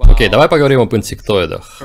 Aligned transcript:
Окей, 0.00 0.28
давай 0.28 0.48
поговорим 0.48 0.80
об 0.80 0.94
инсектоидах. 0.94 1.82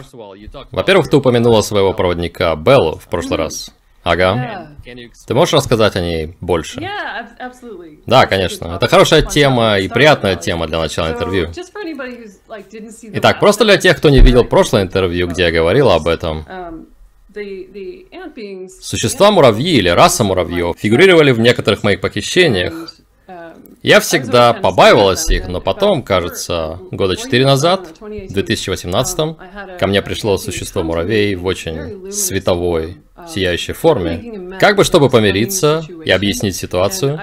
Во-первых, 0.72 1.10
ты 1.10 1.18
упомянула 1.18 1.62
своего 1.62 1.94
проводника 1.94 2.56
Беллу 2.56 2.98
в 2.98 3.08
прошлый 3.08 3.38
раз. 3.38 3.72
Ага. 4.04 4.72
Ты 5.28 5.34
можешь 5.34 5.54
рассказать 5.54 5.96
о 5.96 6.02
ней 6.02 6.36
больше? 6.42 6.82
Да, 8.06 8.26
конечно. 8.26 8.76
Это 8.76 8.88
хорошая 8.88 9.22
тема 9.22 9.80
и 9.80 9.88
приятная 9.88 10.36
тема 10.36 10.68
для 10.68 10.80
начала 10.80 11.12
интервью. 11.12 11.50
Итак, 13.14 13.40
просто 13.40 13.64
для 13.64 13.78
тех, 13.78 13.98
кто 13.98 14.10
не 14.10 14.20
видел 14.20 14.44
прошлое 14.44 14.84
интервью, 14.84 15.28
где 15.28 15.44
я 15.44 15.52
говорила 15.52 15.96
об 15.96 16.08
этом, 16.08 16.46
Существа 18.82 19.32
муравьи 19.32 19.72
или 19.78 19.90
раса 19.90 20.24
муравьев 20.24 20.78
фигурировали 20.78 21.32
в 21.32 21.40
некоторых 21.40 21.82
моих 21.84 22.00
похищениях, 22.00 22.94
я 23.84 24.00
всегда 24.00 24.54
побаивалась 24.54 25.30
их, 25.30 25.48
но 25.48 25.60
потом, 25.60 26.04
кажется, 26.04 26.80
года 26.92 27.18
четыре 27.18 27.46
назад, 27.46 27.90
в 28.00 28.34
2018, 28.34 29.78
ко 29.78 29.88
мне 29.88 30.02
пришло 30.02 30.38
существо 30.38 30.84
муравей 30.84 31.36
в 31.36 31.46
очень 31.46 32.12
световой, 32.12 32.98
сияющей 33.28 33.74
форме. 33.74 34.58
Как 34.60 34.76
бы 34.76 34.84
чтобы 34.84 35.10
помириться 35.10 35.84
и 36.06 36.12
объяснить 36.12 36.56
ситуацию, 36.56 37.20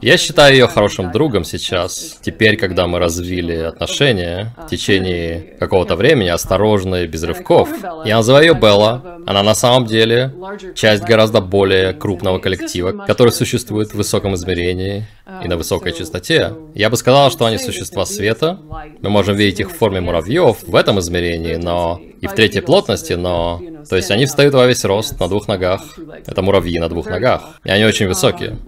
я 0.00 0.16
считаю 0.16 0.54
ее 0.54 0.66
хорошим 0.66 1.12
другом 1.12 1.44
сейчас. 1.44 2.18
Теперь, 2.20 2.56
когда 2.56 2.86
мы 2.86 2.98
развили 2.98 3.56
отношения 3.56 4.54
в 4.58 4.68
течение 4.68 5.56
какого-то 5.58 5.96
времени, 5.96 6.28
осторожно 6.28 6.96
и 6.96 7.06
без 7.06 7.22
рывков. 7.22 7.68
Я 8.04 8.16
называю 8.16 8.46
ее 8.46 8.54
Белла. 8.54 9.20
Она 9.26 9.42
на 9.42 9.54
самом 9.54 9.86
деле 9.86 10.32
часть 10.74 11.04
гораздо 11.04 11.40
более 11.40 11.92
крупного 11.92 12.38
коллектива, 12.38 13.04
который 13.06 13.30
существует 13.30 13.90
в 13.90 13.94
высоком 13.94 14.34
измерении 14.34 15.06
и 15.42 15.48
на 15.48 15.56
высокой 15.56 15.92
частоте. 15.92 16.54
Я 16.74 16.90
бы 16.90 16.96
сказал, 16.96 17.30
что 17.30 17.46
они 17.46 17.58
существа 17.58 18.04
света. 18.04 18.58
Мы 19.00 19.10
можем 19.10 19.36
видеть 19.36 19.60
их 19.60 19.70
в 19.70 19.76
форме 19.76 20.00
муравьев 20.00 20.58
в 20.66 20.74
этом 20.74 20.98
измерении, 21.00 21.56
но 21.56 22.00
и 22.20 22.26
в 22.26 22.32
третьей 22.34 22.60
плотности, 22.60 23.14
но... 23.14 23.60
То 23.88 23.96
есть 23.96 24.10
они 24.10 24.26
встают 24.26 24.54
во 24.54 24.66
весь 24.66 24.84
рост 24.84 25.18
на 25.20 25.28
двух 25.28 25.48
ногах. 25.48 25.82
Это 26.26 26.42
муравьи 26.42 26.78
на 26.78 26.88
двух 26.88 27.06
ногах. 27.06 27.60
И 27.64 27.70
они 27.70 27.84
очень 27.84 28.08
высокие. 28.08 28.58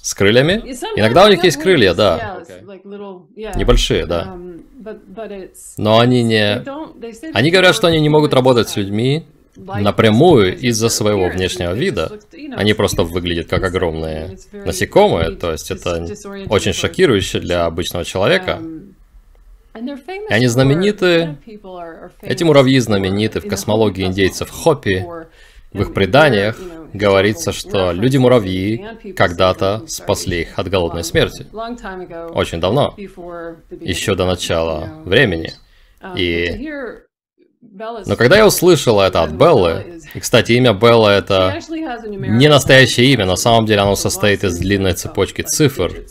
С 0.00 0.14
крыльями? 0.14 0.62
Иногда 0.96 1.26
у 1.26 1.28
них 1.28 1.44
есть 1.44 1.58
крылья, 1.58 1.94
да. 1.94 2.42
Небольшие, 3.56 4.06
да. 4.06 4.36
Но 5.76 6.00
они 6.00 6.22
не... 6.22 6.62
Они 7.32 7.50
говорят, 7.50 7.74
что 7.74 7.86
они 7.86 8.00
не 8.00 8.08
могут 8.08 8.34
работать 8.34 8.68
с 8.68 8.76
людьми 8.76 9.24
напрямую 9.56 10.58
из-за 10.58 10.88
своего 10.88 11.28
внешнего 11.28 11.72
вида. 11.72 12.10
Они 12.56 12.72
просто 12.74 13.04
выглядят 13.04 13.48
как 13.48 13.62
огромные 13.62 14.38
насекомые, 14.52 15.32
то 15.32 15.52
есть 15.52 15.70
это 15.70 16.06
очень 16.48 16.72
шокирующе 16.72 17.38
для 17.40 17.66
обычного 17.66 18.04
человека. 18.04 18.60
И 19.74 20.32
они 20.32 20.46
знамениты, 20.48 21.38
эти 22.20 22.44
муравьи 22.44 22.78
знамениты 22.78 23.40
в 23.40 23.48
космологии 23.48 24.04
индейцев 24.04 24.50
Хоппи. 24.50 25.06
В 25.72 25.80
их 25.80 25.94
преданиях 25.94 26.58
говорится, 26.92 27.52
что 27.52 27.92
люди-муравьи 27.92 29.14
когда-то 29.16 29.84
спасли 29.86 30.42
их 30.42 30.58
от 30.58 30.68
голодной 30.68 31.02
смерти. 31.02 31.46
Очень 32.34 32.60
давно, 32.60 32.94
еще 33.80 34.14
до 34.14 34.26
начала 34.26 34.90
времени. 35.04 35.52
И... 36.16 36.70
Но 38.06 38.16
когда 38.16 38.36
я 38.36 38.46
услышала 38.46 39.06
это 39.06 39.22
от 39.22 39.30
Беллы, 39.30 40.00
и, 40.12 40.20
кстати, 40.20 40.52
имя 40.52 40.74
Белла 40.74 41.08
это 41.08 41.58
не 41.70 42.48
настоящее 42.48 43.06
имя, 43.12 43.24
на 43.24 43.36
самом 43.36 43.64
деле 43.64 43.80
оно 43.80 43.96
состоит 43.96 44.44
из 44.44 44.58
длинной 44.58 44.92
цепочки 44.92 45.40
цифр, 45.40 46.04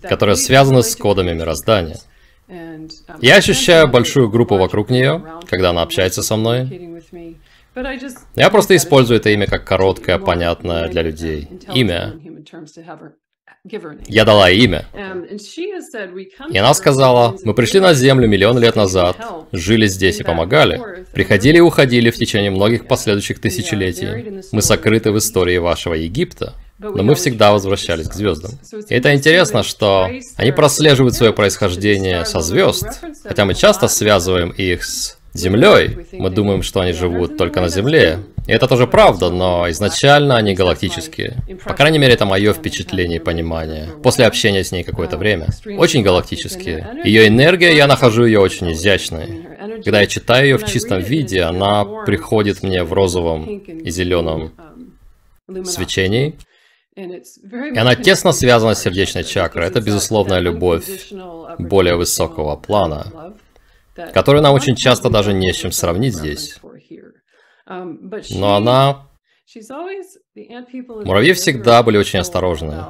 которые 0.00 0.36
связаны 0.36 0.82
с 0.82 0.96
кодами 0.96 1.34
мироздания. 1.34 1.98
Я 3.20 3.36
ощущаю 3.36 3.88
большую 3.88 4.30
группу 4.30 4.56
вокруг 4.56 4.90
нее, 4.90 5.22
когда 5.46 5.70
она 5.70 5.82
общается 5.82 6.22
со 6.22 6.36
мной. 6.36 7.04
Я 8.34 8.50
просто 8.50 8.74
использую 8.76 9.20
это 9.20 9.30
имя 9.30 9.46
как 9.46 9.64
короткое, 9.64 10.18
понятное 10.18 10.88
для 10.88 11.02
людей 11.02 11.48
имя. 11.74 12.14
Я 14.06 14.24
дала 14.24 14.50
имя. 14.50 14.86
И 16.50 16.58
она 16.58 16.74
сказала, 16.74 17.36
мы 17.44 17.54
пришли 17.54 17.80
на 17.80 17.92
Землю 17.92 18.28
миллион 18.28 18.58
лет 18.58 18.76
назад, 18.76 19.16
жили 19.52 19.86
здесь 19.86 20.20
и 20.20 20.24
помогали, 20.24 21.04
приходили 21.12 21.58
и 21.58 21.60
уходили 21.60 22.10
в 22.10 22.16
течение 22.16 22.50
многих 22.50 22.86
последующих 22.86 23.40
тысячелетий. 23.40 24.42
Мы 24.52 24.62
сокрыты 24.62 25.12
в 25.12 25.18
истории 25.18 25.58
вашего 25.58 25.94
Египта 25.94 26.54
но 26.78 27.02
мы 27.02 27.14
всегда 27.14 27.52
возвращались 27.52 28.08
к 28.08 28.14
звездам. 28.14 28.52
И 28.88 28.94
это 28.94 29.14
интересно, 29.14 29.62
что 29.62 30.08
они 30.36 30.52
прослеживают 30.52 31.14
свое 31.14 31.32
происхождение 31.32 32.24
со 32.24 32.40
звезд, 32.40 32.86
хотя 33.24 33.44
мы 33.44 33.54
часто 33.54 33.88
связываем 33.88 34.50
их 34.50 34.84
с 34.84 35.18
Землей. 35.34 36.06
Мы 36.12 36.30
думаем, 36.30 36.62
что 36.62 36.80
они 36.80 36.92
живут 36.92 37.36
только 37.36 37.60
на 37.60 37.68
Земле. 37.68 38.20
И 38.46 38.52
это 38.52 38.66
тоже 38.66 38.86
правда, 38.86 39.30
но 39.30 39.70
изначально 39.70 40.36
они 40.36 40.54
галактические. 40.54 41.36
По 41.64 41.74
крайней 41.74 41.98
мере, 41.98 42.14
это 42.14 42.24
мое 42.24 42.52
впечатление 42.52 43.18
и 43.18 43.22
понимание. 43.22 43.88
После 44.02 44.26
общения 44.26 44.64
с 44.64 44.72
ней 44.72 44.84
какое-то 44.84 45.18
время. 45.18 45.48
Очень 45.76 46.02
галактические. 46.02 47.02
Ее 47.04 47.28
энергия, 47.28 47.76
я 47.76 47.86
нахожу 47.86 48.24
ее 48.24 48.40
очень 48.40 48.72
изящной. 48.72 49.46
Когда 49.84 50.00
я 50.00 50.06
читаю 50.06 50.46
ее 50.46 50.58
в 50.58 50.64
чистом 50.64 51.00
виде, 51.00 51.42
она 51.42 51.84
приходит 51.84 52.62
мне 52.62 52.82
в 52.82 52.92
розовом 52.92 53.58
и 53.58 53.90
зеленом 53.90 54.52
свечении. 55.64 56.34
И 56.98 57.78
она 57.78 57.94
тесно 57.94 58.32
связана 58.32 58.74
с 58.74 58.82
сердечной 58.82 59.22
чакрой. 59.22 59.66
Это 59.66 59.80
безусловная 59.80 60.40
любовь 60.40 61.12
более 61.58 61.94
высокого 61.94 62.56
плана, 62.56 63.34
которую 64.12 64.42
нам 64.42 64.54
очень 64.54 64.74
часто 64.74 65.08
даже 65.08 65.32
не 65.32 65.52
с 65.52 65.56
чем 65.56 65.70
сравнить 65.70 66.14
здесь. 66.14 66.58
Но 67.66 68.56
она... 68.56 69.04
Муравьи 71.04 71.32
всегда 71.32 71.82
были 71.82 71.96
очень 71.96 72.18
осторожны 72.18 72.84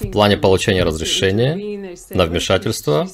в 0.00 0.10
плане 0.12 0.36
получения 0.36 0.84
разрешения 0.84 1.96
на 2.10 2.26
вмешательство. 2.26 3.08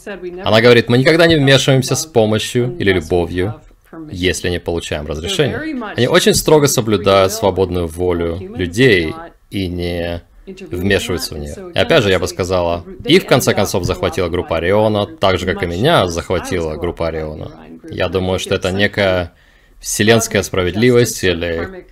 Она 0.45 0.61
говорит, 0.61 0.88
мы 0.88 0.99
никогда 0.99 1.26
не 1.26 1.37
вмешиваемся 1.37 1.95
с 1.95 2.05
помощью 2.05 2.76
или 2.78 2.93
любовью, 2.93 3.62
если 4.11 4.50
не 4.50 4.59
получаем 4.59 5.07
разрешения. 5.07 5.57
Они 5.97 6.09
очень 6.09 6.35
строго 6.35 6.66
соблюдают 6.66 7.33
свободную 7.33 7.87
волю 7.87 8.38
людей 8.57 9.14
и 9.50 9.69
не 9.69 10.23
вмешиваются 10.46 11.34
в 11.34 11.38
нее. 11.38 11.72
И 11.75 11.78
опять 11.78 12.02
же, 12.02 12.11
я 12.11 12.18
бы 12.18 12.26
сказала, 12.26 12.84
и 13.04 13.18
в 13.18 13.26
конце 13.26 13.54
концов 13.54 13.84
захватила 13.84 14.28
группа 14.28 14.56
Ориона, 14.56 15.06
так 15.06 15.38
же, 15.38 15.46
как 15.46 15.62
и 15.62 15.66
меня 15.66 16.08
захватила 16.08 16.76
группа 16.76 17.08
Ориона. 17.08 17.66
Я 17.90 18.08
думаю, 18.08 18.38
что 18.38 18.54
это 18.54 18.72
некая 18.72 19.34
вселенская 19.80 20.42
справедливость 20.42 21.22
или 21.25 21.87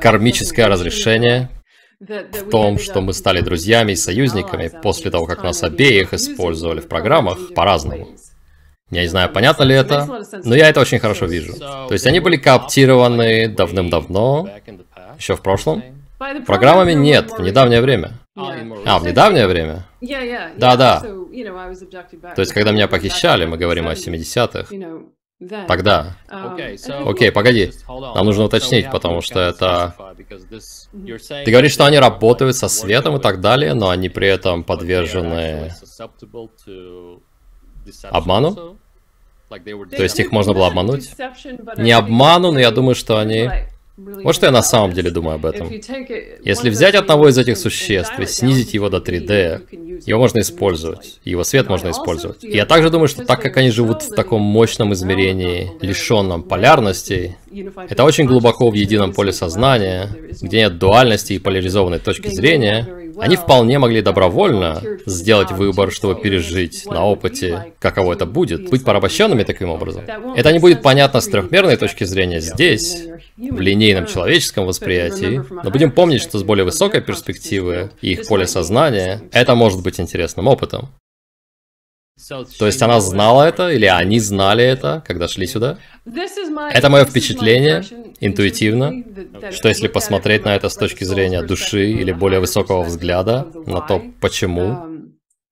кармическое 0.00 0.68
разрешение 0.68 1.50
в 2.00 2.50
том, 2.50 2.78
что 2.78 3.00
мы 3.00 3.12
стали 3.12 3.40
друзьями 3.40 3.92
и 3.92 3.96
союзниками 3.96 4.70
после 4.82 5.10
того, 5.10 5.26
как 5.26 5.42
нас 5.42 5.62
обеих 5.62 6.12
использовали 6.12 6.80
в 6.80 6.88
программах 6.88 7.54
по-разному. 7.54 8.08
Я 8.90 9.02
не 9.02 9.08
знаю, 9.08 9.30
понятно 9.32 9.62
ли 9.62 9.74
это, 9.74 10.06
но 10.44 10.54
я 10.54 10.68
это 10.68 10.80
очень 10.80 10.98
хорошо 10.98 11.24
вижу. 11.24 11.54
То 11.54 11.92
есть 11.92 12.06
они 12.06 12.20
были 12.20 12.36
кооптированы 12.36 13.48
давным-давно, 13.48 14.50
еще 15.22 15.36
в 15.36 15.42
прошлом? 15.42 15.82
Программами 16.46 16.92
нет, 16.92 17.30
в 17.30 17.40
недавнее 17.40 17.80
время. 17.80 18.18
А, 18.36 18.98
в 18.98 19.04
недавнее 19.04 19.46
время? 19.46 19.86
Да, 20.56 20.76
да. 20.76 21.00
То 21.00 22.40
есть, 22.40 22.52
когда 22.52 22.72
меня 22.72 22.88
похищали, 22.88 23.46
мы 23.46 23.56
говорим 23.56 23.88
о 23.88 23.92
70-х. 23.92 24.68
Тогда. 25.66 26.16
Окей, 27.04 27.32
погоди. 27.32 27.72
Нам 27.88 28.26
нужно 28.26 28.44
уточнить, 28.44 28.90
потому 28.90 29.20
что 29.22 29.40
это... 29.40 29.94
Ты 31.44 31.50
говоришь, 31.50 31.72
что 31.72 31.84
они 31.84 31.98
работают 31.98 32.56
со 32.56 32.68
светом 32.68 33.16
и 33.16 33.20
так 33.20 33.40
далее, 33.40 33.74
но 33.74 33.90
они 33.90 34.08
при 34.08 34.28
этом 34.28 34.62
подвержены 34.62 35.72
обману? 38.10 38.76
То 39.50 40.02
есть 40.02 40.18
их 40.20 40.30
можно 40.30 40.54
было 40.54 40.68
обмануть? 40.68 41.10
Не 41.76 41.92
обману, 41.92 42.52
но 42.52 42.60
я 42.60 42.70
думаю, 42.70 42.94
что 42.94 43.18
они 43.18 43.50
вот 44.22 44.34
что 44.34 44.46
я 44.46 44.52
на 44.52 44.62
самом 44.62 44.92
деле 44.92 45.10
думаю 45.10 45.36
об 45.36 45.46
этом. 45.46 45.70
Если 45.70 46.70
взять 46.70 46.94
одного 46.94 47.28
из 47.28 47.38
этих 47.38 47.56
существ 47.56 48.18
и 48.18 48.26
снизить 48.26 48.74
его 48.74 48.88
до 48.88 48.98
3D, 48.98 50.02
его 50.06 50.20
можно 50.20 50.40
использовать, 50.40 51.20
его 51.24 51.44
свет 51.44 51.68
можно 51.68 51.90
использовать. 51.90 52.42
И 52.42 52.56
я 52.56 52.66
также 52.66 52.90
думаю, 52.90 53.08
что 53.08 53.24
так 53.24 53.40
как 53.40 53.56
они 53.56 53.70
живут 53.70 54.02
в 54.02 54.14
таком 54.14 54.42
мощном 54.42 54.92
измерении, 54.92 55.70
лишенном 55.80 56.42
полярностей, 56.42 57.36
это 57.88 58.04
очень 58.04 58.26
глубоко 58.26 58.70
в 58.70 58.74
едином 58.74 59.12
поле 59.12 59.32
сознания, 59.32 60.08
где 60.40 60.58
нет 60.58 60.78
дуальности 60.78 61.34
и 61.34 61.38
поляризованной 61.38 61.98
точки 61.98 62.28
зрения, 62.28 62.88
они 63.18 63.36
вполне 63.36 63.78
могли 63.78 64.02
добровольно 64.02 64.82
сделать 65.06 65.50
выбор, 65.50 65.92
чтобы 65.92 66.20
пережить 66.20 66.86
на 66.86 67.04
опыте, 67.04 67.72
каково 67.78 68.14
это 68.14 68.26
будет, 68.26 68.70
быть 68.70 68.84
порабощенными 68.84 69.42
таким 69.44 69.70
образом. 69.70 70.04
Это 70.36 70.52
не 70.52 70.58
будет 70.58 70.82
понятно 70.82 71.20
с 71.20 71.28
трехмерной 71.28 71.76
точки 71.76 72.04
зрения 72.04 72.40
здесь, 72.40 73.06
в 73.50 73.60
линейном 73.60 74.06
человеческом 74.06 74.66
восприятии, 74.66 75.42
но 75.50 75.70
будем 75.70 75.90
помнить, 75.90 76.22
что 76.22 76.38
с 76.38 76.42
более 76.42 76.64
высокой 76.64 77.00
перспективы 77.00 77.90
и 78.00 78.12
их 78.12 78.26
поле 78.28 78.46
сознания 78.46 79.22
это 79.32 79.54
может 79.54 79.82
быть 79.82 79.98
интересным 80.00 80.46
опытом. 80.46 80.90
То 82.58 82.66
есть 82.66 82.80
она 82.82 83.00
знала 83.00 83.44
это, 83.44 83.70
или 83.70 83.86
они 83.86 84.20
знали 84.20 84.64
это, 84.64 85.02
когда 85.06 85.28
шли 85.28 85.46
сюда? 85.46 85.78
Это 86.04 86.88
мое 86.88 87.04
впечатление, 87.04 87.82
интуитивно, 88.20 89.02
что 89.50 89.68
если 89.68 89.88
посмотреть 89.88 90.44
на 90.44 90.54
это 90.54 90.68
с 90.68 90.76
точки 90.76 91.04
зрения 91.04 91.42
души 91.42 91.90
или 91.90 92.12
более 92.12 92.38
высокого 92.38 92.84
взгляда 92.84 93.48
на 93.66 93.80
то, 93.80 94.02
почему, 94.20 95.10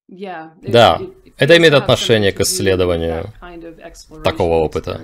да, 0.09 1.00
это 1.38 1.56
имеет 1.56 1.75
отношение 1.75 2.32
к 2.32 2.40
исследованию 2.40 3.32
такого 4.23 4.56
опыта. 4.56 5.00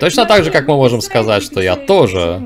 Точно 0.00 0.26
так 0.26 0.44
же, 0.44 0.50
как 0.50 0.66
мы 0.68 0.76
можем 0.76 1.00
сказать, 1.00 1.42
что 1.42 1.60
я 1.60 1.76
тоже 1.76 2.42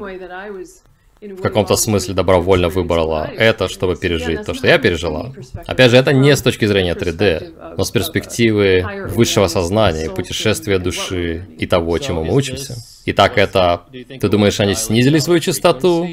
в 1.20 1.40
каком-то 1.40 1.76
смысле 1.76 2.14
добровольно 2.14 2.68
выбрала 2.68 3.30
это, 3.36 3.68
чтобы 3.68 3.96
пережить 3.96 4.44
то, 4.44 4.54
что 4.54 4.66
я 4.66 4.78
пережила. 4.78 5.32
Опять 5.66 5.92
же, 5.92 5.96
это 5.96 6.12
не 6.12 6.34
с 6.34 6.42
точки 6.42 6.64
зрения 6.64 6.94
3D, 6.94 7.74
но 7.76 7.84
с 7.84 7.90
перспективы 7.90 8.84
высшего 9.08 9.46
сознания, 9.46 10.10
путешествия 10.10 10.78
души 10.78 11.46
и 11.58 11.66
того, 11.66 11.98
чему 11.98 12.24
мы 12.24 12.34
учимся. 12.34 12.74
Итак, 13.06 13.38
это... 13.38 13.82
Ты 13.92 14.28
думаешь, 14.28 14.58
они 14.58 14.74
снизили 14.74 15.18
свою 15.18 15.38
частоту, 15.38 16.08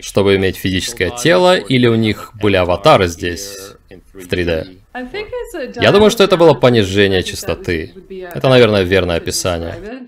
чтобы 0.00 0.36
иметь 0.36 0.56
физическое 0.56 1.10
тело, 1.10 1.56
или 1.56 1.86
у 1.86 1.94
них 1.94 2.32
были 2.40 2.56
аватары 2.56 3.06
здесь, 3.06 3.54
в 4.12 4.26
3D? 4.26 4.81
Я 4.94 5.92
думаю, 5.92 6.10
что 6.10 6.24
это 6.24 6.36
было 6.36 6.54
понижение 6.54 7.22
частоты. 7.22 7.94
Это, 8.34 8.48
наверное, 8.48 8.82
верное 8.82 9.16
описание. 9.16 10.06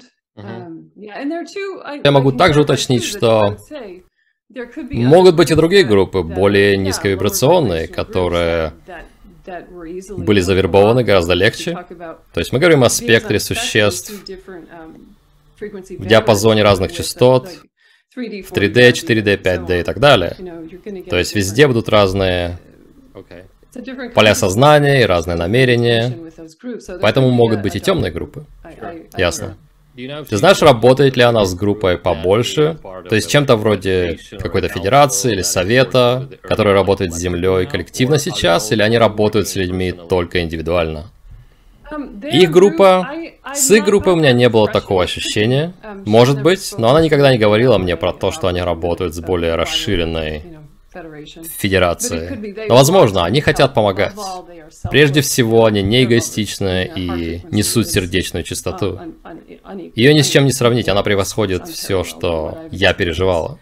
Я 2.04 2.10
могу 2.10 2.32
также 2.32 2.60
уточнить, 2.60 3.04
что 3.04 3.56
могут 4.90 5.36
быть 5.36 5.50
и 5.50 5.54
другие 5.54 5.84
группы, 5.84 6.22
более 6.22 6.76
низковибрационные, 6.76 7.88
которые 7.88 8.72
были 10.16 10.40
завербованы 10.40 11.04
гораздо 11.04 11.34
легче. 11.34 11.76
То 12.32 12.40
есть 12.40 12.52
мы 12.52 12.58
говорим 12.58 12.84
о 12.84 12.90
спектре 12.90 13.38
существ 13.40 14.12
в 15.60 16.06
диапазоне 16.06 16.62
разных 16.62 16.92
частот, 16.92 17.48
в 18.14 18.18
3D, 18.18 18.92
4D, 18.92 19.42
5D 19.42 19.80
и 19.80 19.82
так 19.82 19.98
далее. 19.98 20.36
То 21.08 21.18
есть 21.18 21.34
везде 21.34 21.66
будут 21.66 21.88
разные 21.88 22.58
поля 24.14 24.34
сознания 24.34 25.02
и 25.02 25.04
разные 25.04 25.36
намерения. 25.36 26.16
Поэтому 27.00 27.30
могут 27.30 27.62
быть 27.62 27.76
и 27.76 27.80
темные 27.80 28.12
группы. 28.12 28.44
Ясно. 29.16 29.56
Ты 29.96 30.36
знаешь, 30.36 30.60
работает 30.60 31.16
ли 31.16 31.22
она 31.22 31.44
с 31.44 31.54
группой 31.54 31.96
побольше? 31.96 32.78
То 33.08 33.14
есть 33.14 33.30
чем-то 33.30 33.56
вроде 33.56 34.18
какой-то 34.40 34.68
федерации 34.68 35.32
или 35.32 35.42
совета, 35.42 36.28
который 36.42 36.72
работает 36.72 37.14
с 37.14 37.18
Землей 37.18 37.66
коллективно 37.66 38.18
сейчас, 38.18 38.72
или 38.72 38.82
они 38.82 38.98
работают 38.98 39.48
с 39.48 39.54
людьми 39.54 39.92
только 39.92 40.42
индивидуально? 40.42 41.10
Их 42.32 42.50
группа... 42.50 43.08
С 43.54 43.70
их 43.70 43.84
группой 43.84 44.14
у 44.14 44.16
меня 44.16 44.32
не 44.32 44.48
было 44.48 44.66
такого 44.66 45.04
ощущения. 45.04 45.74
Может 46.06 46.42
быть, 46.42 46.74
но 46.76 46.88
она 46.88 47.02
никогда 47.02 47.30
не 47.30 47.38
говорила 47.38 47.78
мне 47.78 47.96
про 47.96 48.12
то, 48.12 48.32
что 48.32 48.48
они 48.48 48.60
работают 48.60 49.14
с 49.14 49.20
более 49.20 49.54
расширенной 49.54 50.42
Федерации. 51.58 52.66
Но, 52.68 52.74
возможно, 52.74 53.24
они 53.24 53.40
хотят 53.40 53.74
помогать. 53.74 54.14
Прежде 54.90 55.20
всего, 55.20 55.64
они 55.66 55.82
не 55.82 56.04
эгоистичны 56.04 56.90
и 56.94 57.42
несут 57.50 57.88
сердечную 57.88 58.44
чистоту. 58.44 59.00
Ее 59.94 60.14
ни 60.14 60.22
с 60.22 60.28
чем 60.28 60.44
не 60.44 60.52
сравнить, 60.52 60.88
она 60.88 61.02
превосходит 61.02 61.68
все, 61.68 62.04
что 62.04 62.58
я 62.70 62.94
переживала. 62.94 63.58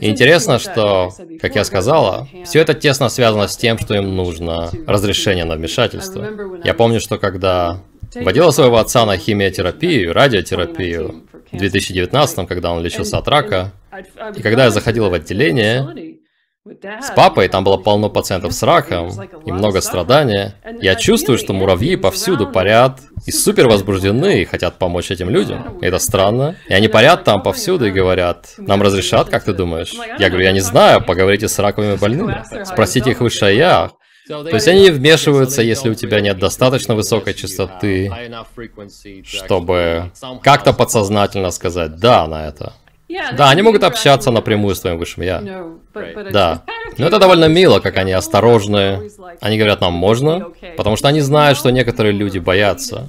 И 0.00 0.08
интересно, 0.08 0.58
что, 0.58 1.10
как 1.40 1.54
я 1.54 1.64
сказала, 1.64 2.26
все 2.44 2.60
это 2.60 2.74
тесно 2.74 3.08
связано 3.08 3.46
с 3.46 3.56
тем, 3.56 3.78
что 3.78 3.94
им 3.94 4.16
нужно 4.16 4.70
разрешение 4.86 5.44
на 5.44 5.54
вмешательство. 5.54 6.28
Я 6.64 6.74
помню, 6.74 6.98
что 7.00 7.18
когда 7.18 7.80
водила 8.14 8.50
своего 8.50 8.78
отца 8.78 9.06
на 9.06 9.16
химиотерапию, 9.16 10.12
радиотерапию 10.12 11.24
в 11.52 11.56
2019, 11.56 12.48
когда 12.48 12.72
он 12.72 12.82
лечился 12.82 13.18
от 13.18 13.28
рака, 13.28 13.72
и 14.36 14.42
когда 14.42 14.64
я 14.64 14.70
заходила 14.70 15.08
в 15.08 15.14
отделение, 15.14 16.18
с 16.66 17.10
папой 17.14 17.48
там 17.48 17.62
было 17.62 17.76
полно 17.76 18.08
пациентов 18.08 18.54
с 18.54 18.62
раком 18.62 19.10
и 19.44 19.52
много 19.52 19.82
страдания. 19.82 20.54
Я 20.80 20.94
чувствую, 20.94 21.36
что 21.36 21.52
муравьи 21.52 21.94
повсюду 21.96 22.46
парят 22.46 23.00
и 23.26 23.32
супер 23.32 23.68
возбуждены 23.68 24.40
и 24.40 24.44
хотят 24.46 24.78
помочь 24.78 25.10
этим 25.10 25.28
людям. 25.28 25.78
И 25.82 25.84
это 25.84 25.98
странно. 25.98 26.56
И 26.66 26.72
они 26.72 26.88
парят 26.88 27.22
там 27.22 27.42
повсюду 27.42 27.84
и 27.84 27.90
говорят, 27.90 28.54
нам 28.56 28.80
разрешат, 28.80 29.28
как 29.28 29.44
ты 29.44 29.52
думаешь? 29.52 29.92
Я 30.18 30.30
говорю, 30.30 30.46
я 30.46 30.52
не 30.52 30.60
знаю, 30.60 31.04
поговорите 31.04 31.48
с 31.48 31.58
раковыми 31.58 31.96
больными. 31.96 32.42
Спросите 32.64 33.10
их 33.10 33.20
высшее 33.20 33.58
я. 33.58 33.90
То 34.26 34.48
есть 34.48 34.66
они 34.66 34.84
не 34.84 34.90
вмешиваются, 34.90 35.60
если 35.60 35.90
у 35.90 35.94
тебя 35.94 36.22
нет 36.22 36.38
достаточно 36.38 36.94
высокой 36.94 37.34
частоты, 37.34 38.10
чтобы 39.22 40.12
как-то 40.42 40.72
подсознательно 40.72 41.50
сказать 41.50 41.96
«да» 41.96 42.26
на 42.26 42.48
это. 42.48 42.72
Да, 43.36 43.50
они 43.50 43.62
могут 43.62 43.84
общаться 43.84 44.30
напрямую 44.30 44.74
с 44.74 44.80
твоим 44.80 44.98
высшим 44.98 45.22
я. 45.22 45.40
Да. 46.32 46.64
Но 46.98 47.06
это 47.06 47.18
довольно 47.18 47.48
мило, 47.48 47.80
как 47.80 47.96
они 47.96 48.12
осторожны. 48.12 49.10
Они 49.40 49.56
говорят, 49.58 49.80
нам 49.80 49.92
можно, 49.92 50.52
потому 50.76 50.96
что 50.96 51.08
они 51.08 51.20
знают, 51.20 51.58
что 51.58 51.70
некоторые 51.70 52.12
люди 52.12 52.38
боятся. 52.38 53.06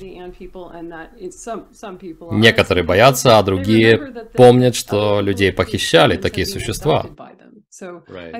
Некоторые 2.31 2.83
боятся, 2.91 3.37
а 3.37 3.43
другие 3.43 4.27
помнят, 4.33 4.75
что 4.75 5.21
людей 5.21 5.51
похищали 5.51 6.17
такие 6.17 6.45
существа. 6.45 7.05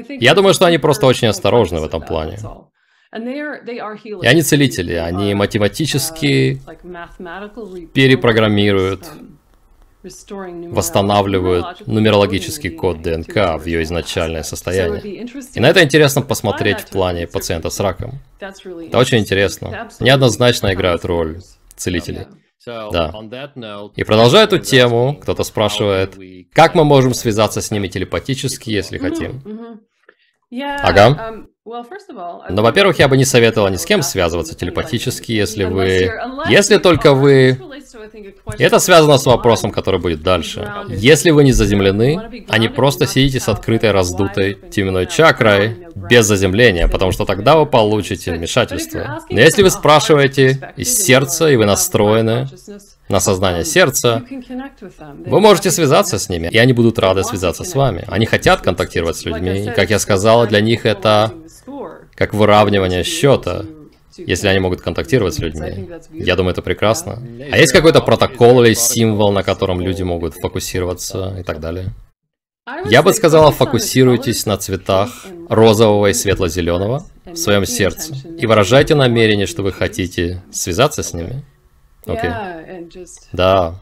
Я 0.09 0.33
думаю, 0.33 0.53
что 0.53 0.65
они 0.65 0.77
просто 0.77 1.05
очень 1.05 1.27
осторожны 1.27 1.79
в 1.79 1.83
этом 1.83 2.01
плане. 2.01 2.37
И 3.13 4.27
они 4.27 4.41
целители, 4.41 4.93
они 4.93 5.33
математически 5.33 6.61
перепрограммируют 7.93 9.05
восстанавливают 10.71 11.87
нумерологический 11.87 12.69
код 12.69 13.01
ДНК 13.01 13.57
в 13.59 13.65
ее 13.65 13.83
изначальное 13.83 14.43
состояние. 14.43 15.25
И 15.53 15.59
на 15.59 15.67
это 15.69 15.83
интересно 15.83 16.21
посмотреть 16.21 16.79
в 16.81 16.89
плане 16.89 17.27
пациента 17.27 17.69
с 17.69 17.79
раком. 17.79 18.19
Это 18.39 18.97
очень 18.97 19.19
интересно. 19.19 19.89
Неоднозначно 19.99 20.73
играют 20.73 21.05
роль 21.05 21.41
целители. 21.75 22.27
Да. 22.65 23.13
И 23.95 24.03
продолжая 24.03 24.45
эту 24.45 24.59
тему, 24.59 25.17
кто-то 25.21 25.43
спрашивает, 25.43 26.17
как 26.53 26.73
мы 26.75 26.83
можем 26.83 27.13
связаться 27.13 27.61
с 27.61 27.71
ними 27.71 27.87
телепатически, 27.87 28.69
если 28.69 28.97
хотим? 28.97 29.41
Ага. 30.51 31.45
Но, 31.65 32.61
во-первых, 32.61 32.99
я 32.99 33.07
бы 33.07 33.17
не 33.17 33.25
советовал 33.25 33.69
ни 33.69 33.77
с 33.77 33.85
кем 33.85 34.03
связываться 34.03 34.53
телепатически, 34.53 35.31
если 35.31 35.63
вы... 35.63 36.11
Если 36.47 36.77
только 36.77 37.13
вы... 37.13 37.59
Это 38.59 38.77
связано 38.77 39.17
с 39.17 39.25
вопросом, 39.25 39.71
который 39.71 39.99
будет 39.99 40.21
дальше. 40.21 40.71
Если 40.89 41.31
вы 41.31 41.43
не 41.43 41.53
заземлены, 41.53 42.45
а 42.49 42.59
не 42.59 42.67
просто 42.67 43.07
сидите 43.07 43.39
с 43.39 43.49
открытой 43.49 43.91
раздутой 43.91 44.59
теменной 44.69 45.07
чакрой, 45.07 45.87
без 45.95 46.27
заземления, 46.27 46.87
потому 46.87 47.11
что 47.11 47.25
тогда 47.25 47.57
вы 47.57 47.65
получите 47.65 48.31
вмешательство. 48.33 49.21
Но 49.31 49.39
если 49.39 49.63
вы 49.63 49.71
спрашиваете 49.71 50.73
из 50.77 50.95
сердца, 50.95 51.49
и 51.49 51.55
вы 51.55 51.65
настроены 51.65 52.47
на 53.09 53.19
сознание 53.19 53.63
сердца, 53.65 54.23
вы 55.25 55.39
можете 55.39 55.71
связаться 55.71 56.17
с 56.17 56.29
ними, 56.29 56.49
и 56.51 56.57
они 56.57 56.73
будут 56.73 56.99
рады 56.99 57.23
связаться 57.23 57.63
с 57.63 57.75
вами. 57.75 58.03
Они 58.07 58.25
хотят 58.25 58.61
контактировать 58.61 59.17
с 59.17 59.25
людьми, 59.25 59.65
и, 59.65 59.71
как 59.71 59.89
я 59.89 59.99
сказала, 59.99 60.47
для 60.47 60.61
них 60.61 60.85
это 60.85 61.33
как 62.15 62.33
выравнивание 62.33 63.03
счета, 63.03 63.65
если 64.17 64.47
они 64.47 64.59
могут 64.59 64.81
контактировать 64.81 65.33
с 65.33 65.39
людьми. 65.39 65.89
Я 66.11 66.35
думаю, 66.35 66.53
это 66.53 66.61
прекрасно. 66.61 67.21
А 67.51 67.57
есть 67.57 67.73
какой-то 67.73 68.01
протокол 68.01 68.63
или 68.63 68.73
символ, 68.73 69.31
на 69.31 69.43
котором 69.43 69.81
люди 69.81 70.03
могут 70.03 70.35
фокусироваться 70.35 71.35
и 71.39 71.43
так 71.43 71.59
далее? 71.59 71.93
Я 72.85 73.03
бы 73.03 73.13
сказала, 73.13 73.51
фокусируйтесь 73.51 74.47
на 74.47 74.57
цветах 74.57 75.09
розового 75.49 76.07
и 76.07 76.13
светло-зеленого 76.13 77.05
в 77.25 77.35
своем 77.35 77.65
сердце 77.65 78.15
и 78.39 78.47
выражайте 78.47 78.95
намерение, 78.95 79.45
что 79.45 79.61
вы 79.61 79.71
хотите 79.71 80.41
связаться 80.51 81.03
с 81.03 81.13
ними. 81.13 81.43
Okay. 82.05 83.09
Да. 83.33 83.75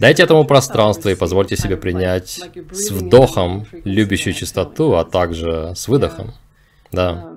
Дайте 0.00 0.22
этому 0.22 0.44
пространство 0.44 1.08
и 1.08 1.14
позвольте 1.14 1.56
себе 1.56 1.76
принять 1.76 2.40
с 2.72 2.90
вдохом 2.90 3.66
любящую 3.84 4.34
чистоту, 4.34 4.94
а 4.94 5.04
также 5.04 5.72
с 5.74 5.88
выдохом. 5.88 6.34
Да. 6.92 7.32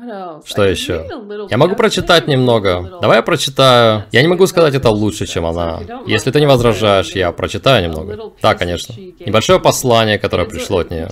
Um, 0.00 0.42
Что 0.44 0.64
еще? 0.64 1.08
Я 1.50 1.56
могу 1.56 1.74
прочитать 1.74 2.28
немного. 2.28 2.98
Давай 3.02 3.16
я 3.16 3.22
прочитаю. 3.22 4.04
Я 4.12 4.22
не 4.22 4.28
могу 4.28 4.46
сказать 4.46 4.74
это 4.74 4.90
лучше, 4.90 5.26
чем 5.26 5.44
она. 5.44 5.80
Если 6.06 6.30
ты 6.30 6.38
не 6.38 6.46
возражаешь, 6.46 7.10
я 7.12 7.32
прочитаю 7.32 7.88
немного. 7.88 8.32
Да, 8.40 8.54
конечно. 8.54 8.94
Небольшое 8.94 9.58
послание, 9.58 10.18
которое 10.18 10.46
пришло 10.46 10.78
от 10.78 10.90
нее. 10.90 11.08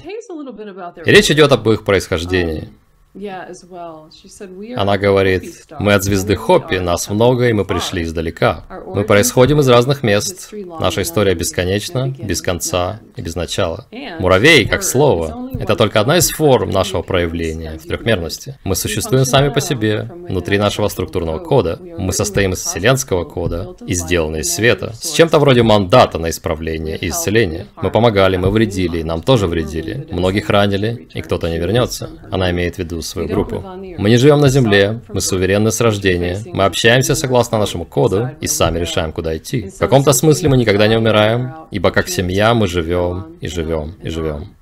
И 1.05 1.11
речь 1.11 1.31
идет 1.31 1.51
об 1.51 1.69
их 1.69 1.85
происхождении. 1.85 2.69
Она 4.77 4.99
говорит, 4.99 5.67
мы 5.79 5.95
от 5.95 6.03
звезды 6.03 6.37
Хоппи, 6.37 6.77
нас 6.79 7.09
много, 7.09 7.49
и 7.49 7.53
мы 7.53 7.65
пришли 7.65 8.03
издалека. 8.03 8.65
Мы 8.87 9.05
происходим 9.05 9.61
из 9.61 9.69
разных 9.69 10.03
мест. 10.03 10.53
Наша 10.81 11.03
история 11.03 11.35
бесконечна, 11.35 12.09
без 12.09 12.43
конца 12.43 13.01
и 13.17 13.23
без 13.23 13.35
начала. 13.35 13.87
Муравей, 14.19 14.67
как 14.67 14.83
слово, 14.83 15.51
это 15.59 15.77
только 15.77 16.01
одна 16.01 16.19
из 16.19 16.31
форм 16.31 16.71
нашего 16.71 17.03
проявления 17.03 17.79
в 17.79 17.87
трехмерности. 17.87 18.59
Мы 18.65 18.77
существуем 18.77 19.25
сами 19.25 19.49
по 19.49 19.61
себе, 19.61 20.11
внутри 20.29 20.59
нашего 20.59 20.89
структурного 20.89 21.39
кода. 21.39 21.79
Мы 21.99 22.13
состоим 22.13 22.53
из 22.53 22.61
вселенского 22.61 23.25
кода 23.25 23.75
и 23.87 23.95
сделаны 23.95 24.39
из 24.41 24.55
света. 24.55 24.93
С 24.95 25.13
чем-то 25.13 25.39
вроде 25.39 25.63
мандата 25.63 26.19
на 26.19 26.29
исправление 26.29 26.99
и 26.99 27.09
исцеление. 27.09 27.67
Мы 27.77 27.91
помогали, 27.91 28.37
мы 28.37 28.51
вредили, 28.51 29.03
нам 29.03 29.23
тоже 29.23 29.47
вредили. 29.47 30.07
Многих 30.11 30.51
ранили, 30.51 31.09
и 31.15 31.23
кто-то 31.23 31.49
не 31.49 31.59
вернется. 31.59 32.11
Она 32.31 32.51
имеет 32.51 32.77
в 32.77 32.79
виду 32.79 33.01
свою 33.07 33.29
группу. 33.29 33.63
Мы 33.99 34.11
не 34.11 34.17
живем 34.17 34.41
на 34.41 34.49
Земле, 34.49 35.01
мы 35.09 35.21
суверенны 35.21 35.71
с 35.71 35.81
рождения, 35.81 36.39
мы 36.47 36.65
общаемся 36.65 37.15
согласно 37.15 37.59
нашему 37.59 37.85
коду 37.85 38.31
и 38.41 38.47
сами 38.47 38.79
решаем, 38.79 39.13
куда 39.13 39.37
идти. 39.37 39.71
В 39.71 39.79
каком-то 39.79 40.13
смысле 40.13 40.49
мы 40.49 40.57
никогда 40.57 40.87
не 40.87 40.97
умираем, 40.97 41.55
ибо 41.71 41.91
как 41.91 42.09
семья 42.09 42.55
мы 42.55 42.67
живем 42.67 43.37
и 43.41 43.49
живем 43.49 43.95
и 44.03 44.09
живем. 44.09 44.57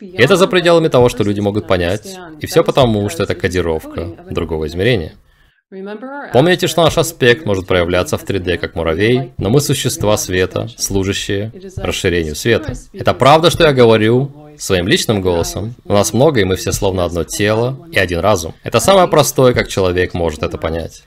И 0.00 0.16
это 0.16 0.36
за 0.36 0.46
пределами 0.46 0.88
того, 0.88 1.08
что 1.08 1.22
люди 1.22 1.40
могут 1.40 1.66
понять, 1.66 2.16
и 2.40 2.46
все 2.46 2.64
потому, 2.64 3.08
что 3.08 3.22
это 3.22 3.34
кодировка 3.34 4.08
другого 4.30 4.66
измерения. 4.66 5.14
Помните, 6.32 6.66
что 6.68 6.84
наш 6.84 6.96
аспект 6.98 7.46
может 7.46 7.66
проявляться 7.66 8.16
в 8.16 8.24
3D 8.24 8.58
как 8.58 8.74
муравей, 8.74 9.32
но 9.38 9.50
мы 9.50 9.60
существа 9.60 10.16
света, 10.16 10.68
служащие 10.76 11.52
расширению 11.76 12.36
света. 12.36 12.74
Это 12.92 13.12
правда, 13.12 13.50
что 13.50 13.64
я 13.64 13.72
говорю, 13.72 14.30
своим 14.58 14.88
личным 14.88 15.20
голосом. 15.20 15.74
У 15.84 15.92
нас 15.92 16.12
много, 16.12 16.40
и 16.40 16.44
мы 16.44 16.56
все 16.56 16.72
словно 16.72 17.04
одно 17.04 17.24
тело 17.24 17.88
и 17.90 17.98
один 17.98 18.20
разум. 18.20 18.54
Это 18.62 18.80
самое 18.80 19.08
простое, 19.08 19.54
как 19.54 19.68
человек 19.68 20.14
может 20.14 20.42
это 20.42 20.58
понять. 20.58 21.02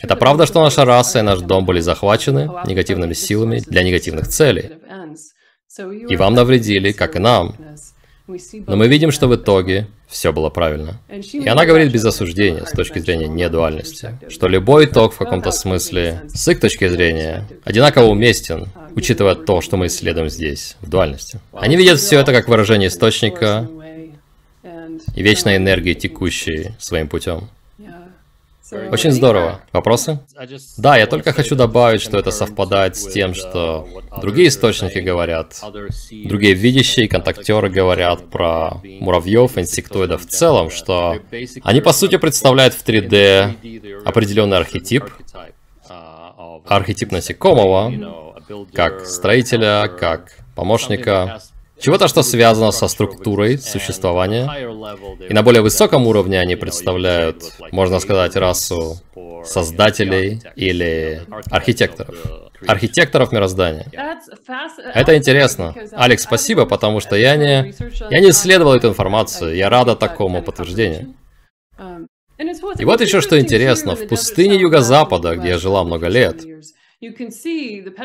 Это 0.00 0.16
правда, 0.16 0.46
что 0.46 0.62
наша 0.62 0.84
раса 0.84 1.20
и 1.20 1.22
наш 1.22 1.40
дом 1.40 1.64
были 1.64 1.80
захвачены 1.80 2.50
негативными 2.66 3.12
силами 3.12 3.60
для 3.60 3.82
негативных 3.82 4.28
целей. 4.28 4.70
И 6.08 6.16
вам 6.16 6.34
навредили, 6.34 6.92
как 6.92 7.16
и 7.16 7.20
нам. 7.20 7.54
Но 8.66 8.76
мы 8.76 8.88
видим, 8.88 9.10
что 9.10 9.28
в 9.28 9.34
итоге 9.34 9.86
все 10.08 10.32
было 10.32 10.50
правильно. 10.50 11.00
И 11.32 11.46
она 11.46 11.64
говорит 11.64 11.92
без 11.92 12.04
осуждения, 12.04 12.64
с 12.64 12.72
точки 12.72 12.98
зрения 12.98 13.28
недуальности, 13.28 14.18
что 14.28 14.48
любой 14.48 14.86
итог 14.86 15.14
в 15.14 15.18
каком-то 15.18 15.50
смысле, 15.50 16.22
с 16.28 16.48
их 16.48 16.60
точки 16.60 16.88
зрения, 16.88 17.46
одинаково 17.64 18.06
уместен, 18.06 18.66
учитывая 18.94 19.34
то, 19.34 19.60
что 19.60 19.76
мы 19.76 19.86
исследуем 19.86 20.28
здесь, 20.28 20.76
в 20.80 20.88
дуальности. 20.88 21.40
Они 21.52 21.76
видят 21.76 22.00
все 22.00 22.18
это 22.18 22.32
как 22.32 22.48
выражение 22.48 22.88
источника 22.88 23.68
и 25.14 25.22
вечной 25.22 25.56
энергии, 25.56 25.94
текущей 25.94 26.72
своим 26.78 27.08
путем. 27.08 27.48
Очень 28.72 29.12
здорово. 29.12 29.60
Вопросы? 29.72 30.20
Да, 30.76 30.96
я 30.96 31.06
только 31.06 31.32
хочу 31.32 31.56
добавить, 31.56 32.02
что 32.02 32.18
это 32.18 32.30
совпадает 32.30 32.96
с 32.96 33.06
тем, 33.06 33.34
что 33.34 33.88
другие 34.20 34.48
источники 34.48 34.98
говорят, 34.98 35.60
другие 36.24 36.54
видящие 36.54 37.08
контактеры 37.08 37.68
говорят 37.68 38.30
про 38.30 38.80
муравьев, 39.00 39.58
инсектоидов 39.58 40.22
в 40.22 40.28
целом, 40.28 40.70
что 40.70 41.18
они 41.62 41.80
по 41.80 41.92
сути 41.92 42.16
представляют 42.16 42.74
в 42.74 42.84
3D 42.84 44.02
определенный 44.04 44.58
архетип, 44.58 45.04
архетип 46.66 47.12
насекомого, 47.12 48.34
как 48.72 49.06
строителя, 49.06 49.88
как 49.88 50.36
помощника, 50.54 51.40
чего-то, 51.80 52.08
что 52.08 52.22
связано 52.22 52.70
со 52.70 52.88
структурой 52.88 53.58
существования. 53.58 54.48
И 55.28 55.34
на 55.34 55.42
более 55.42 55.62
высоком 55.62 56.06
уровне 56.06 56.38
они 56.38 56.56
представляют, 56.56 57.52
можно 57.72 58.00
сказать, 58.00 58.36
расу 58.36 58.98
создателей 59.44 60.40
или 60.56 61.22
архитекторов. 61.50 62.14
Архитекторов 62.66 63.32
мироздания. 63.32 63.86
Это 64.94 65.16
интересно. 65.16 65.74
Алекс, 65.92 66.22
спасибо, 66.22 66.66
потому 66.66 67.00
что 67.00 67.16
я 67.16 67.36
не, 67.36 67.74
я 68.10 68.20
не 68.20 68.30
исследовал 68.30 68.74
эту 68.74 68.88
информацию. 68.88 69.56
Я 69.56 69.70
рада 69.70 69.96
такому 69.96 70.42
подтверждению. 70.42 71.14
И 72.78 72.84
вот 72.84 73.00
еще 73.00 73.20
что 73.20 73.38
интересно. 73.38 73.96
В 73.96 74.06
пустыне 74.08 74.56
Юго-Запада, 74.56 75.36
где 75.36 75.50
я 75.50 75.58
жила 75.58 75.84
много 75.84 76.08
лет, 76.08 76.42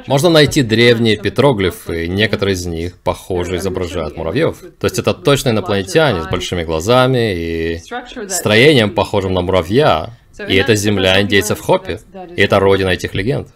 можно 0.08 0.29
найти 0.29 0.62
древние 0.62 1.17
петроглифы, 1.17 2.05
и 2.05 2.08
некоторые 2.08 2.53
из 2.53 2.65
них, 2.65 2.97
похоже, 3.03 3.58
изображают 3.58 4.15
муравьев. 4.15 4.60
То 4.79 4.88
есть 4.88 4.99
это 4.99 5.13
точно 5.13 5.49
инопланетяне 5.49 6.21
с 6.21 6.27
большими 6.27 6.63
глазами 6.63 7.36
и 7.36 7.81
строением, 8.29 8.91
похожим 8.93 9.34
на 9.34 9.41
муравья. 9.41 10.12
И 10.47 10.55
это 10.55 10.75
земля 10.75 11.21
индейцев 11.21 11.60
Хоппи. 11.60 11.99
И 12.36 12.41
это 12.41 12.60
родина 12.60 12.89
этих 12.89 13.13
легенд. 13.13 13.49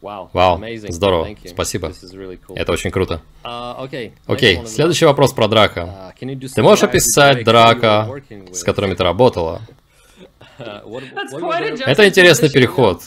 Вау, 0.00 0.30
здорово, 0.88 1.28
спасибо. 1.46 1.92
Это 2.54 2.72
очень 2.72 2.90
круто. 2.90 3.20
Uh, 3.44 4.10
Окей, 4.26 4.66
следующий 4.66 5.04
вопрос 5.04 5.34
про 5.34 5.46
Драка. 5.46 6.14
Uh, 6.18 6.48
ты 6.54 6.62
можешь 6.62 6.84
описать 6.84 7.44
Драка, 7.44 8.08
с 8.50 8.64
которыми 8.64 8.94
ты 8.94 9.04
работала? 9.04 9.60
Это 10.58 12.08
интересный 12.08 12.50
переход. 12.50 13.02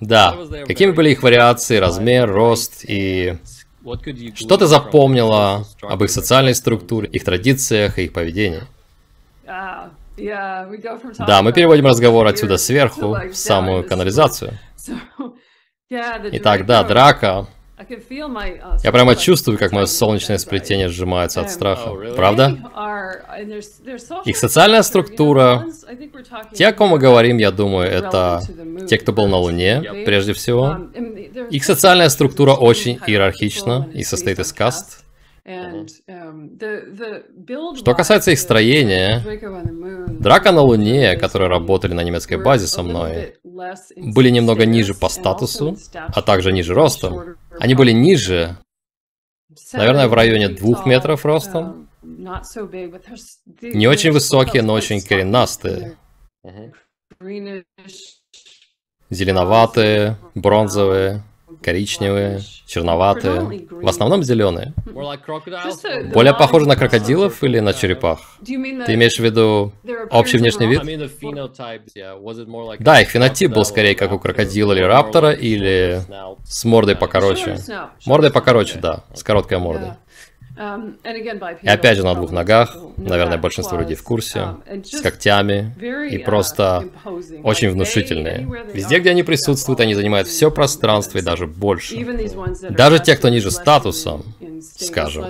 Да. 0.00 0.36
Какими 0.66 0.92
были 0.92 1.10
их 1.10 1.22
вариации, 1.22 1.76
размер, 1.76 2.30
рост 2.30 2.84
и... 2.86 3.36
Что 4.34 4.56
ты 4.56 4.66
запомнила 4.66 5.64
об 5.82 6.04
их 6.04 6.10
социальной 6.10 6.54
структуре, 6.54 7.08
их 7.08 7.24
традициях 7.24 7.98
и 7.98 8.04
их 8.04 8.12
поведении? 8.12 8.62
Да, 9.46 11.42
мы 11.42 11.52
переводим 11.52 11.86
разговор 11.86 12.26
отсюда 12.26 12.58
сверху 12.58 13.16
в 13.30 13.34
самую 13.34 13.84
канализацию. 13.84 14.58
Итак, 15.90 16.66
да, 16.66 16.82
драка, 16.84 17.46
Uh, 17.48 17.57
Я 18.82 18.92
прямо 18.92 19.16
чувствую, 19.16 19.58
как 19.58 19.72
мое 19.72 19.86
солнечное 19.86 20.38
сплетение 20.38 20.88
сжимается 20.88 21.40
от 21.40 21.50
страха. 21.50 21.90
Правда? 22.16 22.58
Их 24.24 24.36
социальная 24.36 24.82
структура... 24.82 25.64
Те, 26.54 26.68
о 26.68 26.72
ком 26.72 26.90
мы 26.90 26.98
говорим, 26.98 27.38
я 27.38 27.50
думаю, 27.50 27.88
это 27.90 28.42
те, 28.88 28.98
кто 28.98 29.12
был 29.12 29.28
на 29.28 29.36
Луне, 29.36 30.04
прежде 30.04 30.32
всего. 30.32 30.66
Um, 30.66 31.48
Их 31.50 31.64
социальная 31.64 32.08
структура 32.08 32.52
очень 32.52 32.98
иерархична 33.06 33.88
и 33.94 34.02
состоит 34.02 34.38
из 34.38 34.52
каст. 34.52 35.04
Um, 35.48 35.86
Что 37.74 37.94
касается 37.94 38.32
их 38.32 38.38
строения, 38.38 39.22
Драка 40.20 40.52
на 40.52 40.60
Луне, 40.60 41.16
которые 41.16 41.48
работали 41.48 41.94
на 41.94 42.02
немецкой 42.02 42.36
базе 42.36 42.66
со 42.66 42.82
мной, 42.82 43.38
были 43.96 44.28
немного 44.28 44.66
ниже 44.66 44.92
по 44.92 45.08
статусу, 45.08 45.78
а 45.94 46.20
также 46.20 46.52
ниже 46.52 46.74
ростом. 46.74 47.36
Они 47.58 47.74
были 47.74 47.92
ниже, 47.92 48.58
наверное, 49.72 50.08
в 50.08 50.12
районе 50.12 50.50
двух 50.50 50.84
метров 50.84 51.24
ростом. 51.24 51.88
Не 52.02 53.86
очень 53.86 54.12
высокие, 54.12 54.60
но 54.62 54.74
очень 54.74 55.00
коренастые. 55.00 55.96
Зеленоватые, 59.08 60.18
бронзовые 60.34 61.22
коричневые, 61.62 62.40
черноватые, 62.66 63.66
в 63.70 63.88
основном 63.88 64.22
зеленые. 64.22 64.74
Более 66.12 66.34
похожи 66.34 66.66
на 66.66 66.76
крокодилов 66.76 67.42
или 67.42 67.58
на 67.60 67.72
черепах? 67.72 68.20
Ты 68.44 68.54
имеешь 68.54 69.16
в 69.16 69.24
виду 69.24 69.72
общий 70.10 70.38
внешний 70.38 70.66
вид? 70.66 70.82
Да, 72.80 73.00
их 73.00 73.08
фенотип 73.08 73.52
был 73.52 73.64
скорее 73.64 73.94
как 73.94 74.12
у 74.12 74.18
крокодила 74.18 74.72
или 74.72 74.82
раптора, 74.82 75.32
или 75.32 76.00
с 76.44 76.64
мордой 76.64 76.96
покороче. 76.96 77.56
Мордой 78.06 78.30
покороче, 78.30 78.78
да, 78.78 79.04
с 79.14 79.22
короткой 79.22 79.58
мордой. 79.58 79.92
Um, 80.58 80.96
и 81.62 81.68
опять 81.68 81.96
же 81.96 82.04
на 82.04 82.14
двух 82.14 82.32
ногах, 82.32 82.76
наверное, 82.96 83.38
большинство 83.38 83.78
людей 83.78 83.94
в 83.94 84.02
курсе, 84.02 84.38
um, 84.40 84.84
с 84.84 85.00
когтями 85.00 85.72
и 86.10 86.16
uh, 86.16 86.24
просто 86.24 86.88
очень 87.44 87.70
внушительные. 87.70 88.48
Везде, 88.72 88.98
где 88.98 89.10
они 89.10 89.22
присутствуют, 89.22 89.78
они 89.78 89.94
занимают 89.94 90.26
все 90.26 90.50
пространство 90.50 91.18
и 91.18 91.22
даже 91.22 91.46
больше. 91.46 92.04
Даже 92.70 92.98
те, 92.98 93.14
кто 93.16 93.28
ниже 93.28 93.52
статусом, 93.52 94.24
скажем, 94.60 95.26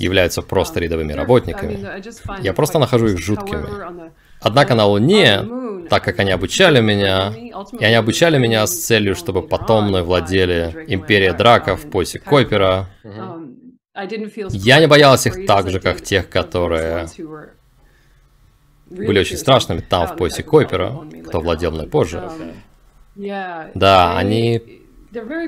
являются 0.00 0.42
просто 0.42 0.80
рядовыми 0.80 1.12
работниками. 1.12 2.42
Я 2.42 2.52
просто 2.52 2.80
нахожу 2.80 3.06
их 3.06 3.18
жуткими. 3.18 4.10
Однако 4.40 4.74
на 4.74 4.86
Луне, 4.86 5.42
так 5.88 6.04
как 6.04 6.18
они 6.18 6.30
обучали 6.30 6.80
меня, 6.80 7.32
и 7.78 7.84
они 7.84 7.94
обучали 7.94 8.38
меня 8.38 8.66
с 8.66 8.74
целью, 8.84 9.14
чтобы 9.14 9.42
потом 9.42 9.86
мной 9.88 10.02
владели 10.02 10.84
Империя 10.88 11.32
Драков, 11.32 11.90
поясе 11.90 12.18
Койпера, 12.18 12.88
я 14.50 14.80
не 14.80 14.86
боялась 14.86 15.26
их 15.26 15.46
так 15.46 15.70
же, 15.70 15.80
как 15.80 16.02
тех, 16.02 16.28
которые 16.28 17.08
были 18.88 19.18
очень 19.18 19.36
страшными 19.36 19.80
там, 19.80 20.06
в 20.06 20.16
поясе 20.16 20.42
Койпера, 20.42 21.04
кто 21.26 21.40
владел 21.40 21.72
мной 21.72 21.86
позже. 21.86 22.22
Да, 23.74 24.16
они 24.16 24.60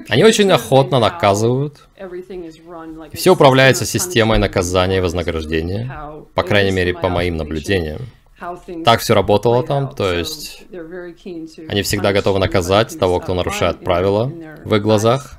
Они 0.09 0.24
очень 0.24 0.51
охотно 0.51 0.98
наказывают. 0.98 1.88
Все 3.12 3.33
управляется 3.33 3.85
системой 3.85 4.38
наказания 4.38 4.96
и 4.96 5.01
вознаграждения, 5.01 6.24
по 6.35 6.42
крайней 6.42 6.70
мере, 6.70 6.94
по 6.94 7.09
моим 7.09 7.37
наблюдениям. 7.37 8.01
Так 8.85 9.01
все 9.01 9.14
работало 9.14 9.64
там, 9.64 9.94
то 9.94 10.12
есть 10.12 10.64
они 11.68 11.83
всегда 11.83 12.12
готовы 12.12 12.38
наказать 12.38 12.98
того, 12.98 13.20
кто 13.20 13.35
нарушает 13.35 13.83
правила 13.83 14.33
в 14.64 14.74
их 14.74 14.83
глазах. 14.83 15.38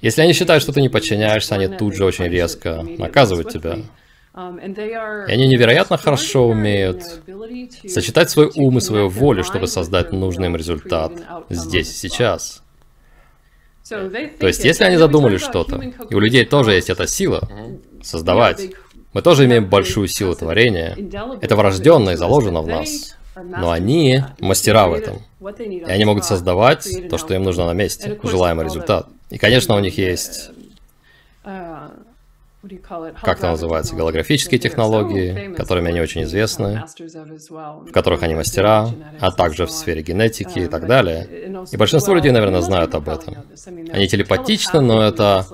Если 0.00 0.22
они 0.22 0.32
считают, 0.32 0.62
что 0.62 0.72
ты 0.72 0.80
не 0.80 0.88
подчиняешься, 0.88 1.54
они 1.54 1.68
тут 1.68 1.94
же 1.94 2.04
очень 2.04 2.26
резко 2.26 2.84
наказывают 2.98 3.50
тебя. 3.52 3.78
И 4.34 5.32
они 5.32 5.48
невероятно 5.48 5.96
хорошо 5.96 6.48
умеют 6.48 7.02
сочетать 7.86 8.30
свой 8.30 8.50
ум 8.54 8.78
и 8.78 8.80
свою 8.80 9.08
волю, 9.08 9.42
чтобы 9.42 9.66
создать 9.66 10.12
нужный 10.12 10.46
им 10.46 10.56
результат 10.56 11.12
здесь 11.48 11.90
и 11.90 12.08
сейчас. 12.08 12.62
То 13.88 14.46
есть, 14.46 14.64
если 14.64 14.84
они 14.84 14.96
задумали 14.96 15.38
что-то, 15.38 15.80
и 16.10 16.14
у 16.14 16.20
людей 16.20 16.44
тоже 16.44 16.72
есть 16.72 16.90
эта 16.90 17.06
сила 17.06 17.48
создавать, 18.02 18.70
мы 19.12 19.22
тоже 19.22 19.46
имеем 19.46 19.68
большую 19.68 20.08
силу 20.08 20.34
творения. 20.34 20.96
Это 21.40 21.56
врожденно 21.56 22.10
и 22.10 22.16
заложено 22.16 22.62
в 22.62 22.66
нас. 22.66 23.16
Но 23.36 23.70
они 23.70 24.22
мастера 24.40 24.88
в 24.88 24.94
этом. 24.94 25.22
И 25.58 25.84
они 25.86 26.04
могут 26.04 26.24
создавать 26.24 27.08
то, 27.08 27.18
что 27.18 27.34
им 27.34 27.44
нужно 27.44 27.66
на 27.66 27.72
месте, 27.72 28.18
желаемый 28.22 28.64
результат. 28.64 29.06
И, 29.30 29.38
конечно, 29.38 29.76
у 29.76 29.80
них 29.80 29.96
есть 29.98 30.50
как 33.22 33.38
это 33.38 33.50
называется, 33.50 33.94
голографические 33.94 34.58
технологии, 34.58 35.54
которыми 35.54 35.90
они 35.90 36.00
очень 36.00 36.24
известны, 36.24 36.84
в 36.98 37.92
которых 37.92 38.24
они 38.24 38.34
мастера, 38.34 38.90
а 39.20 39.30
также 39.30 39.66
в 39.66 39.70
сфере 39.70 40.02
генетики 40.02 40.60
и 40.60 40.66
так 40.66 40.86
далее. 40.86 41.54
И 41.70 41.76
большинство 41.76 42.14
людей, 42.14 42.32
наверное, 42.32 42.60
знают 42.60 42.94
об 42.94 43.08
этом. 43.08 43.36
Они 43.92 44.08
телепатичны, 44.08 44.80
но 44.80 45.02
это 45.02 45.46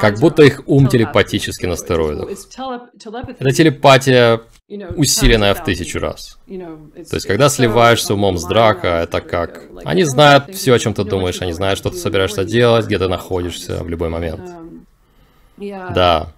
как 0.00 0.18
будто 0.18 0.42
их 0.42 0.62
ум 0.66 0.88
телепатически 0.88 1.66
на 1.66 1.76
стероидах. 1.76 2.28
Это 3.38 3.50
телепатия, 3.52 4.40
усиленная 4.96 5.54
в 5.54 5.62
тысячу 5.64 5.98
раз. 5.98 6.38
То 6.46 7.16
есть, 7.16 7.26
когда 7.26 7.48
сливаешься 7.48 8.14
умом 8.14 8.38
с 8.38 8.44
драка, 8.44 9.02
это 9.02 9.20
как... 9.20 9.62
Они 9.84 10.04
знают 10.04 10.54
все, 10.54 10.72
о 10.74 10.78
чем 10.78 10.94
ты 10.94 11.04
думаешь, 11.04 11.40
они 11.42 11.52
знают, 11.52 11.78
что 11.78 11.90
ты 11.90 11.96
собираешься 11.96 12.44
делать, 12.44 12.86
где 12.86 12.98
ты 12.98 13.08
находишься 13.08 13.82
в 13.84 13.88
любой 13.88 14.08
момент. 14.08 14.40
Да. 15.58 16.32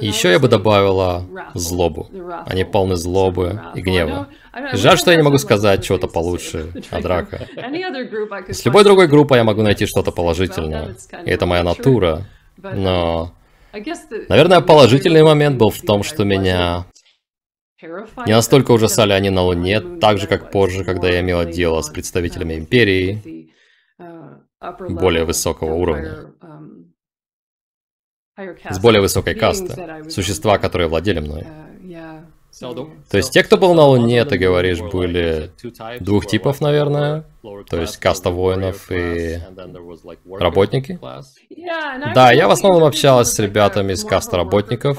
Еще 0.00 0.30
я 0.30 0.38
бы 0.38 0.48
добавила 0.48 1.26
злобу. 1.54 2.08
Они 2.46 2.64
полны 2.64 2.96
злобы 2.96 3.60
и 3.74 3.80
гнева. 3.80 4.28
Жаль, 4.72 4.98
что 4.98 5.10
я 5.10 5.16
не 5.16 5.22
могу 5.22 5.38
сказать 5.38 5.84
чего-то 5.84 6.06
получше 6.06 6.72
о 6.90 7.00
драка. 7.00 7.48
С 8.48 8.64
любой 8.64 8.84
другой 8.84 9.08
группой 9.08 9.38
я 9.38 9.44
могу 9.44 9.62
найти 9.62 9.86
что-то 9.86 10.12
положительное. 10.12 10.96
И 11.24 11.30
это 11.30 11.46
моя 11.46 11.64
натура. 11.64 12.22
Но, 12.56 13.34
наверное, 14.28 14.60
положительный 14.60 15.24
момент 15.24 15.58
был 15.58 15.70
в 15.70 15.80
том, 15.80 16.04
что 16.04 16.24
меня 16.24 16.86
не 18.26 18.32
настолько 18.32 18.70
ужасали 18.70 19.12
они 19.12 19.30
на 19.30 19.42
Луне, 19.42 19.80
так 19.80 20.18
же, 20.18 20.26
как 20.28 20.52
позже, 20.52 20.84
когда 20.84 21.08
я 21.08 21.20
имела 21.20 21.44
дело 21.44 21.82
с 21.82 21.90
представителями 21.90 22.54
Империи 22.54 23.50
более 24.88 25.24
высокого 25.24 25.74
уровня 25.74 26.33
с 28.70 28.78
более 28.78 29.00
высокой 29.00 29.34
касты, 29.34 30.10
существа, 30.10 30.58
которые 30.58 30.88
владели 30.88 31.20
мной. 31.20 31.46
То 32.60 33.16
есть 33.16 33.32
те, 33.32 33.42
кто 33.42 33.56
был 33.56 33.74
на 33.74 33.84
Луне, 33.84 34.24
ты 34.24 34.38
говоришь, 34.38 34.80
были 34.80 35.50
двух 36.00 36.26
типов, 36.26 36.60
наверное. 36.60 37.24
То 37.68 37.80
есть 37.80 37.96
каста 37.96 38.30
воинов 38.30 38.90
и 38.92 39.40
работники. 40.30 40.98
Да, 42.14 42.30
я 42.32 42.46
в 42.46 42.52
основном 42.52 42.84
общалась 42.84 43.32
с 43.32 43.38
ребятами 43.38 43.92
из 43.92 44.04
каста 44.04 44.36
работников. 44.36 44.98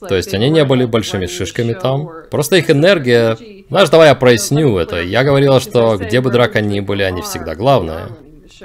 То 0.00 0.16
есть 0.16 0.34
они 0.34 0.50
не 0.50 0.64
были 0.64 0.84
большими 0.84 1.26
шишками 1.26 1.74
там. 1.74 2.08
Просто 2.30 2.56
их 2.56 2.70
энергия... 2.70 3.36
Знаешь, 3.68 3.90
давай 3.90 4.08
я 4.08 4.14
проясню 4.14 4.76
это. 4.76 5.00
Я 5.00 5.22
говорила, 5.22 5.60
что 5.60 5.96
где 5.96 6.20
бы 6.20 6.30
драка 6.30 6.60
ни 6.60 6.80
были, 6.80 7.02
они 7.02 7.22
всегда 7.22 7.54
главные. 7.54 8.08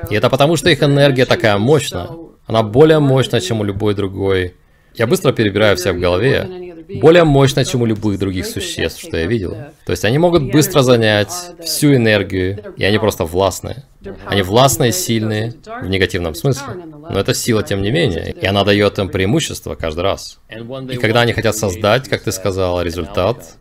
И 0.09 0.15
это 0.15 0.29
потому, 0.29 0.55
что 0.55 0.69
их 0.69 0.81
энергия 0.81 1.25
такая 1.25 1.57
мощная. 1.57 2.09
Она 2.45 2.63
более 2.63 2.99
мощная, 2.99 3.41
чем 3.41 3.61
у 3.61 3.63
любой 3.63 3.93
другой. 3.95 4.55
Я 4.95 5.07
быстро 5.07 5.31
перебираю 5.31 5.77
все 5.77 5.93
в 5.93 5.99
голове. 5.99 6.71
Более 6.99 7.23
мощная, 7.23 7.63
чем 7.63 7.81
у 7.81 7.85
любых 7.85 8.19
других 8.19 8.45
существ, 8.45 9.01
что 9.01 9.17
я 9.17 9.25
видел. 9.25 9.55
То 9.85 9.91
есть 9.91 10.03
они 10.03 10.17
могут 10.17 10.51
быстро 10.51 10.81
занять 10.81 11.31
всю 11.63 11.95
энергию, 11.95 12.73
и 12.75 12.83
они 12.83 12.97
просто 12.97 13.23
властные. 13.23 13.83
Они 14.25 14.41
властные, 14.41 14.91
сильные, 14.91 15.53
в 15.81 15.87
негативном 15.87 16.35
смысле. 16.35 16.73
Но 17.09 17.19
это 17.19 17.33
сила, 17.33 17.63
тем 17.63 17.81
не 17.81 17.91
менее, 17.91 18.31
и 18.31 18.45
она 18.45 18.63
дает 18.63 18.99
им 18.99 19.09
преимущество 19.09 19.75
каждый 19.75 20.01
раз. 20.01 20.39
И 20.89 20.97
когда 20.97 21.21
они 21.21 21.33
хотят 21.33 21.55
создать, 21.55 22.09
как 22.09 22.23
ты 22.23 22.31
сказал, 22.31 22.81
результат, 22.81 23.55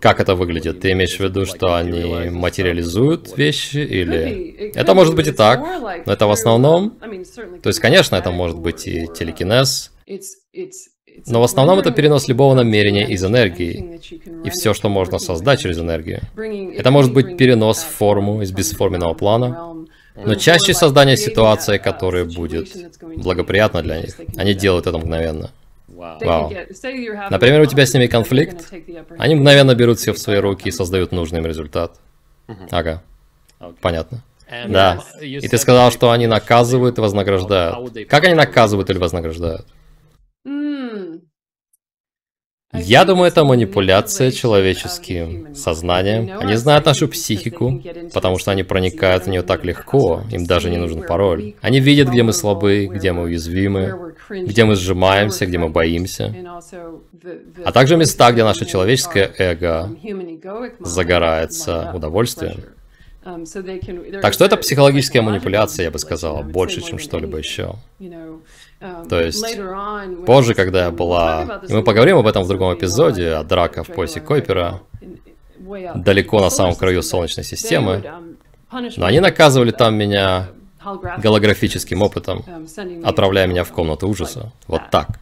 как 0.00 0.20
это 0.20 0.34
выглядит? 0.34 0.80
Ты 0.80 0.92
имеешь 0.92 1.16
в 1.16 1.20
виду, 1.20 1.46
что 1.46 1.74
они 1.74 2.30
материализуют 2.30 3.36
вещи 3.36 3.78
или... 3.78 4.72
Это 4.74 4.94
может 4.94 5.14
быть 5.14 5.26
и 5.26 5.32
так, 5.32 5.60
но 6.06 6.12
это 6.12 6.26
в 6.26 6.30
основном... 6.30 6.98
То 7.62 7.68
есть, 7.68 7.80
конечно, 7.80 8.16
это 8.16 8.30
может 8.30 8.58
быть 8.58 8.86
и 8.86 9.06
телекинез, 9.08 9.92
но 11.26 11.40
в 11.40 11.44
основном 11.44 11.78
это 11.78 11.90
перенос 11.92 12.28
любого 12.28 12.54
намерения 12.54 13.06
из 13.08 13.24
энергии 13.24 14.00
и 14.44 14.50
все, 14.50 14.74
что 14.74 14.88
можно 14.88 15.18
создать 15.18 15.60
через 15.60 15.78
энергию. 15.78 16.20
Это 16.76 16.90
может 16.90 17.12
быть 17.12 17.36
перенос 17.36 17.78
в 17.78 17.88
форму 17.88 18.42
из 18.42 18.52
бесформенного 18.52 19.14
плана, 19.14 19.74
но 20.16 20.34
чаще 20.34 20.74
создание 20.74 21.16
ситуации, 21.16 21.78
которая 21.78 22.24
будет 22.24 22.68
благоприятна 23.16 23.82
для 23.82 24.00
них. 24.02 24.16
Они 24.36 24.54
делают 24.54 24.86
это 24.86 24.98
мгновенно. 24.98 25.50
Вау. 25.94 26.52
Например, 27.30 27.60
у 27.60 27.66
тебя 27.66 27.86
с 27.86 27.94
ними 27.94 28.06
конфликт, 28.06 28.72
они 29.18 29.34
мгновенно 29.36 29.74
берут 29.74 29.98
все 29.98 30.12
в 30.12 30.18
свои 30.18 30.38
руки 30.38 30.68
и 30.68 30.72
создают 30.72 31.12
нужный 31.12 31.38
им 31.38 31.46
результат. 31.46 31.98
Ага. 32.70 33.02
Понятно. 33.80 34.22
Да. 34.68 35.02
И 35.20 35.48
ты 35.48 35.58
сказал, 35.58 35.90
что 35.90 36.10
они 36.10 36.26
наказывают 36.26 36.98
и 36.98 37.00
вознаграждают. 37.00 38.08
Как 38.08 38.24
они 38.24 38.34
наказывают 38.34 38.90
или 38.90 38.98
вознаграждают? 38.98 39.66
Я 42.74 43.04
думаю, 43.04 43.28
это 43.28 43.44
манипуляция 43.44 44.30
человеческим 44.30 45.54
сознанием. 45.54 46.38
Они 46.38 46.56
знают 46.56 46.86
нашу 46.86 47.08
психику, 47.08 47.82
потому 48.12 48.38
что 48.38 48.50
они 48.50 48.62
проникают 48.62 49.24
в 49.24 49.28
нее 49.28 49.42
так 49.42 49.64
легко, 49.64 50.22
им 50.30 50.46
даже 50.46 50.70
не 50.70 50.76
нужен 50.76 51.02
пароль. 51.02 51.54
Они 51.60 51.80
видят, 51.80 52.08
где 52.08 52.22
мы 52.22 52.32
слабы, 52.32 52.86
где 52.86 53.12
мы 53.12 53.24
уязвимы, 53.24 54.14
где 54.28 54.64
мы 54.64 54.74
сжимаемся, 54.74 55.46
где 55.46 55.58
мы 55.58 55.68
боимся, 55.68 56.34
а 57.64 57.72
также 57.72 57.96
места, 57.96 58.32
где 58.32 58.44
наше 58.44 58.64
человеческое 58.66 59.30
эго 59.38 59.90
загорается 60.80 61.92
удовольствием. 61.94 62.60
Так 64.20 64.34
что 64.34 64.44
это 64.44 64.56
психологическая 64.58 65.22
манипуляция, 65.22 65.84
я 65.84 65.90
бы 65.90 65.98
сказала, 65.98 66.42
больше, 66.42 66.82
чем 66.82 66.98
что-либо 66.98 67.38
еще. 67.38 67.76
То 69.08 69.20
есть, 69.20 69.44
позже, 70.26 70.54
когда 70.54 70.84
я 70.84 70.90
была... 70.90 71.60
И 71.68 71.72
мы 71.72 71.82
поговорим 71.82 72.18
об 72.18 72.26
этом 72.26 72.42
в 72.42 72.48
другом 72.48 72.74
эпизоде, 72.74 73.32
о 73.32 73.44
драка 73.44 73.82
в 73.84 73.88
поясе 73.88 74.20
Койпера, 74.20 74.80
далеко 75.94 76.40
на 76.40 76.50
самом 76.50 76.74
краю 76.74 77.02
Солнечной 77.02 77.44
системы. 77.44 78.02
Но 78.96 79.06
они 79.06 79.20
наказывали 79.20 79.70
там 79.70 79.94
меня 79.94 80.48
голографическим 81.18 82.02
опытом, 82.02 82.44
отправляя 83.04 83.46
меня 83.46 83.64
в 83.64 83.72
комнату 83.72 84.08
ужаса. 84.08 84.52
Вот 84.66 84.82
так 84.90 85.20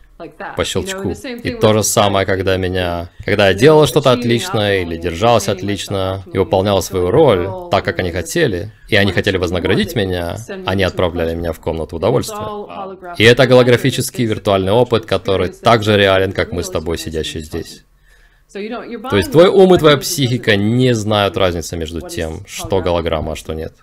по 0.56 0.64
щелчку. 0.64 1.11
И 1.42 1.50
то 1.50 1.72
же 1.72 1.82
самое, 1.82 2.26
когда 2.26 2.56
меня... 2.56 3.11
Когда 3.24 3.48
я 3.48 3.54
делала 3.54 3.87
что-то 3.87 4.12
отлично, 4.12 4.80
или 4.80 4.96
держалась 4.96 5.48
отлично, 5.48 6.22
и 6.32 6.38
выполняла 6.38 6.80
свою 6.80 7.11
роль 7.11 7.48
так, 7.70 7.85
как 7.85 7.98
они 7.98 8.11
хотели, 8.11 8.72
и 8.88 8.96
они 8.96 9.12
хотели 9.12 9.37
вознаградить 9.37 9.94
меня, 9.94 10.37
они 10.66 10.82
отправляли 10.82 11.35
меня 11.35 11.52
в 11.52 11.61
комнату 11.61 11.96
удовольствия. 11.96 13.16
И 13.18 13.24
это 13.24 13.46
голографический 13.46 14.24
виртуальный 14.24 14.72
опыт, 14.72 15.06
который 15.06 15.48
так 15.48 15.82
же 15.82 15.96
реален, 15.96 16.32
как 16.32 16.52
мы 16.52 16.62
с 16.62 16.70
тобой, 16.70 16.98
сидящие 16.98 17.42
здесь. 17.42 17.85
То 18.52 19.16
есть 19.16 19.32
твой 19.32 19.48
ум 19.48 19.74
и 19.74 19.78
твоя 19.78 19.96
психика 19.96 20.56
не 20.56 20.94
знают 20.94 21.37
разницы 21.37 21.76
между 21.76 22.06
тем, 22.06 22.44
что 22.46 22.80
голограмма, 22.80 23.32
а 23.32 23.37
что 23.37 23.54
нет. 23.54 23.74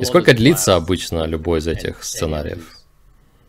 И 0.00 0.04
сколько 0.04 0.32
длится 0.32 0.76
обычно 0.76 1.24
любой 1.24 1.58
из 1.58 1.66
этих 1.66 2.02
сценариев? 2.02 2.78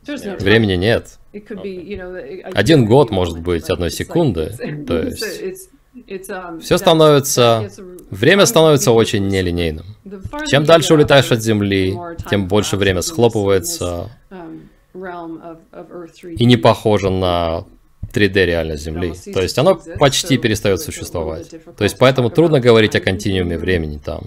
Времени 0.05 0.73
нет. 0.73 1.19
Один 1.33 2.85
год 2.85 3.11
может 3.11 3.39
быть 3.39 3.69
одной 3.69 3.91
секунды, 3.91 4.53
то 4.87 5.01
есть 5.01 5.69
um, 6.29 6.59
все 6.59 6.77
становится... 6.77 7.69
Время 8.09 8.45
становится 8.45 8.91
очень 8.91 9.27
нелинейным. 9.27 9.85
Чем 10.47 10.65
дальше 10.65 10.93
улетаешь 10.93 11.31
от 11.31 11.41
Земли, 11.41 11.97
тем 12.29 12.47
больше 12.47 12.75
время 12.75 13.01
схлопывается 13.01 14.09
um, 14.29 14.67
и 16.37 16.45
не 16.45 16.57
похоже 16.57 17.09
на 17.09 17.65
3D 18.13 18.45
реальность 18.45 18.83
Земли. 18.83 19.13
То 19.33 19.41
есть 19.41 19.57
оно 19.57 19.79
почти 19.99 20.37
перестает 20.37 20.81
существовать. 20.81 21.49
То 21.77 21.83
есть 21.83 21.97
поэтому 21.97 22.29
трудно 22.29 22.59
говорить 22.59 22.95
о 22.95 22.99
континууме 22.99 23.57
времени 23.57 23.99
там. 24.03 24.23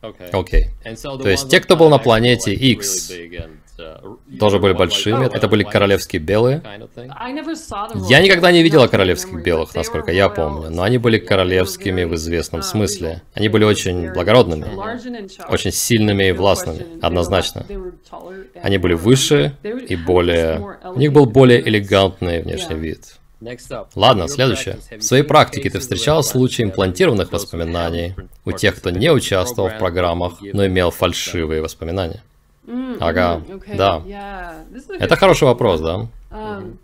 Окей. 0.00 0.68
Okay. 0.84 1.18
То 1.22 1.28
есть 1.28 1.48
те, 1.48 1.60
кто 1.60 1.76
был 1.76 1.88
на 1.88 1.98
планете 1.98 2.52
X, 2.54 3.12
тоже 4.38 4.58
были 4.58 4.72
большими. 4.72 5.26
Это 5.26 5.48
были 5.48 5.62
королевские 5.62 6.20
белые. 6.20 6.62
Я 8.08 8.20
никогда 8.20 8.50
не 8.52 8.62
видела 8.62 8.86
королевских 8.86 9.42
белых, 9.42 9.74
насколько 9.74 10.12
я 10.12 10.28
помню, 10.28 10.70
но 10.70 10.82
они 10.82 10.98
были 10.98 11.18
королевскими 11.18 12.04
в 12.04 12.14
известном 12.14 12.62
смысле. 12.62 13.22
Они 13.34 13.48
были 13.48 13.64
очень 13.64 14.12
благородными, 14.12 14.66
очень 15.48 15.72
сильными 15.72 16.28
и 16.28 16.32
властными, 16.32 16.86
однозначно. 17.02 17.64
Они 18.62 18.78
были 18.78 18.94
выше 18.94 19.54
и 19.62 19.96
более... 19.96 20.78
У 20.84 20.98
них 20.98 21.12
был 21.12 21.26
более 21.26 21.66
элегантный 21.66 22.42
внешний 22.42 22.76
вид. 22.76 23.18
Ладно, 23.94 24.26
следующее. 24.26 24.78
В 24.98 25.02
своей 25.02 25.22
практике 25.22 25.70
ты 25.70 25.78
встречал 25.78 26.24
случаи 26.24 26.62
имплантированных 26.62 27.30
воспоминаний 27.30 28.16
у 28.44 28.50
тех, 28.50 28.76
кто 28.76 28.90
не 28.90 29.12
участвовал 29.12 29.68
в 29.68 29.78
программах, 29.78 30.40
но 30.40 30.66
имел 30.66 30.90
фальшивые 30.90 31.62
воспоминания? 31.62 32.22
Ага, 33.00 33.42
да. 33.76 34.02
Это 34.98 35.16
хороший 35.16 35.44
вопрос, 35.44 35.80
да? 35.80 36.06
Um, 36.30 36.76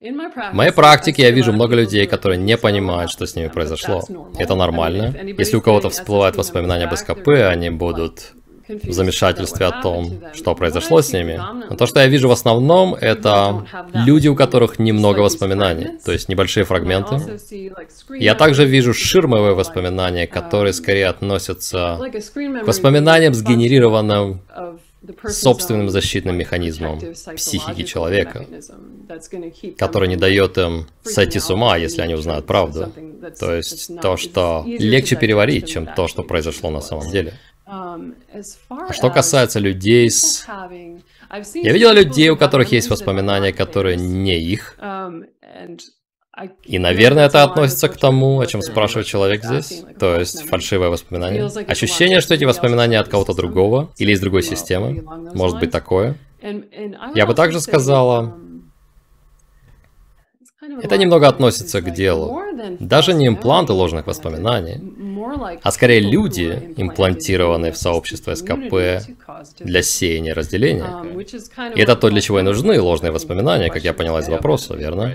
в 0.00 0.54
моей 0.54 0.70
практике 0.70 1.22
я 1.22 1.32
вижу 1.32 1.52
много 1.52 1.74
людей, 1.74 2.06
которые 2.06 2.38
не 2.38 2.56
понимают, 2.56 3.10
что 3.10 3.26
с 3.26 3.34
ними 3.34 3.48
произошло. 3.48 4.02
Это 4.38 4.54
нормально. 4.54 5.12
Если 5.36 5.56
у 5.56 5.60
кого-то 5.60 5.90
всплывают 5.90 6.36
воспоминания 6.36 6.84
об 6.84 6.94
СКП, 6.94 7.28
они 7.50 7.70
будут 7.70 8.32
в 8.68 8.92
замешательстве 8.92 9.66
о 9.66 9.82
том, 9.82 10.20
что 10.34 10.54
произошло 10.54 11.02
с 11.02 11.12
ними. 11.12 11.40
Но 11.68 11.74
то, 11.74 11.86
что 11.86 12.00
я 12.00 12.06
вижу 12.06 12.28
в 12.28 12.32
основном, 12.32 12.94
это 12.94 13.66
люди, 13.92 14.28
у 14.28 14.36
которых 14.36 14.78
немного 14.78 15.20
воспоминаний, 15.20 15.98
то 16.04 16.12
есть 16.12 16.28
небольшие 16.28 16.64
фрагменты. 16.64 17.16
Я 18.10 18.34
также 18.34 18.66
вижу 18.66 18.94
ширмовые 18.94 19.54
воспоминания, 19.54 20.26
которые 20.26 20.74
скорее 20.74 21.08
относятся 21.08 21.98
к 22.62 22.66
воспоминаниям, 22.66 23.34
сгенерированным 23.34 24.42
собственным 25.28 25.88
защитным 25.88 26.36
механизмом 26.36 27.00
психики 27.36 27.84
человека, 27.84 28.46
который 29.76 30.08
не 30.08 30.16
дает 30.16 30.58
им 30.58 30.86
сойти 31.02 31.38
с 31.38 31.50
ума, 31.50 31.76
если 31.76 32.02
они 32.02 32.14
узнают 32.14 32.46
правду. 32.46 32.92
То 33.38 33.54
есть 33.54 34.00
то, 34.00 34.16
что 34.16 34.64
легче 34.66 35.16
переварить, 35.16 35.68
чем 35.68 35.86
то, 35.86 36.08
что 36.08 36.22
произошло 36.22 36.70
на 36.70 36.80
самом 36.80 37.10
деле. 37.10 37.34
Um, 37.70 38.14
а 38.70 38.92
что 38.94 39.10
касается 39.10 39.58
людей 39.58 40.08
с... 40.08 40.46
Я 41.54 41.72
видел 41.74 41.92
людей, 41.92 42.30
у 42.30 42.36
которых 42.36 42.72
есть 42.72 42.88
воспоминания, 42.88 43.52
которые 43.52 43.96
не 43.96 44.38
их. 44.38 44.78
Um, 46.40 46.50
и, 46.64 46.78
наверное, 46.78 47.26
это 47.26 47.42
относится 47.42 47.88
к 47.88 47.96
тому, 47.96 48.40
о 48.40 48.46
чем 48.46 48.62
спрашивает 48.62 49.06
человек 49.06 49.44
здесь. 49.44 49.82
То 49.98 50.18
есть 50.18 50.42
фальшивое 50.48 50.88
воспоминание. 50.88 51.46
Ощущение, 51.66 52.20
что 52.20 52.34
эти 52.34 52.44
воспоминания 52.44 53.00
от 53.00 53.08
кого-то 53.08 53.34
другого 53.34 53.90
или 53.98 54.12
из 54.12 54.20
другой 54.20 54.42
системы. 54.42 55.02
Может 55.34 55.58
быть 55.58 55.70
такое. 55.70 56.16
Я 57.14 57.26
бы 57.26 57.34
также 57.34 57.60
сказала, 57.60 58.34
это 60.82 60.96
немного 60.98 61.28
относится 61.28 61.80
к 61.80 61.92
делу. 61.92 62.40
Даже 62.78 63.14
не 63.14 63.26
импланты 63.26 63.72
ложных 63.72 64.06
воспоминаний, 64.06 64.80
а 65.62 65.70
скорее 65.72 66.00
люди, 66.00 66.74
имплантированные 66.76 67.72
в 67.72 67.76
сообщество 67.76 68.34
СКП 68.34 69.06
для 69.60 69.82
сеяния 69.82 70.34
разделения. 70.34 70.86
И 71.74 71.80
это 71.80 71.96
то, 71.96 72.10
для 72.10 72.20
чего 72.20 72.40
и 72.40 72.42
нужны 72.42 72.80
ложные 72.80 73.12
воспоминания, 73.12 73.70
как 73.70 73.84
я 73.84 73.92
поняла 73.92 74.20
из 74.20 74.28
вопроса, 74.28 74.74
верно? 74.74 75.14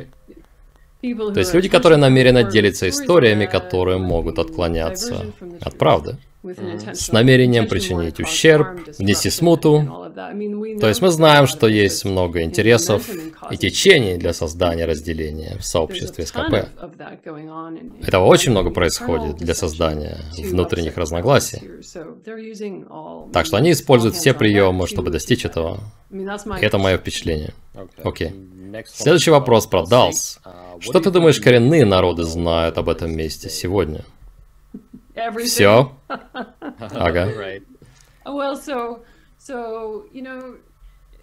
То 1.03 1.39
есть 1.39 1.53
люди, 1.53 1.67
которые 1.67 1.97
намеренно 1.97 2.43
делятся 2.43 2.87
историями, 2.87 3.45
которые 3.45 3.97
могут 3.97 4.39
отклоняться 4.39 5.25
от 5.61 5.77
правды 5.77 6.17
с 6.43 7.11
намерением 7.11 7.67
причинить 7.67 8.19
ущерб, 8.19 8.67
внести 8.99 9.29
смуту. 9.29 10.11
То 10.79 10.87
есть 10.87 11.01
мы 11.01 11.09
знаем, 11.09 11.47
что 11.47 11.67
есть 11.67 12.05
много 12.05 12.41
интересов 12.41 13.09
и 13.51 13.57
течений 13.57 14.17
для 14.17 14.33
создания 14.33 14.85
разделения 14.85 15.57
в 15.57 15.65
сообществе 15.65 16.25
СКП. 16.25 16.69
Этого 18.01 18.25
очень 18.25 18.51
много 18.51 18.71
происходит 18.71 19.37
для 19.37 19.55
создания 19.55 20.17
внутренних 20.37 20.97
разногласий. 20.97 21.61
Так 23.31 23.45
что 23.45 23.57
они 23.57 23.71
используют 23.71 24.15
все 24.15 24.33
приемы, 24.33 24.87
чтобы 24.87 25.11
достичь 25.11 25.45
этого. 25.45 25.79
И 26.11 26.65
это 26.65 26.77
мое 26.77 26.97
впечатление. 26.97 27.53
Окей. 28.03 28.29
Okay. 28.29 28.52
Следующий 28.85 29.31
вопрос 29.31 29.67
про 29.67 29.85
Далс. 29.85 30.39
Что 30.79 30.99
ты 30.99 31.11
думаешь, 31.11 31.39
коренные 31.39 31.85
народы 31.85 32.23
знают 32.23 32.77
об 32.77 32.89
этом 32.89 33.15
месте 33.15 33.49
сегодня? 33.49 34.03
Все? 35.45 35.91
Ага. 36.79 37.29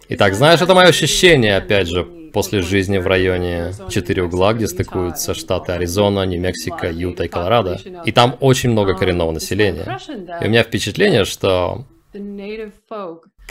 Итак, 0.09 0.33
знаешь, 0.35 0.61
это 0.61 0.73
мое 0.75 0.87
ощущение, 0.87 1.57
опять 1.57 1.87
же, 1.87 2.03
после 2.33 2.61
жизни 2.61 2.97
в 2.97 3.07
районе 3.07 3.73
четыре 3.89 4.23
угла, 4.23 4.53
где 4.53 4.67
стыкуются 4.67 5.33
штаты 5.33 5.71
Аризона, 5.73 6.25
Нью-Мексико, 6.25 6.91
Юта 6.91 7.23
и 7.23 7.27
Колорадо. 7.27 7.79
И 8.05 8.11
там 8.11 8.37
очень 8.39 8.71
много 8.71 8.95
коренного 8.95 9.31
населения. 9.31 9.99
И 10.41 10.45
у 10.45 10.49
меня 10.49 10.63
впечатление, 10.63 11.25
что 11.25 11.85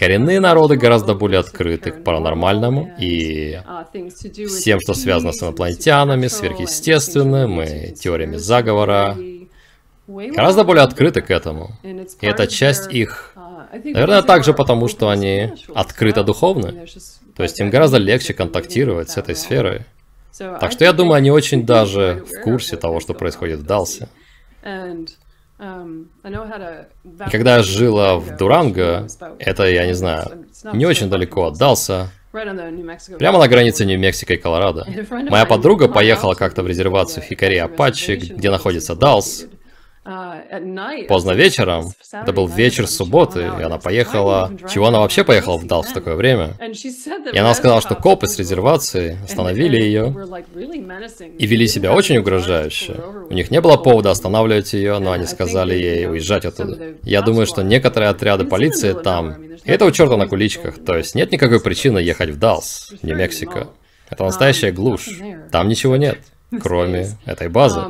коренные 0.00 0.40
народы 0.40 0.76
гораздо 0.76 1.14
более 1.14 1.40
открыты 1.40 1.90
к 1.90 2.02
паранормальному 2.02 2.90
и 2.98 3.60
всем, 4.48 4.80
что 4.80 4.94
связано 4.94 5.32
с 5.32 5.42
инопланетянами, 5.42 6.26
сверхъестественным 6.26 7.60
и 7.60 7.92
теориями 7.92 8.36
заговора, 8.36 9.18
гораздо 10.08 10.64
более 10.64 10.84
открыты 10.84 11.20
к 11.20 11.30
этому. 11.30 11.76
И 11.82 12.26
это 12.26 12.46
часть 12.46 12.90
их. 12.90 13.34
Наверное, 13.84 14.22
также 14.22 14.54
потому, 14.54 14.88
что 14.88 15.10
они 15.10 15.52
открыто 15.74 16.24
духовны. 16.24 16.86
То 17.36 17.42
есть 17.42 17.60
им 17.60 17.68
гораздо 17.68 17.98
легче 17.98 18.32
контактировать 18.32 19.10
с 19.10 19.18
этой 19.18 19.36
сферой. 19.36 19.82
Так 20.38 20.72
что 20.72 20.84
я 20.84 20.94
думаю, 20.94 21.16
они 21.16 21.30
очень 21.30 21.66
даже 21.66 22.24
в 22.26 22.42
курсе 22.42 22.78
того, 22.78 23.00
что 23.00 23.12
происходит 23.12 23.58
в 23.58 23.66
Далсе. 23.66 24.08
И 27.26 27.30
когда 27.30 27.56
я 27.56 27.62
жила 27.62 28.16
в 28.16 28.36
Дуранго, 28.36 29.06
это, 29.38 29.64
я 29.64 29.86
не 29.86 29.94
знаю, 29.94 30.46
не 30.72 30.86
очень 30.86 31.10
далеко 31.10 31.46
от 31.46 31.58
Далса, 31.58 32.10
Прямо 33.18 33.38
на 33.40 33.48
границе 33.48 33.84
Нью-Мексико 33.84 34.34
и 34.34 34.36
Колорадо. 34.36 34.86
Моя 35.10 35.46
подруга 35.46 35.88
поехала 35.88 36.34
как-то 36.34 36.62
в 36.62 36.68
резервацию 36.68 37.24
Хикари 37.24 37.56
Апачи, 37.56 38.14
где 38.14 38.50
находится 38.50 38.94
Далс, 38.94 39.46
Поздно 40.02 41.32
вечером, 41.32 41.92
это 42.10 42.32
был 42.32 42.48
вечер 42.48 42.86
субботы, 42.86 43.40
и 43.40 43.62
она 43.62 43.78
поехала... 43.78 44.50
Чего 44.72 44.86
она 44.86 45.00
вообще 45.00 45.24
поехала 45.24 45.58
в 45.58 45.66
Далс 45.66 45.88
в 45.88 45.92
такое 45.92 46.14
время? 46.14 46.56
И 47.32 47.36
она 47.36 47.52
сказала, 47.54 47.82
что 47.82 47.94
копы 47.96 48.26
с 48.26 48.38
резервации 48.38 49.18
остановили 49.22 49.76
ее 49.76 50.14
и 51.38 51.46
вели 51.46 51.68
себя 51.68 51.92
очень 51.92 52.16
угрожающе. 52.16 52.96
У 53.28 53.34
них 53.34 53.50
не 53.50 53.60
было 53.60 53.76
повода 53.76 54.10
останавливать 54.10 54.72
ее, 54.72 54.98
но 54.98 55.12
они 55.12 55.26
сказали 55.26 55.74
ей 55.74 56.08
уезжать 56.08 56.46
оттуда. 56.46 56.94
Я 57.02 57.20
думаю, 57.20 57.46
что 57.46 57.62
некоторые 57.62 58.08
отряды 58.08 58.44
полиции 58.44 58.94
там... 58.94 59.42
И 59.42 59.70
это 59.70 59.84
у 59.84 59.90
черта 59.90 60.16
на 60.16 60.26
куличках, 60.26 60.82
то 60.82 60.96
есть 60.96 61.14
нет 61.14 61.30
никакой 61.30 61.60
причины 61.60 61.98
ехать 61.98 62.30
в 62.30 62.38
Далс, 62.38 62.94
Нью-Мексико. 63.02 63.68
Это 64.08 64.24
настоящая 64.24 64.72
глушь. 64.72 65.08
Там 65.52 65.68
ничего 65.68 65.96
нет, 65.96 66.18
кроме 66.62 67.10
этой 67.26 67.48
базы. 67.48 67.82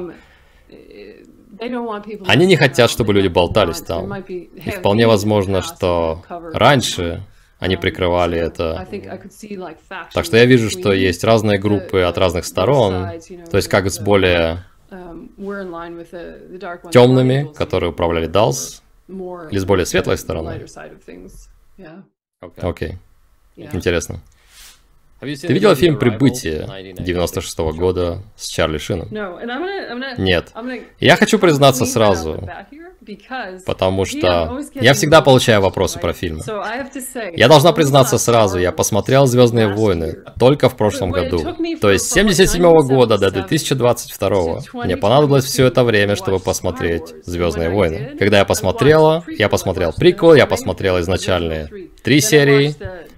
Они 2.27 2.47
не 2.47 2.57
хотят, 2.57 2.91
чтобы 2.91 3.13
люди 3.13 3.29
болтались 3.29 3.81
там. 3.81 4.13
И 4.23 4.71
вполне 4.71 5.07
возможно, 5.07 5.63
что 5.63 6.23
раньше 6.29 7.23
они 7.59 7.77
прикрывали 7.77 8.39
это. 8.39 8.87
Так 10.15 10.25
что 10.25 10.37
я 10.37 10.47
вижу, 10.47 10.71
что 10.71 10.93
есть 10.93 11.23
разные 11.25 11.59
группы 11.59 12.01
от 12.01 12.17
разных 12.19 12.47
сторон, 12.47 13.21
то 13.51 13.57
есть 13.57 13.69
как 13.69 13.91
с 13.91 13.99
более 13.99 14.65
темными, 16.91 17.53
которые 17.55 17.91
управляли 17.91 18.29
DALS, 18.29 18.81
или 19.51 19.59
с 19.59 19.65
более 19.65 19.87
светлой 19.87 20.17
стороны. 20.17 20.67
Окей, 22.63 22.99
okay. 23.57 23.75
интересно. 23.75 24.21
Ты 25.21 25.53
видела 25.53 25.75
фильм 25.75 25.99
«Прибытие» 25.99 26.95
96 26.99 27.59
-го 27.59 27.73
года 27.73 28.23
с 28.37 28.49
Чарли 28.49 28.79
Шином? 28.79 29.09
Нет. 30.19 30.53
Я 30.99 31.17
хочу 31.17 31.39
признаться 31.39 31.85
сразу, 31.85 32.49
потому 33.67 34.05
что 34.07 34.61
я 34.75 34.95
всегда 34.95 35.21
получаю 35.21 35.61
вопросы 35.61 35.99
про 35.99 36.13
фильмы. 36.15 36.43
Я 37.37 37.49
должна 37.49 37.73
признаться 37.73 38.17
сразу, 38.19 38.59
я 38.59 38.73
посмотрел 38.73 39.27
«Звездные 39.27 39.69
войны» 39.69 40.17
только 40.39 40.69
в 40.71 40.77
прошлом 40.77 41.11
году. 41.11 41.45
То 41.81 41.91
есть 41.91 42.07
с 42.07 42.13
77 42.13 42.63
-го 42.63 42.83
года 42.83 43.19
до 43.19 43.31
2022 43.31 44.61
мне 44.85 44.97
понадобилось 44.97 45.45
все 45.45 45.67
это 45.67 45.85
время, 45.85 46.17
чтобы 46.17 46.39
посмотреть 46.39 47.15
«Звездные 47.27 47.69
войны». 47.69 48.17
Когда 48.19 48.39
я 48.39 48.45
посмотрела, 48.45 49.23
я 49.29 49.49
посмотрел 49.49 49.93
приквел, 49.93 50.35
я 50.35 50.47
посмотрел 50.47 50.99
изначальные 51.01 51.69
три 52.03 52.21
серии, 52.21 52.75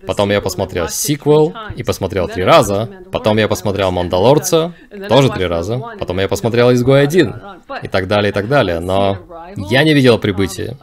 потом 0.07 0.31
я 0.31 0.41
посмотрел 0.41 0.89
сиквел 0.89 1.55
и 1.77 1.83
посмотрел 1.83 2.29
три 2.29 2.45
раза, 2.45 2.89
потом 3.11 3.39
я 3.39 3.49
посмотрел 3.49 3.91
Мандалорца, 3.91 4.75
тоже 5.09 5.31
три 5.31 5.47
раза, 5.47 5.79
потом 5.99 6.19
я 6.21 6.29
посмотрел 6.29 6.73
Изгой 6.73 7.03
один, 7.03 7.35
и 7.83 7.89
так 7.89 8.09
далее, 8.09 8.31
и 8.31 8.33
так 8.33 8.49
далее, 8.49 8.81
но 8.81 9.19
я 9.57 9.83
не 9.85 9.95
видел 9.95 10.19
прибытие. 10.19 10.77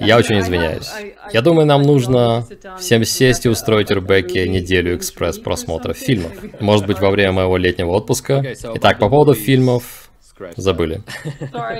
Я 0.00 0.16
очень 0.16 0.40
извиняюсь. 0.40 0.90
Я 1.32 1.42
думаю, 1.42 1.66
нам 1.66 1.82
нужно 1.82 2.46
всем 2.78 3.04
сесть 3.04 3.46
и 3.46 3.48
устроить 3.48 3.90
Ребекке 3.90 4.48
неделю 4.48 4.96
экспресс-просмотра 4.96 5.94
фильмов. 5.94 6.32
Может 6.60 6.86
быть, 6.86 7.00
во 7.00 7.10
время 7.10 7.32
моего 7.32 7.56
летнего 7.56 7.90
отпуска. 7.90 8.44
Итак, 8.74 8.98
по 8.98 9.08
поводу 9.08 9.34
фильмов... 9.34 10.10
Забыли. 10.56 11.02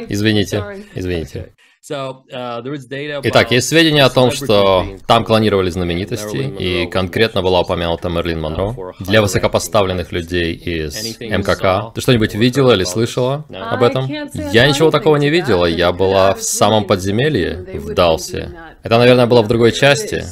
Извините, 0.09 0.62
извините. 0.94 1.53
Uh, 1.90 3.20
Итак, 3.25 3.51
есть 3.51 3.68
сведения 3.68 4.05
о 4.05 4.09
том, 4.09 4.31
что 4.31 4.87
там 5.07 5.23
клонировали 5.23 5.68
знаменитости, 5.68 6.37
и 6.59 6.87
конкретно 6.87 7.42
была 7.42 7.61
упомянута 7.61 8.09
Мерлин 8.09 8.40
Монро. 8.40 8.75
Для 9.01 9.20
высокопоставленных 9.20 10.11
людей 10.11 10.55
из 10.55 11.20
МКК. 11.20 11.92
Ты 11.94 12.01
что-нибудь 12.01 12.35
видела 12.35 12.73
или 12.73 12.85
слышала 12.85 13.44
об 13.53 13.83
этом? 13.83 14.07
Я 14.07 14.66
ничего 14.66 14.90
такого 14.90 15.16
не 15.16 15.29
видела, 15.29 15.66
я 15.66 15.92
была 15.92 16.35
в 16.35 16.42
самом 16.42 16.87
подземелье, 16.87 17.66
в 17.79 17.92
Далсе. 17.92 18.51
Это, 18.83 18.97
наверное, 18.97 19.27
было 19.27 19.42
в 19.42 19.49
другой 19.49 19.73
части. 19.73 20.25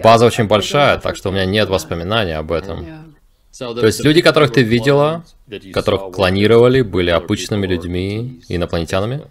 База 0.00 0.26
очень 0.26 0.44
большая, 0.44 0.98
так 0.98 1.16
что 1.16 1.30
у 1.30 1.32
меня 1.32 1.44
нет 1.44 1.68
воспоминаний 1.68 2.36
об 2.36 2.52
этом. 2.52 3.16
То 3.58 3.86
есть 3.86 4.04
люди, 4.04 4.20
которых 4.20 4.52
ты 4.52 4.62
видела, 4.62 5.24
которых 5.72 6.12
клонировали, 6.12 6.82
были 6.82 7.10
обычными 7.10 7.66
людьми, 7.66 8.42
инопланетянами? 8.48 9.22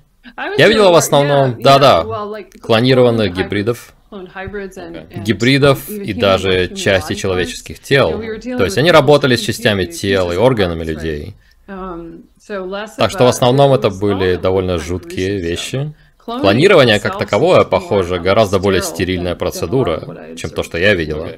Я 0.57 0.67
видела 0.67 0.91
в 0.91 0.95
основном, 0.95 1.61
да-да, 1.61 2.05
клонированных 2.61 3.33
гибридов, 3.33 3.93
гибридов 4.11 5.89
и 5.89 6.13
даже 6.13 6.75
части 6.75 7.13
человеческих 7.13 7.79
тел. 7.79 8.11
То 8.11 8.65
есть 8.65 8.77
они 8.77 8.91
работали 8.91 9.35
с 9.35 9.41
частями 9.41 9.85
тел 9.85 10.31
и 10.31 10.35
органами 10.35 10.83
людей. 10.83 11.35
Um, 11.67 12.23
так 12.97 13.11
что 13.11 13.25
в 13.25 13.27
основном 13.27 13.73
это 13.73 13.89
были 13.89 14.37
довольно 14.37 14.77
жуткие 14.77 15.37
вещи. 15.39 15.93
Клонирование 16.27 16.99
как 16.99 17.17
таковое, 17.17 17.63
похоже, 17.63 18.19
гораздо 18.19 18.59
более 18.59 18.81
стерильная 18.81 19.35
процедура, 19.35 20.35
чем 20.35 20.49
то, 20.49 20.61
что 20.61 20.77
я 20.77 20.93
видела. 20.93 21.29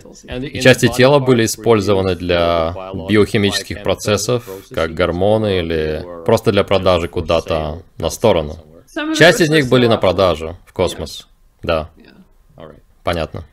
И 0.41 0.59
части 0.61 0.87
тела 0.87 1.19
были 1.19 1.45
использованы 1.45 2.15
для 2.15 2.75
биохимических 3.07 3.83
процессов, 3.83 4.49
как 4.73 4.95
гормоны 4.95 5.59
или 5.59 6.03
просто 6.25 6.51
для 6.51 6.63
продажи 6.63 7.07
куда-то 7.07 7.83
на 7.99 8.09
сторону. 8.09 8.57
Часть 9.15 9.41
из 9.41 9.49
них 9.49 9.69
были 9.69 9.87
на 9.87 9.97
продажу 9.97 10.57
в 10.65 10.73
космос. 10.73 11.27
Да. 11.61 11.89
Понятно. 13.03 13.45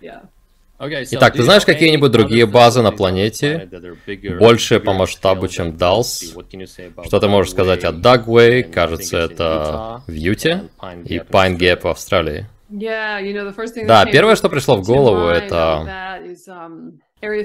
Итак, 0.78 1.32
ты 1.34 1.42
знаешь 1.42 1.64
какие-нибудь 1.64 2.12
другие 2.12 2.44
базы 2.44 2.82
на 2.82 2.92
планете, 2.92 3.68
больше 4.38 4.78
по 4.78 4.92
масштабу, 4.92 5.48
чем 5.48 5.76
Далс? 5.76 6.34
Что 7.04 7.20
ты 7.20 7.28
можешь 7.28 7.52
сказать 7.52 7.84
о 7.84 7.92
Дагвей, 7.92 8.62
кажется, 8.62 9.16
это 9.18 10.02
в 10.06 10.12
Юте, 10.12 10.64
и 11.04 11.18
Пайн 11.20 11.56
Гэп 11.56 11.84
в 11.84 11.88
Австралии? 11.88 12.46
Да, 12.68 14.04
первое, 14.06 14.36
что 14.36 14.48
пришло 14.50 14.76
в 14.76 14.84
голову, 14.84 15.28
это 15.28 16.20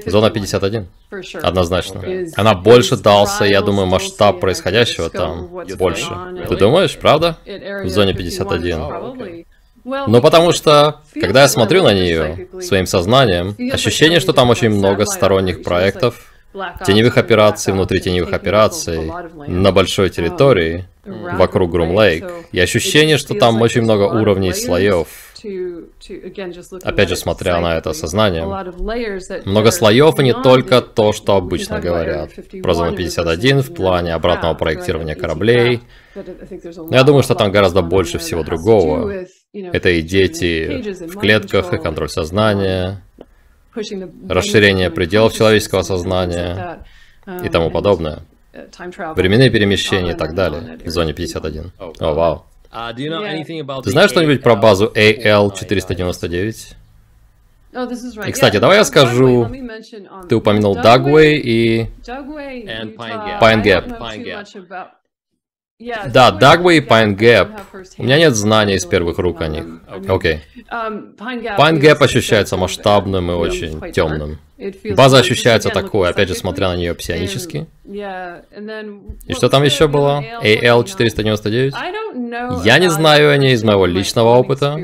Зона 0.06 0.30
51. 0.30 0.86
Однозначно. 1.42 2.02
Она 2.36 2.54
больше 2.54 2.96
дался, 2.96 3.44
я 3.44 3.62
думаю, 3.62 3.86
масштаб 3.86 4.38
происходящего 4.40 5.08
там 5.08 5.48
больше. 5.78 6.10
Ты 6.48 6.56
думаешь, 6.56 6.98
правда? 6.98 7.38
В 7.46 7.88
зоне 7.88 8.12
51. 8.12 8.80
Ну, 9.84 10.20
потому 10.20 10.52
что, 10.52 11.00
когда 11.18 11.42
я 11.42 11.48
смотрю 11.48 11.82
на 11.82 11.94
нее 11.94 12.48
своим 12.60 12.86
сознанием, 12.86 13.56
ощущение, 13.72 14.20
что 14.20 14.32
там 14.32 14.50
очень 14.50 14.68
много 14.68 15.06
сторонних 15.06 15.62
проектов, 15.62 16.32
теневых 16.86 17.16
операций 17.16 17.72
внутри 17.72 18.00
теневых 18.00 18.32
операций, 18.34 19.10
на 19.48 19.72
большой 19.72 20.10
территории, 20.10 20.86
вокруг 21.04 21.72
Грум-Лейк, 21.72 22.30
и 22.52 22.60
ощущение, 22.60 23.16
что 23.16 23.34
там 23.34 23.60
очень 23.62 23.82
много 23.82 24.02
уровней 24.02 24.52
слоев, 24.52 25.08
Опять 26.82 27.08
же, 27.08 27.16
смотря 27.16 27.60
на 27.60 27.76
это 27.76 27.92
сознание, 27.92 28.44
много 29.44 29.70
слоев 29.70 30.18
и 30.18 30.24
не 30.24 30.34
только 30.34 30.80
то, 30.80 31.12
что 31.12 31.36
обычно 31.36 31.80
говорят. 31.80 32.30
Про 32.62 32.74
зону 32.74 32.96
51 32.96 33.62
в 33.62 33.74
плане 33.74 34.14
обратного 34.14 34.54
проектирования 34.54 35.14
кораблей. 35.14 35.80
Но 36.14 36.94
я 36.96 37.04
думаю, 37.04 37.22
что 37.22 37.34
там 37.34 37.50
гораздо 37.50 37.82
больше 37.82 38.18
всего 38.18 38.42
другого. 38.42 39.26
Это 39.52 39.90
и 39.90 40.02
дети 40.02 41.06
в 41.06 41.18
клетках, 41.18 41.72
и 41.72 41.78
контроль 41.78 42.08
сознания, 42.08 43.02
расширение 44.28 44.90
пределов 44.90 45.34
человеческого 45.34 45.82
сознания 45.82 46.84
и 47.44 47.48
тому 47.48 47.70
подобное. 47.70 48.20
Uh, 48.52 49.14
Временные 49.14 49.48
перемещения 49.48 50.12
и 50.12 50.14
так 50.14 50.34
далее 50.34 50.78
в 50.84 50.90
зоне 50.90 51.14
51. 51.14 51.72
О, 51.78 52.14
вау. 52.14 52.44
Uh, 52.72 53.82
Ты 53.82 53.90
знаешь 53.90 54.10
что-нибудь 54.10 54.42
про 54.42 54.56
базу 54.56 54.90
AL499? 54.94 56.74
И, 58.26 58.32
кстати, 58.32 58.58
давай 58.58 58.78
я 58.78 58.84
скажу, 58.84 59.46
ты 60.28 60.36
упомянул 60.36 60.76
Dugway. 60.76 61.34
И 61.34 61.88
Pine 63.38 63.62
Gap. 63.62 64.92
Да, 65.78 66.30
Dugway 66.30 66.76
и 66.76 66.80
Pine 66.80 67.16
Gap. 67.16 67.60
У 67.98 68.04
меня 68.04 68.18
нет 68.18 68.34
знаний 68.34 68.74
из 68.74 68.86
первых 68.86 69.18
рук 69.18 69.40
о 69.40 69.48
них. 69.48 69.64
Окей. 70.08 70.40
Um, 70.70 71.16
Pine 71.16 71.80
Gap 71.80 72.02
ощущается 72.02 72.56
масштабным 72.56 73.30
и 73.30 73.34
очень 73.34 73.92
темным. 73.92 74.38
База 74.94 75.18
ощущается 75.18 75.70
такой, 75.70 76.08
опять 76.08 76.28
же, 76.28 76.34
смотря 76.34 76.68
на 76.68 76.76
нее 76.76 76.94
псионически. 76.94 77.66
И 77.84 79.34
что 79.34 79.48
там 79.48 79.64
еще 79.64 79.88
было? 79.88 80.22
AL499? 80.42 82.62
Я 82.64 82.78
не 82.78 82.90
знаю 82.90 83.32
о 83.32 83.36
ней 83.36 83.54
из 83.54 83.64
моего 83.64 83.86
личного 83.86 84.36
опыта. 84.36 84.78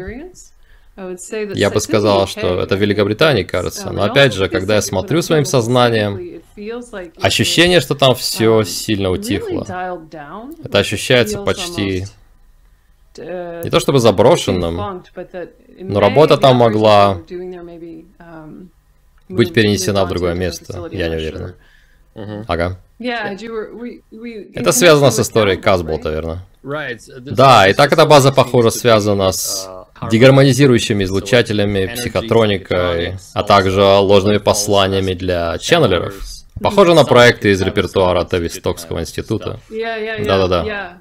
Я 1.55 1.71
бы 1.71 1.81
сказал, 1.81 2.27
что 2.27 2.61
это 2.61 2.77
в 2.77 2.81
Великобритании, 2.81 3.45
кажется. 3.45 3.91
Но 3.91 4.03
опять 4.03 4.35
же, 4.35 4.49
когда 4.49 4.75
я 4.75 4.83
смотрю 4.83 5.23
своим 5.23 5.45
сознанием, 5.45 6.43
ощущение, 7.21 7.81
что 7.81 7.95
там 7.95 8.15
все 8.15 8.65
сильно 8.65 9.11
утихло. 9.11 9.65
Это 10.65 10.79
ощущается 10.79 11.39
почти 11.43 12.05
не 13.17 13.71
то 13.71 13.81
чтобы 13.81 13.99
заброшенным, 13.99 15.03
но 15.81 16.01
работа 16.01 16.37
там 16.37 16.57
могла 16.57 17.21
быть 19.29 19.53
перенесена 19.53 20.05
в 20.05 20.09
другое 20.09 20.35
место, 20.35 20.89
я 20.93 21.09
не 21.09 21.17
уверен. 21.17 21.55
Ага. 22.47 22.77
Это 24.55 24.73
связано 24.73 25.11
с 25.11 25.21
историей 25.21 25.57
Казболта, 25.57 26.11
верно? 26.11 26.45
Да, 27.21 27.69
и 27.69 27.73
так 27.75 27.93
эта 27.93 28.07
база, 28.07 28.33
похоже, 28.33 28.71
связана 28.73 29.31
с 29.33 29.69
дегармонизирующими 30.11 31.05
излучателями, 31.05 31.93
психотроникой, 31.95 33.17
а 33.35 33.43
также 33.43 33.83
ложными 33.83 34.39
посланиями 34.39 35.15
для 35.15 35.59
ченнелеров. 35.59 36.15
Похоже 36.61 36.95
на 36.95 37.05
проекты 37.05 37.51
из 37.51 37.61
репертуара 37.61 38.25
Тавистокского 38.25 39.01
института. 39.01 39.61
Да-да-да. 39.71 40.99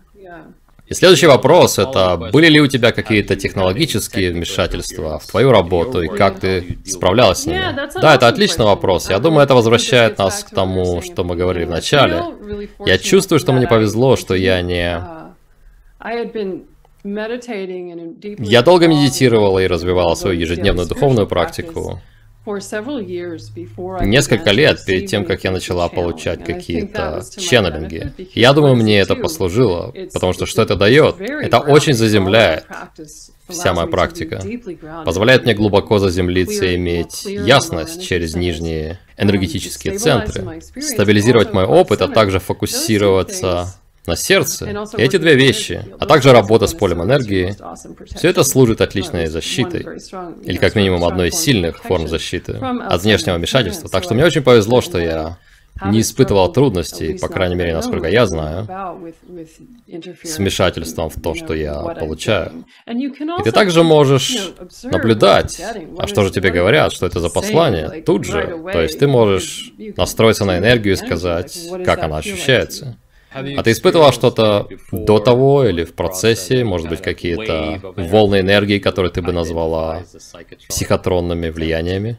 И 0.88 0.93
следующий 0.93 1.27
вопрос 1.27 1.79
это, 1.79 2.15
были 2.31 2.47
ли 2.47 2.62
у 2.62 2.67
тебя 2.67 2.93
какие-то 2.93 3.36
технологические 3.36 4.31
вмешательства 4.31 5.19
в 5.19 5.27
твою 5.27 5.51
работу 5.51 6.01
и 6.01 6.07
как 6.07 6.39
ты 6.39 6.77
справлялась 6.86 7.39
с 7.39 7.45
ними? 7.45 7.75
Да, 8.01 8.15
это 8.15 8.29
отличный 8.29 8.63
вопрос. 8.63 9.10
Я 9.10 9.19
думаю, 9.19 9.43
это 9.43 9.53
возвращает 9.53 10.17
нас 10.17 10.45
к 10.45 10.51
тому, 10.51 11.01
что 11.01 11.25
мы 11.25 11.36
говорили 11.36 11.65
в 11.65 11.69
начале. 11.69 12.23
Я 12.86 12.97
чувствую, 12.97 13.39
что 13.39 13.51
мне 13.51 13.67
повезло, 13.67 14.15
что 14.15 14.33
я 14.33 14.62
не... 14.62 15.02
Я 18.39 18.62
долго 18.62 18.87
медитировала 18.87 19.60
и 19.60 19.67
развивала 19.67 20.15
свою 20.15 20.39
ежедневную 20.39 20.87
духовную 20.87 21.27
практику. 21.27 22.01
Несколько 24.01 24.51
лет 24.51 24.85
перед 24.85 25.08
тем, 25.08 25.25
как 25.25 25.43
я 25.43 25.51
начала 25.51 25.89
получать 25.89 26.45
какие-то 26.45 27.21
ченнелинги. 27.37 28.13
Я 28.33 28.53
думаю, 28.53 28.75
мне 28.75 28.99
это 28.99 29.15
послужило, 29.15 29.93
потому 30.13 30.31
что 30.31 30.45
что 30.45 30.62
это 30.62 30.77
дает? 30.77 31.19
Это 31.19 31.60
очень 31.60 31.93
заземляет. 31.93 32.65
Вся 33.49 33.73
моя 33.73 33.87
практика 33.87 34.41
позволяет 35.05 35.43
мне 35.45 35.53
глубоко 35.53 35.99
заземлиться 35.99 36.65
и 36.65 36.75
иметь 36.75 37.25
ясность 37.25 38.05
через 38.05 38.35
нижние 38.35 38.99
энергетические 39.17 39.97
центры, 39.97 40.62
стабилизировать 40.79 41.53
мой 41.53 41.65
опыт, 41.65 42.01
а 42.01 42.08
также 42.08 42.39
фокусироваться 42.39 43.73
на 44.08 44.15
сердце. 44.15 44.87
И 44.97 45.01
эти 45.01 45.17
две 45.17 45.35
вещи, 45.35 45.85
а 45.99 46.05
также 46.05 46.31
работа 46.31 46.65
с 46.67 46.73
полем 46.73 47.03
энергии, 47.03 47.55
все 48.15 48.29
это 48.29 48.43
служит 48.43 48.81
отличной 48.81 49.27
защитой, 49.27 49.85
или 50.43 50.58
как 50.58 50.75
минимум 50.75 51.03
одной 51.03 51.29
из 51.29 51.35
сильных 51.35 51.83
форм 51.83 52.08
защиты 52.08 52.53
от 52.53 53.03
внешнего 53.03 53.35
вмешательства. 53.35 53.89
Так 53.89 54.03
что 54.03 54.13
мне 54.13 54.25
очень 54.25 54.41
повезло, 54.41 54.81
что 54.81 54.97
я 54.97 55.37
не 55.85 56.01
испытывал 56.01 56.51
трудностей, 56.51 57.17
по 57.19 57.27
крайней 57.27 57.55
мере, 57.55 57.73
насколько 57.73 58.08
я 58.08 58.25
знаю, 58.25 58.67
с 60.23 60.37
вмешательством 60.37 61.10
в 61.10 61.21
то, 61.21 61.35
что 61.35 61.53
я 61.53 61.73
получаю. 61.73 62.65
И 62.87 63.43
ты 63.43 63.51
также 63.51 63.83
можешь 63.83 64.53
наблюдать, 64.83 65.62
а 65.97 66.08
что 66.08 66.23
же 66.23 66.31
тебе 66.31 66.49
говорят, 66.49 66.93
что 66.93 67.05
это 67.05 67.19
за 67.19 67.29
послание, 67.29 68.01
тут 68.01 68.25
же. 68.25 68.60
То 68.71 68.81
есть 68.81 68.97
ты 68.99 69.08
можешь 69.08 69.71
настроиться 69.95 70.45
на 70.45 70.58
энергию 70.58 70.93
и 70.93 70.97
сказать, 70.97 71.58
как 71.85 72.03
она 72.03 72.17
ощущается. 72.17 72.97
А 73.58 73.63
ты 73.63 73.71
испытывал 73.71 74.12
что-то 74.12 74.67
до 74.92 75.19
того 75.19 75.65
или 75.65 75.83
в 75.83 75.94
процессе, 75.94 76.63
может 76.63 76.90
быть, 76.90 77.02
какие-то 77.02 77.79
волны 77.96 78.40
энергии, 78.40 78.79
которые 78.79 79.12
ты 79.12 79.21
бы 79.21 79.31
назвала 79.31 80.04
психотронными 80.69 81.50
влияниями? 81.50 82.17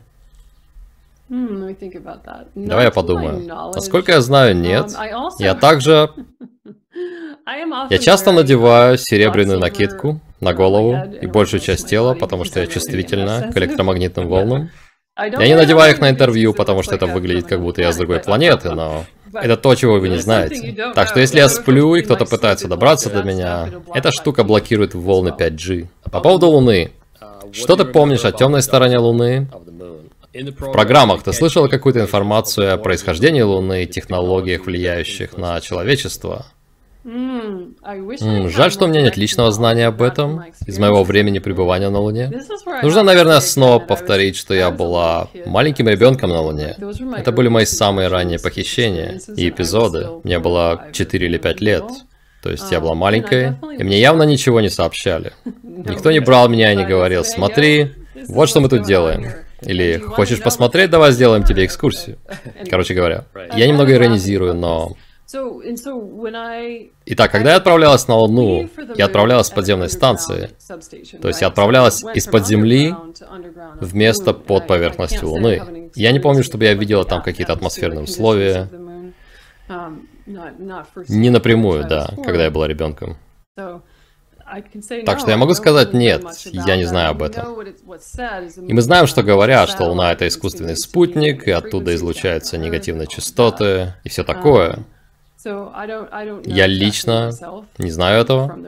Давай 2.55 2.87
я 2.87 2.91
подумаю. 2.91 3.43
Насколько 3.75 4.13
я 4.13 4.21
знаю, 4.21 4.57
нет. 4.57 4.93
Я 5.39 5.55
также... 5.55 6.11
Я 7.89 7.99
часто 7.99 8.33
надеваю 8.33 8.99
серебряную 8.99 9.59
накидку 9.59 10.21
на 10.41 10.53
голову 10.53 10.97
и 11.19 11.27
большую 11.27 11.61
часть 11.61 11.89
тела, 11.89 12.15
потому 12.15 12.45
что 12.45 12.61
я 12.61 12.67
чувствительна 12.67 13.51
к 13.51 13.57
электромагнитным 13.57 14.29
волнам. 14.33 14.71
Я 15.17 15.49
не 15.49 15.57
надеваю 15.57 15.95
их 15.95 16.01
на 16.01 16.11
интервью, 16.11 16.53
потому 16.53 16.83
что 16.83 16.95
это 16.95 17.07
выглядит 17.07 17.47
как 17.47 17.61
будто 17.61 17.81
я 17.81 17.93
с 17.93 17.97
другой 17.97 18.21
планеты, 18.21 18.71
но 18.75 19.05
это 19.43 19.57
то, 19.57 19.75
чего 19.75 19.99
вы 19.99 20.09
не 20.09 20.19
знаете. 20.19 20.93
Так 20.95 21.09
что 21.09 21.21
если 21.21 21.39
я 21.39 21.49
сплю 21.49 21.95
и 21.95 22.03
кто-то 22.03 22.25
пытается 22.25 22.69
добраться 22.69 23.11
до 23.11 23.23
меня, 23.23 23.69
эта 23.95 24.11
штука 24.13 24.45
блокирует 24.45 24.95
волны 24.95 25.29
5G. 25.39 25.87
По 26.11 26.21
поводу 26.21 26.49
Луны. 26.49 26.93
Что 27.53 27.77
ты 27.77 27.85
помнишь 27.85 28.25
о 28.25 28.33
темной 28.33 28.63
стороне 28.63 28.99
Луны? 28.99 29.49
В 30.35 30.73
программах 30.73 31.23
ты 31.23 31.33
слышал 31.33 31.69
какую-то 31.69 32.01
информацию 32.01 32.75
о 32.75 32.77
происхождении 32.77 33.41
Луны 33.41 33.85
и 33.85 33.87
технологиях, 33.87 34.67
влияющих 34.67 35.37
на 35.37 35.61
человечество? 35.61 36.47
Жаль, 37.05 38.71
что 38.71 38.85
у 38.85 38.89
меня 38.89 39.03
нет 39.03 39.17
личного 39.17 39.51
знания 39.53 39.87
об 39.87 40.03
этом 40.03 40.45
из 40.67 40.79
моего 40.79 41.05
времени 41.05 41.39
пребывания 41.39 41.89
на 41.91 42.01
Луне. 42.01 42.31
Нужно, 42.83 43.03
наверное, 43.03 43.41
снова 43.41 43.79
повторить, 43.79 44.37
что 44.37 44.55
я 44.55 44.71
была 44.71 45.29
маленьким 45.47 45.89
ребенком 45.89 46.31
на 46.31 46.41
Луне. 46.41 46.77
Это 47.17 47.33
были 47.33 47.49
мои 47.49 47.65
самые 47.65 48.09
ранние 48.09 48.39
похищения 48.39 49.21
и 49.37 49.49
эпизоды. 49.49 50.09
Мне 50.25 50.39
было 50.39 50.87
4 50.93 51.27
или 51.27 51.39
5 51.39 51.61
лет. 51.61 51.85
То 52.43 52.51
есть 52.51 52.71
я 52.71 52.81
была 52.81 52.95
маленькой, 52.95 53.57
и 53.79 53.83
мне 53.83 53.99
явно 54.01 54.23
ничего 54.23 54.61
не 54.61 54.71
сообщали. 54.71 55.33
Никто 55.63 56.13
не 56.13 56.21
брал 56.21 56.49
меня 56.49 56.73
и 56.73 56.77
не 56.77 56.85
говорил, 56.85 57.25
смотри, 57.25 57.93
вот 58.29 58.49
что 58.49 58.61
мы 58.61 58.69
тут 58.69 58.85
делаем. 58.87 59.33
Или 59.63 59.99
хочешь 59.99 60.41
посмотреть, 60.41 60.91
давай 60.91 61.11
сделаем 61.11 61.43
тебе 61.43 61.65
экскурсию. 61.65 62.19
Короче 62.71 62.95
говоря, 62.95 63.25
я 63.57 63.67
немного 63.67 63.93
иронизирую, 63.93 64.55
но 64.55 64.97
Итак, 67.05 67.31
когда 67.31 67.51
я 67.51 67.57
отправлялась 67.57 68.09
на 68.09 68.17
Луну, 68.17 68.71
я 68.97 69.05
отправлялась 69.05 69.49
с 69.49 69.51
подземной 69.51 69.91
станции. 69.91 70.51
То 71.21 71.29
есть 71.29 71.43
я 71.43 71.49
отправлялась 71.49 72.03
из-под 72.15 72.47
земли 72.47 72.95
в 73.79 73.95
место 73.95 74.33
под 74.33 74.67
поверхностью 74.67 75.29
Луны. 75.29 75.91
Я 75.95 76.13
не 76.13 76.21
помню, 76.21 76.43
чтобы 76.43 76.65
я 76.65 76.73
видела 76.73 77.05
там 77.05 77.23
какие-то 77.23 77.53
атмосферные 77.53 78.05
условия. 78.05 78.71
Не 81.09 81.31
напрямую, 81.31 81.87
да, 81.87 82.09
когда 82.25 82.45
я 82.45 82.51
была 82.51 82.67
ребенком. 82.67 83.19
Так 85.05 85.19
что 85.19 85.31
я 85.31 85.37
могу 85.37 85.53
сказать 85.53 85.93
нет, 85.93 86.25
я 86.45 86.77
не 86.77 86.85
знаю 86.85 87.11
об 87.11 87.23
этом. 87.23 87.61
И 87.61 88.73
мы 88.73 88.81
знаем, 88.81 89.07
что 89.07 89.23
говорят, 89.23 89.69
что 89.69 89.85
Луна 89.85 90.11
это 90.11 90.27
искусственный 90.27 90.77
спутник, 90.77 91.47
и 91.47 91.51
оттуда 91.51 91.95
излучаются 91.95 92.57
негативные 92.57 93.07
частоты 93.07 93.93
и 94.05 94.09
все 94.09 94.25
такое. 94.25 94.87
Я 95.45 96.67
лично 96.67 97.31
не 97.79 97.91
знаю 97.91 98.21
этого 98.23 98.59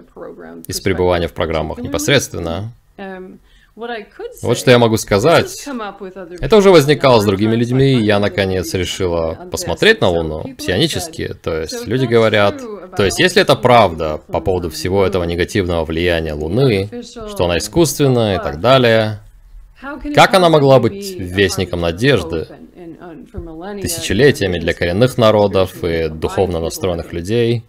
из 0.67 0.81
пребывания 0.81 1.27
в 1.29 1.33
программах 1.33 1.79
непосредственно. 1.79 2.73
Вот 4.43 4.59
что 4.59 4.71
я 4.71 4.79
могу 4.79 4.97
сказать. 4.97 5.67
Это 6.41 6.57
уже 6.57 6.71
возникало 6.71 7.21
с 7.21 7.25
другими 7.25 7.57
людьми, 7.57 7.95
и 7.95 8.05
я 8.05 8.19
наконец 8.19 8.75
решила 8.75 9.49
посмотреть 9.51 10.01
на 10.01 10.09
Луну 10.09 10.55
псионически. 10.57 11.35
То 11.43 11.61
есть 11.61 11.87
люди 11.87 12.05
говорят, 12.05 12.61
то 12.97 13.05
есть 13.05 13.19
если 13.19 13.41
это 13.43 13.57
правда 13.57 14.21
по 14.27 14.41
поводу 14.41 14.71
всего 14.71 15.05
этого 15.05 15.25
негативного 15.25 15.85
влияния 15.85 16.35
Луны, 16.35 16.91
что 17.03 17.47
она 17.47 17.59
искусственная 17.59 18.39
и 18.39 18.43
так 18.43 18.61
далее, 18.61 19.21
как 20.15 20.35
она 20.35 20.51
могла 20.51 20.79
быть 20.79 21.19
вестником 21.19 21.81
надежды 21.81 22.49
тысячелетиями 23.81 24.59
для 24.59 24.75
коренных 24.75 25.19
народов 25.19 25.83
и 25.85 26.09
духовно 26.09 26.61
настроенных 26.61 27.13
людей, 27.13 27.65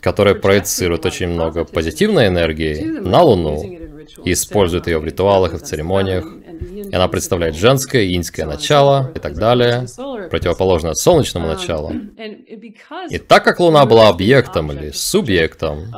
которые 0.00 0.34
проецируют 0.34 1.06
очень 1.06 1.28
много 1.28 1.64
позитивной 1.64 2.28
энергии 2.28 2.82
на 2.82 3.22
Луну 3.22 3.77
используют 4.24 4.86
ее 4.86 4.98
в 4.98 5.04
ритуалах 5.04 5.54
и 5.54 5.56
в 5.58 5.62
церемониях, 5.62 6.24
и 6.90 6.94
она 6.94 7.08
представляет 7.08 7.54
женское 7.54 8.14
иньское 8.14 8.46
начало 8.46 9.12
и 9.14 9.18
так 9.18 9.34
далее, 9.34 9.86
противоположное 10.30 10.94
солнечному 10.94 11.46
началу. 11.46 11.92
И 13.10 13.18
так 13.18 13.44
как 13.44 13.60
Луна 13.60 13.86
была 13.86 14.08
объектом 14.08 14.72
или 14.72 14.90
субъектом 14.90 15.92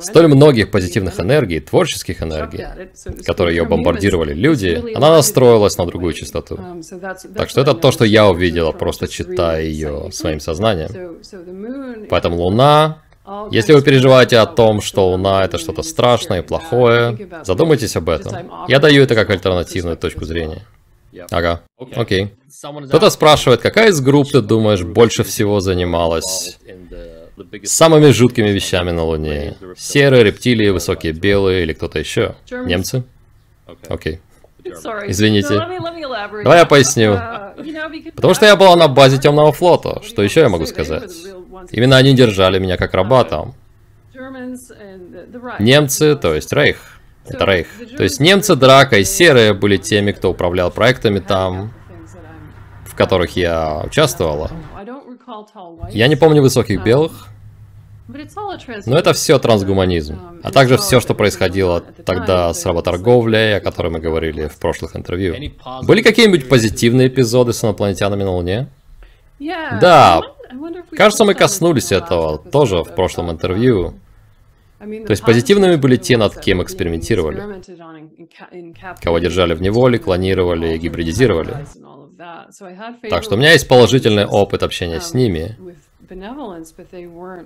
столь 0.00 0.28
многих 0.28 0.70
позитивных 0.70 1.20
энергий, 1.20 1.60
творческих 1.60 2.22
энергий, 2.22 2.64
которые 3.24 3.56
ее 3.56 3.64
бомбардировали 3.64 4.34
люди, 4.34 4.82
она 4.94 5.10
настроилась 5.10 5.76
на 5.78 5.86
другую 5.86 6.12
частоту. 6.12 6.58
Так 7.34 7.50
что 7.50 7.60
это 7.60 7.74
то, 7.74 7.90
что 7.90 8.04
я 8.04 8.28
увидела, 8.28 8.72
просто 8.72 9.08
читая 9.08 9.62
ее 9.62 10.10
своим 10.12 10.40
сознанием. 10.40 12.06
Поэтому 12.08 12.36
Луна 12.36 13.02
если 13.50 13.72
вы 13.72 13.82
переживаете 13.82 14.38
о 14.38 14.46
том, 14.46 14.80
что 14.80 15.10
Луна 15.10 15.44
это 15.44 15.58
что-то 15.58 15.82
страшное 15.82 16.40
и 16.40 16.42
плохое, 16.42 17.28
задумайтесь 17.44 17.96
об 17.96 18.08
этом. 18.08 18.50
Я 18.68 18.78
даю 18.78 19.02
это 19.02 19.14
как 19.14 19.30
альтернативную 19.30 19.96
точку 19.96 20.24
зрения. 20.24 20.66
Ага, 21.30 21.62
окей. 21.94 22.34
Кто-то 22.88 23.10
спрашивает, 23.10 23.60
какая 23.60 23.88
из 23.88 24.00
групп, 24.00 24.30
ты 24.30 24.40
думаешь, 24.42 24.82
больше 24.82 25.24
всего 25.24 25.60
занималась 25.60 26.58
самыми 27.64 28.10
жуткими 28.10 28.48
вещами 28.48 28.90
на 28.90 29.04
Луне? 29.04 29.56
Серые, 29.76 30.24
рептилии, 30.24 30.68
высокие 30.70 31.12
белые 31.12 31.62
или 31.62 31.72
кто-то 31.72 31.98
еще? 31.98 32.34
Немцы? 32.50 33.04
Окей. 33.88 34.20
Извините. 34.64 35.54
Давай 36.44 36.58
я 36.58 36.66
поясню. 36.66 37.18
Потому 38.14 38.34
что 38.34 38.46
я 38.46 38.56
была 38.56 38.76
на 38.76 38.88
базе 38.88 39.18
Темного 39.18 39.52
флота. 39.52 40.02
Что 40.02 40.22
еще 40.22 40.40
я 40.40 40.48
могу 40.48 40.66
сказать? 40.66 41.12
Именно 41.70 41.96
они 41.96 42.14
держали 42.14 42.58
меня 42.58 42.76
как 42.76 42.94
раба 42.94 43.24
там. 43.24 43.54
Немцы, 45.58 46.16
то 46.16 46.34
есть 46.34 46.52
Рейх. 46.52 47.00
Это 47.26 47.44
Рейх. 47.44 47.66
То 47.96 48.04
есть 48.04 48.20
немцы, 48.20 48.54
Драка 48.56 48.98
и 48.98 49.04
Серые 49.04 49.52
были 49.52 49.76
теми, 49.76 50.12
кто 50.12 50.30
управлял 50.30 50.70
проектами 50.70 51.18
там, 51.18 51.72
в 52.84 52.94
которых 52.94 53.36
я 53.36 53.82
участвовала. 53.84 54.50
Я 55.90 56.08
не 56.08 56.16
помню 56.16 56.40
высоких 56.40 56.82
белых, 56.84 57.28
но 58.86 58.98
это 58.98 59.12
все 59.12 59.38
трансгуманизм, 59.38 60.40
а 60.42 60.52
также 60.52 60.76
все, 60.78 61.00
что 61.00 61.14
происходило 61.14 61.80
тогда 62.04 62.54
с 62.54 62.64
работорговлей, 62.64 63.56
о 63.56 63.60
которой 63.60 63.88
мы 63.92 63.98
говорили 63.98 64.46
в 64.46 64.58
прошлых 64.58 64.94
интервью. 64.94 65.34
Были 65.82 66.02
какие-нибудь 66.02 66.48
позитивные 66.48 67.08
эпизоды 67.08 67.52
с 67.52 67.64
инопланетянами 67.64 68.22
на 68.22 68.32
Луне? 68.32 68.68
Да, 69.40 70.22
кажется, 70.92 71.24
мы 71.24 71.34
коснулись 71.34 71.92
этого 71.92 72.38
тоже 72.38 72.82
в 72.82 72.94
прошлом 72.94 73.30
интервью. 73.30 73.94
То 74.78 75.10
есть 75.10 75.24
позитивными 75.24 75.76
были 75.76 75.96
те, 75.96 76.16
над 76.16 76.38
кем 76.38 76.62
экспериментировали, 76.62 77.42
кого 79.02 79.18
держали 79.18 79.54
в 79.54 79.62
неволе, 79.62 79.98
клонировали 79.98 80.74
и 80.74 80.78
гибридизировали. 80.78 81.66
Так 83.10 83.22
что 83.22 83.34
у 83.34 83.38
меня 83.38 83.52
есть 83.52 83.68
положительный 83.68 84.26
опыт 84.26 84.62
общения 84.62 85.00
с 85.00 85.12
ними, 85.12 85.56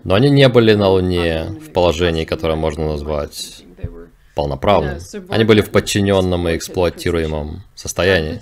но 0.05 0.15
они 0.15 0.31
не 0.31 0.49
были 0.49 0.75
на 0.75 0.89
Луне 0.89 1.45
в 1.61 1.73
положении, 1.73 2.25
которое 2.25 2.57
можно 2.57 2.87
назвать 2.87 3.65
полноправным. 4.35 4.99
Они 5.29 5.45
были 5.45 5.61
в 5.61 5.71
подчиненном 5.71 6.49
и 6.49 6.57
эксплуатируемом 6.57 7.63
состоянии. 7.75 8.41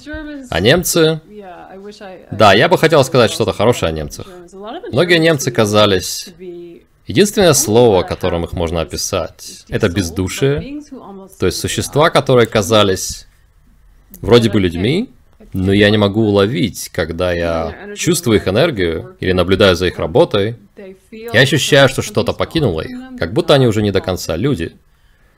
А 0.50 0.60
немцы... 0.60 1.20
Да, 2.30 2.52
я 2.52 2.68
бы 2.68 2.78
хотел 2.78 3.02
сказать 3.04 3.30
что-то 3.30 3.52
хорошее 3.52 3.90
о 3.90 3.92
немцах. 3.92 4.26
Многие 4.92 5.18
немцы 5.18 5.50
казались... 5.50 6.28
Единственное 7.06 7.54
слово, 7.54 8.02
которым 8.02 8.44
их 8.44 8.52
можно 8.52 8.82
описать, 8.82 9.64
это 9.70 9.88
бездушие. 9.88 10.82
То 11.38 11.46
есть 11.46 11.58
существа, 11.58 12.10
которые 12.10 12.46
казались 12.46 13.26
вроде 14.20 14.50
бы 14.50 14.60
людьми, 14.60 15.10
но 15.53 15.72
я 15.72 15.90
не 15.90 15.96
могу 15.96 16.22
уловить, 16.22 16.90
когда 16.92 17.32
я 17.32 17.94
чувствую 17.96 18.36
их 18.36 18.49
энергию 18.49 19.16
или 19.20 19.32
наблюдаю 19.32 19.76
за 19.76 19.86
их 19.86 19.99
работой, 19.99 20.57
я 21.11 21.40
ощущаю, 21.40 21.88
что 21.88 22.03
что-то 22.03 22.32
покинуло 22.32 22.82
их, 22.82 23.18
как 23.18 23.32
будто 23.32 23.55
они 23.55 23.66
уже 23.66 23.82
не 23.82 23.90
до 23.90 24.01
конца 24.01 24.36
люди. 24.36 24.76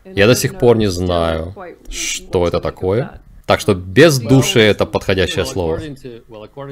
Я 0.05 0.27
до 0.27 0.35
сих 0.35 0.59
пор 0.59 0.77
не 0.77 0.89
знаю, 0.89 1.55
что 1.89 2.47
это 2.47 2.61
такое. 2.61 3.21
Так 3.47 3.59
что 3.61 3.75
без 3.75 4.21
души 4.21 4.61
это 4.61 4.87
подходящее 4.87 5.45
слово. 5.45 5.81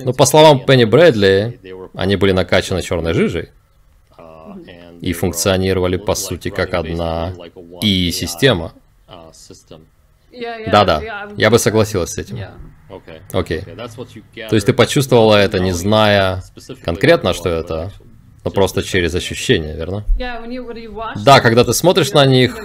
Но 0.04 0.12
по 0.12 0.24
словам 0.26 0.64
Пенни 0.64 0.84
Брэдли, 0.84 1.58
они 1.94 2.16
были 2.16 2.32
накачаны 2.32 2.82
черной 2.82 3.14
жижей 3.14 3.48
и 5.00 5.12
функционировали 5.12 5.96
по 5.96 6.14
сути 6.14 6.50
как 6.50 6.74
одна 6.74 7.34
и-система. 7.82 8.74
Да-да, 10.70 11.28
я 11.36 11.50
бы 11.50 11.58
согласилась 11.58 12.10
с 12.10 12.18
этим. 12.18 12.38
Окей. 13.32 13.62
То 14.48 14.54
есть 14.54 14.66
ты 14.66 14.72
почувствовала 14.72 15.36
это, 15.36 15.58
не 15.58 15.72
зная 15.72 16.42
конкретно, 16.84 17.34
что 17.34 17.48
это, 17.48 17.92
но 18.44 18.50
просто 18.50 18.82
через 18.82 19.14
ощущение, 19.14 19.74
верно? 19.74 20.04
Да, 21.24 21.40
когда 21.40 21.64
ты 21.64 21.74
смотришь 21.74 22.12
на 22.12 22.24
них, 22.24 22.56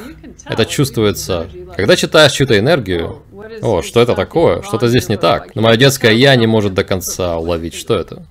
это 0.45 0.65
чувствуется. 0.65 1.49
Когда 1.75 1.95
читаешь 1.95 2.31
чью-то 2.31 2.57
энергию, 2.57 3.23
о, 3.61 3.81
что 3.81 3.99
это 4.01 4.15
такое? 4.15 4.61
Что-то 4.61 4.87
здесь 4.87 5.09
не 5.09 5.17
так. 5.17 5.55
Но 5.55 5.61
мое 5.61 5.75
детское 5.75 6.13
я 6.13 6.35
не 6.35 6.47
может 6.47 6.73
до 6.73 6.83
конца 6.83 7.37
уловить, 7.37 7.73
что 7.73 7.95
это. 7.95 8.25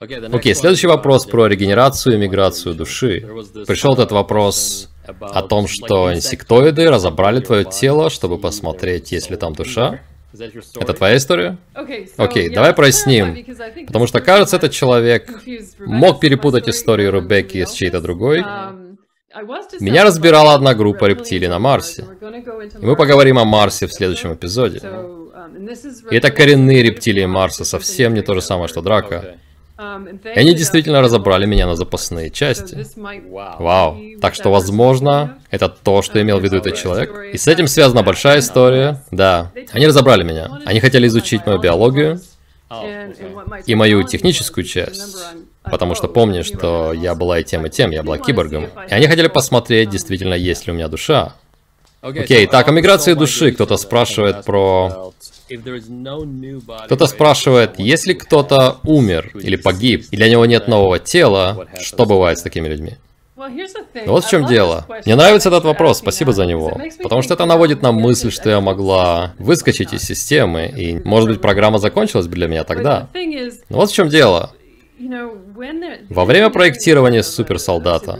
Окей, 0.00 0.18
okay, 0.18 0.54
следующий 0.54 0.86
вопрос 0.86 1.24
про 1.24 1.46
регенерацию 1.46 2.14
и 2.14 2.18
миграцию 2.18 2.74
души. 2.74 3.26
Пришел 3.66 3.94
этот 3.94 4.12
вопрос 4.12 4.90
о 5.06 5.42
том, 5.42 5.66
что 5.66 6.12
инсектоиды 6.12 6.90
разобрали 6.90 7.40
твое 7.40 7.64
тело, 7.64 8.10
чтобы 8.10 8.38
посмотреть, 8.38 9.12
есть 9.12 9.30
ли 9.30 9.36
там 9.36 9.54
душа. 9.54 10.00
Это 10.80 10.94
твоя 10.94 11.16
история? 11.16 11.58
Окей, 11.74 12.48
okay, 12.48 12.52
давай 12.52 12.74
проясним. 12.74 13.36
Потому 13.86 14.06
что, 14.06 14.20
кажется, 14.20 14.56
этот 14.56 14.72
человек 14.72 15.28
мог 15.78 16.20
перепутать 16.20 16.68
историю 16.68 17.12
Ребекки 17.12 17.64
с 17.64 17.72
чьей-то 17.72 18.00
другой. 18.00 18.44
Меня 19.80 20.04
разбирала 20.04 20.54
одна 20.54 20.74
группа 20.74 21.06
рептилий 21.06 21.48
на 21.48 21.58
Марсе. 21.58 22.04
И 22.80 22.84
мы 22.84 22.96
поговорим 22.96 23.38
о 23.38 23.44
Марсе 23.44 23.86
в 23.86 23.92
следующем 23.92 24.34
эпизоде. 24.34 24.80
И 26.10 26.16
это 26.16 26.30
коренные 26.30 26.82
рептилии 26.82 27.26
Марса, 27.26 27.64
совсем 27.64 28.14
не 28.14 28.22
то 28.22 28.34
же 28.34 28.40
самое, 28.40 28.68
что 28.68 28.80
драка. 28.82 29.36
И 29.76 30.38
они 30.38 30.54
действительно 30.54 31.00
разобрали 31.00 31.46
меня 31.46 31.66
на 31.66 31.74
запасные 31.74 32.30
части. 32.30 32.86
Вау. 33.58 33.96
Так 34.20 34.34
что, 34.34 34.50
возможно, 34.50 35.38
это 35.50 35.68
то, 35.68 36.02
что 36.02 36.22
имел 36.22 36.38
в 36.38 36.44
виду 36.44 36.56
этот 36.56 36.76
человек. 36.76 37.12
И 37.32 37.38
с 37.38 37.48
этим 37.48 37.66
связана 37.66 38.02
большая 38.02 38.38
история. 38.38 39.02
Да. 39.10 39.50
Они 39.72 39.86
разобрали 39.86 40.22
меня. 40.22 40.60
Они 40.64 40.80
хотели 40.80 41.08
изучить 41.08 41.44
мою 41.46 41.58
биологию 41.58 42.20
и 43.66 43.74
мою 43.74 44.04
техническую 44.04 44.64
часть. 44.64 45.26
Потому 45.62 45.94
что 45.94 46.08
помни, 46.08 46.42
что 46.42 46.92
я 46.92 47.14
была 47.14 47.40
и 47.40 47.44
тем, 47.44 47.66
и 47.66 47.70
тем, 47.70 47.90
я 47.90 48.02
была 48.02 48.18
киборгом. 48.18 48.64
И 48.88 48.92
они 48.92 49.06
хотели 49.06 49.28
посмотреть, 49.28 49.90
действительно, 49.90 50.34
есть 50.34 50.66
ли 50.66 50.72
у 50.72 50.76
меня 50.76 50.88
душа. 50.88 51.34
Окей, 52.04 52.44
okay, 52.44 52.50
так, 52.50 52.68
о 52.68 52.70
миграции 52.70 53.14
души 53.14 53.50
кто-то 53.52 53.78
спрашивает 53.78 54.44
про 54.44 55.12
кто-то 56.86 57.06
спрашивает, 57.06 57.78
если 57.78 58.12
кто-то 58.12 58.76
умер 58.82 59.30
или 59.34 59.56
погиб, 59.56 60.06
и 60.10 60.16
для 60.16 60.28
него 60.28 60.44
нет 60.44 60.68
нового 60.68 60.98
тела, 60.98 61.66
что 61.80 62.04
бывает 62.04 62.38
с 62.38 62.42
такими 62.42 62.68
людьми? 62.68 62.96
Вот 64.06 64.24
в 64.24 64.30
чем 64.30 64.46
дело. 64.46 64.86
Мне 65.06 65.16
нравится 65.16 65.48
этот 65.48 65.64
вопрос, 65.64 65.98
спасибо 65.98 66.32
за 66.32 66.44
него. 66.44 66.78
Потому 67.02 67.22
что 67.22 67.34
это 67.34 67.46
наводит 67.46 67.80
на 67.80 67.92
мысль, 67.92 68.30
что 68.30 68.50
я 68.50 68.60
могла 68.60 69.32
выскочить 69.38 69.94
из 69.94 70.02
системы, 70.02 70.66
и, 70.66 71.00
может 71.08 71.28
быть, 71.30 71.40
программа 71.40 71.78
закончилась 71.78 72.26
бы 72.26 72.34
для 72.34 72.48
меня 72.48 72.64
тогда. 72.64 73.08
Но 73.70 73.78
вот 73.78 73.90
в 73.90 73.94
чем 73.94 74.08
дело. 74.08 74.52
Во 76.10 76.24
время 76.26 76.50
проектирования 76.50 77.22
суперсолдата 77.22 78.18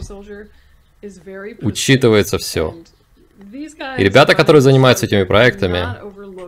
учитывается 1.63 2.39
все. 2.39 2.75
И 3.99 4.03
ребята, 4.03 4.35
которые 4.35 4.63
занимаются 4.63 5.07
этими 5.07 5.25
проектами, 5.25 5.87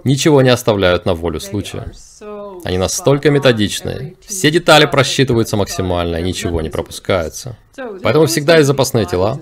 ничего 0.04 0.42
не 0.42 0.50
оставляют 0.50 1.06
на 1.06 1.14
волю 1.14 1.40
случая. 1.40 1.92
Они 2.64 2.78
настолько 2.78 3.30
методичны. 3.30 4.16
Все 4.26 4.50
детали 4.50 4.86
просчитываются 4.86 5.56
максимально, 5.56 6.20
ничего 6.20 6.60
не 6.60 6.70
пропускается. 6.70 7.56
Поэтому 8.02 8.26
всегда 8.26 8.56
есть 8.56 8.66
запасные 8.66 9.06
тела. 9.06 9.40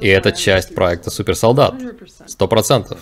И 0.00 0.08
это 0.08 0.32
часть 0.32 0.74
проекта 0.74 1.10
Суперсолдат. 1.10 1.74
Сто 2.26 2.48
процентов. 2.48 2.98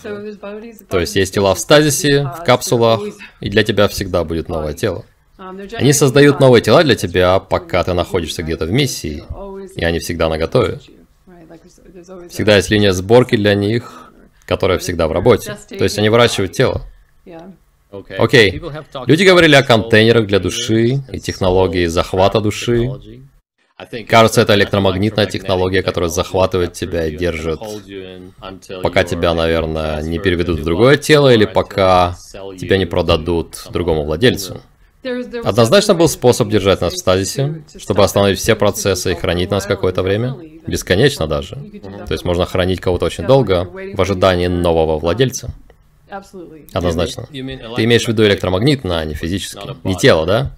То 0.89 1.01
есть 1.01 1.15
есть 1.17 1.35
тела 1.35 1.55
в 1.55 1.59
стазисе, 1.59 2.25
в 2.25 2.45
капсулах, 2.45 3.01
и 3.41 3.49
для 3.49 3.63
тебя 3.63 3.87
всегда 3.89 4.25
будет 4.25 4.49
новое 4.49 4.75
тело. 4.75 5.05
Они 5.37 5.93
создают 5.93 6.41
новые 6.41 6.63
тела 6.63 6.83
для 6.83 6.95
тебя, 6.95 7.39
пока 7.39 7.85
ты 7.85 7.93
находишься 7.93 8.43
где-то 8.43 8.67
в 8.67 8.73
миссии, 8.73 9.25
и 9.77 9.85
они 9.85 9.99
всегда 9.99 10.29
наготове. 10.29 10.81
Всегда 12.29 12.57
есть 12.57 12.71
линия 12.71 12.93
сборки 12.93 13.37
для 13.37 13.55
них, 13.55 14.13
которая 14.47 14.79
всегда 14.79 15.07
в 15.07 15.13
работе. 15.13 15.57
То 15.69 15.85
есть 15.85 15.99
они 15.99 16.09
выращивают 16.09 16.53
тело. 16.53 16.83
Окей. 18.19 18.59
Okay. 18.59 19.07
Люди 19.07 19.23
говорили 19.23 19.55
о 19.55 19.63
контейнерах 19.63 20.27
для 20.27 20.41
души 20.41 21.05
и 21.13 21.21
технологии 21.21 21.87
захвата 21.87 22.41
души. 22.41 22.91
Кажется, 24.09 24.41
это 24.41 24.55
электромагнитная 24.55 25.27
технология, 25.27 25.83
которая 25.83 26.11
захватывает 26.11 26.73
тебя 26.73 27.07
и 27.07 27.17
держит, 27.17 27.61
пока 28.83 29.05
тебя, 29.05 29.35
наверное, 29.35 30.03
не 30.03 30.19
переведут 30.19 30.61
в 30.61 30.65
другое 30.65 30.97
тело 30.97 31.33
или 31.33 31.45
пока 31.45 32.17
тебя 32.59 32.79
не 32.79 32.87
продадут 32.87 33.67
другому 33.71 34.05
владельцу. 34.05 34.61
Однозначно 35.45 35.95
был 35.95 36.09
способ 36.09 36.49
держать 36.49 36.81
нас 36.81 36.95
в 36.95 36.99
стазисе, 36.99 37.65
чтобы 37.79 38.05
остановить 38.05 38.39
все 38.39 38.57
процессы 38.57 39.13
и 39.13 39.15
хранить 39.15 39.51
нас 39.51 39.67
какое-то 39.67 40.03
время. 40.03 40.37
Бесконечно 40.67 41.27
даже. 41.27 41.57
То 42.07 42.13
есть 42.13 42.25
можно 42.25 42.47
хранить 42.47 42.81
кого-то 42.81 43.07
очень 43.07 43.27
долго 43.27 43.65
в 43.65 44.01
ожидании 44.01 44.47
нового 44.47 44.99
владельца. 44.99 45.51
Однозначно. 46.73 47.27
Ты 47.31 47.39
имеешь 47.85 48.05
в 48.05 48.09
виду 48.09 48.25
электромагнитно, 48.25 49.01
а 49.01 49.05
не 49.05 49.15
физически. 49.15 49.77
Не 49.85 49.97
тело, 49.97 50.27
да? 50.27 50.51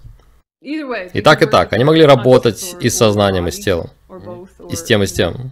И 0.61 1.21
так, 1.21 1.41
и 1.41 1.45
так. 1.45 1.73
Они 1.73 1.83
могли 1.83 2.03
работать 2.05 2.75
и 2.79 2.89
с 2.89 2.97
сознанием, 2.97 3.47
и 3.47 3.51
с 3.51 3.59
телом. 3.59 3.89
И 4.69 4.75
с 4.75 4.83
тем, 4.83 5.03
и 5.03 5.07
с 5.07 5.13
тем. 5.13 5.51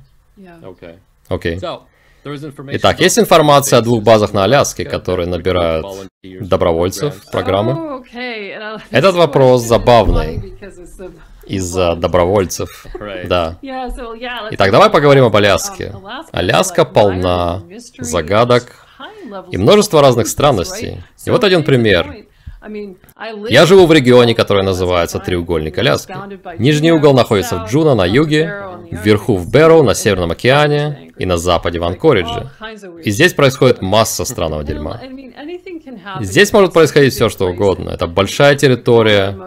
Окей. 1.27 1.59
Итак, 2.71 2.99
есть 2.99 3.19
информация 3.19 3.79
о 3.79 3.81
двух 3.83 4.03
базах 4.03 4.33
на 4.33 4.43
Аляске, 4.45 4.83
которые 4.83 5.27
набирают 5.27 5.85
добровольцев 6.23 7.23
в 7.23 7.31
программы. 7.31 8.03
Этот 8.89 9.15
вопрос 9.15 9.61
забавный 9.61 10.57
из-за 11.45 11.95
добровольцев. 11.95 12.85
Да. 13.25 13.57
Итак, 14.51 14.71
давай 14.71 14.89
поговорим 14.89 15.25
об 15.25 15.35
Аляске. 15.35 15.95
Аляска 16.31 16.85
полна 16.85 17.61
загадок 17.99 18.85
и 19.51 19.57
множество 19.57 20.01
разных 20.01 20.27
странностей. 20.27 21.03
И 21.25 21.29
вот 21.29 21.43
один 21.43 21.63
пример. 21.63 22.25
Я 23.49 23.65
живу 23.65 23.85
в 23.85 23.93
регионе, 23.93 24.33
который 24.33 24.63
называется 24.63 25.19
Треугольник 25.19 25.77
Аляски. 25.77 26.13
Нижний 26.57 26.91
угол 26.91 27.13
находится 27.13 27.59
в 27.59 27.69
Джуно 27.69 27.95
на 27.95 28.05
юге, 28.05 28.53
вверху 28.91 29.37
в 29.37 29.49
Бэрроу 29.49 29.83
на 29.83 29.93
Северном 29.93 30.31
океане 30.31 31.11
и 31.17 31.25
на 31.25 31.37
западе 31.37 31.79
в 31.79 31.83
Анкоридже. 31.83 32.49
И 33.03 33.11
здесь 33.11 33.33
происходит 33.33 33.81
масса 33.81 34.25
странного 34.25 34.63
дерьма. 34.63 34.99
Здесь 36.21 36.53
может 36.53 36.73
происходить 36.73 37.13
все, 37.13 37.29
что 37.29 37.47
угодно. 37.47 37.89
Это 37.89 38.07
большая 38.07 38.55
территория. 38.55 39.37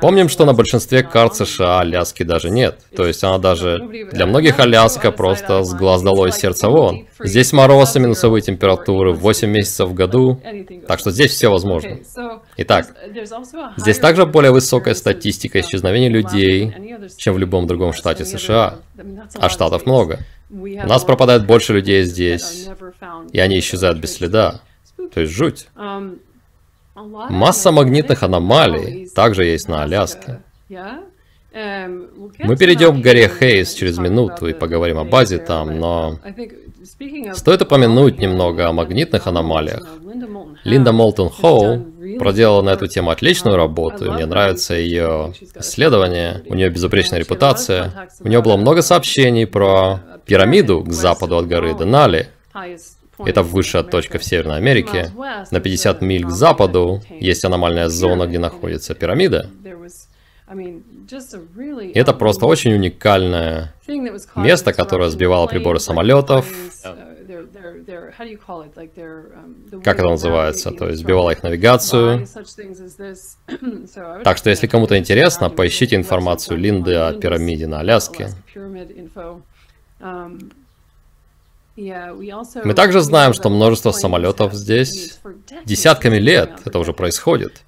Помним, 0.00 0.28
что 0.28 0.44
на 0.44 0.52
большинстве 0.52 1.02
карт 1.02 1.36
США 1.36 1.80
Аляски 1.80 2.22
даже 2.22 2.50
нет. 2.50 2.80
То 2.94 3.06
есть 3.06 3.22
она 3.24 3.38
даже... 3.38 3.78
Для 4.12 4.26
многих 4.26 4.58
Аляска 4.58 5.12
просто 5.12 5.62
с 5.62 5.74
глаз 5.74 6.02
долой 6.02 6.32
сердца 6.32 6.68
вон. 6.68 7.06
Здесь 7.20 7.52
мороз 7.52 7.96
и 7.96 8.00
минусовые 8.00 8.42
температуры 8.42 9.12
8 9.12 9.48
месяцев 9.48 9.88
в 9.88 9.94
году. 9.94 10.40
Так 10.86 10.98
что 10.98 11.10
здесь 11.10 11.32
все 11.32 11.48
возможно. 11.48 11.98
Итак, 12.58 12.94
здесь 13.76 13.98
также 13.98 14.26
более 14.26 14.52
высокая 14.52 14.94
статистика 14.94 15.60
исчезновений 15.60 16.08
людей, 16.08 16.74
чем 17.16 17.34
в 17.34 17.38
любом 17.38 17.66
другом 17.66 17.92
штате 17.92 18.24
США. 18.24 18.78
А 19.34 19.48
штатов 19.48 19.86
много. 19.86 20.20
У 20.50 20.66
нас 20.66 21.04
пропадает 21.04 21.46
больше 21.46 21.72
людей 21.72 22.04
здесь, 22.04 22.68
и 23.32 23.38
они 23.38 23.58
исчезают 23.58 23.98
без 23.98 24.14
следа. 24.14 24.60
То 25.12 25.20
есть 25.20 25.32
жуть. 25.32 25.68
Um, 25.76 26.18
Масса 26.94 27.72
магнитных 27.72 28.22
аномалий 28.22 29.06
также 29.14 29.44
есть 29.44 29.68
на 29.68 29.82
Аляске. 29.82 30.40
Um, 31.56 32.32
Мы 32.38 32.54
перейдем 32.56 33.00
к 33.00 33.02
горе 33.02 33.30
Хейс 33.30 33.72
через 33.72 33.96
минуту 33.96 34.46
и 34.46 34.52
поговорим 34.52 34.98
о 34.98 35.04
базе 35.04 35.38
там, 35.38 35.78
но 35.78 36.18
стоит 37.32 37.62
упомянуть 37.62 38.18
немного 38.18 38.68
о 38.68 38.72
магнитных 38.72 39.26
аномалиях. 39.26 39.86
Линда 40.64 40.92
Молтон 40.92 41.30
Хоу 41.30 41.86
проделала 42.18 42.60
на 42.60 42.70
эту 42.70 42.88
тему 42.88 43.08
отличную 43.08 43.56
работу, 43.56 44.04
и 44.04 44.10
мне 44.10 44.26
нравится 44.26 44.74
ее 44.74 45.32
исследование, 45.54 46.42
у 46.46 46.54
нее 46.54 46.68
безупречная 46.68 47.20
репутация. 47.20 48.10
У 48.20 48.28
нее 48.28 48.42
было 48.42 48.58
много 48.58 48.82
сообщений 48.82 49.46
про 49.46 50.00
пирамиду 50.26 50.82
к 50.82 50.92
западу 50.92 51.38
от 51.38 51.48
горы 51.48 51.74
Денали, 51.74 52.28
это 53.18 53.42
высшая 53.42 53.82
точка 53.82 54.18
в 54.18 54.24
Северной 54.24 54.58
Америке. 54.58 55.10
На 55.50 55.60
50 55.60 56.02
миль 56.02 56.24
к 56.26 56.30
западу 56.30 57.02
есть 57.18 57.46
аномальная 57.46 57.88
зона, 57.88 58.26
где 58.26 58.38
находится 58.38 58.94
пирамида. 58.94 59.48
Это 61.94 62.12
просто 62.12 62.46
очень 62.46 62.72
уникальное 62.74 63.74
место, 64.36 64.72
которое 64.72 65.08
сбивало 65.10 65.46
приборы 65.46 65.78
самолетов. 65.80 66.46
как 69.82 69.98
это 69.98 70.08
называется, 70.08 70.70
то 70.70 70.88
есть 70.88 71.00
сбивала 71.00 71.30
их 71.30 71.42
навигацию. 71.42 72.26
Так 74.24 74.36
что, 74.38 74.50
если 74.50 74.66
кому-то 74.66 74.98
интересно, 74.98 75.50
поищите 75.50 75.96
информацию 75.96 76.58
Линды 76.58 76.94
о 76.94 77.12
пирамиде 77.12 77.66
на 77.66 77.80
Аляске. 77.80 78.30
Мы 81.76 82.74
также 82.74 83.00
знаем, 83.00 83.34
что 83.34 83.50
множество 83.50 83.90
самолетов 83.92 84.54
здесь 84.54 85.18
десятками 85.66 86.16
лет 86.16 86.50
это 86.64 86.78
уже 86.78 86.92
происходит. 86.94 87.62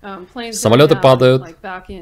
Самолеты 0.53 0.97
падают. 0.97 1.45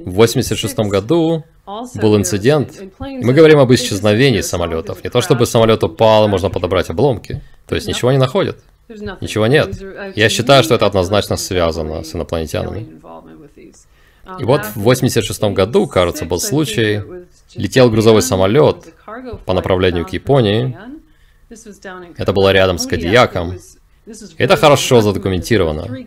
В 0.04 0.10
86 0.10 0.78
году 0.78 1.44
был 1.66 2.16
инцидент. 2.16 2.80
И 2.80 3.24
мы 3.24 3.32
говорим 3.32 3.58
об 3.58 3.72
исчезновении 3.72 4.40
самолетов. 4.40 5.02
Не 5.02 5.10
то 5.10 5.20
чтобы 5.20 5.46
самолет 5.46 5.82
упал, 5.82 6.28
можно 6.28 6.48
подобрать 6.48 6.90
обломки. 6.90 7.42
То 7.66 7.74
есть 7.74 7.88
ничего 7.88 8.12
не 8.12 8.18
находят. 8.18 8.62
Ничего 8.88 9.48
нет. 9.48 9.76
Я 10.14 10.28
считаю, 10.28 10.62
что 10.62 10.76
это 10.76 10.86
однозначно 10.86 11.36
связано 11.36 12.04
с 12.04 12.14
инопланетянами. 12.14 12.86
И 14.40 14.44
вот 14.44 14.64
в 14.64 14.80
86 14.80 15.42
году, 15.54 15.86
кажется, 15.88 16.24
был 16.24 16.38
случай, 16.38 17.02
летел 17.54 17.90
грузовой 17.90 18.22
самолет 18.22 18.84
по 19.44 19.52
направлению 19.54 20.06
к 20.06 20.10
Японии, 20.10 20.76
это 21.48 22.32
было 22.32 22.52
рядом 22.52 22.78
с 22.78 22.86
Кадияком. 22.86 23.58
Это 24.38 24.56
хорошо 24.56 25.00
задокументировано. 25.00 26.06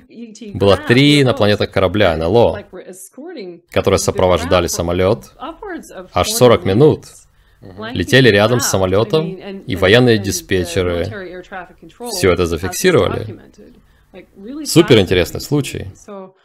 Было 0.54 0.78
три 0.78 1.22
инопланетных 1.22 1.70
корабля 1.72 2.16
НЛО, 2.16 2.64
которые 3.72 4.00
сопровождали 4.00 4.68
самолет 4.68 5.34
аж 6.14 6.30
40 6.30 6.66
минут. 6.66 7.06
Летели 7.92 8.30
рядом 8.30 8.62
с 8.62 8.70
самолетом, 8.70 9.26
и 9.28 9.76
военные 9.76 10.18
диспетчеры 10.18 11.44
все 12.12 12.32
это 12.32 12.46
зафиксировали. 12.46 13.38
Супер 14.66 15.00
интересный 15.00 15.42
случай. 15.42 15.88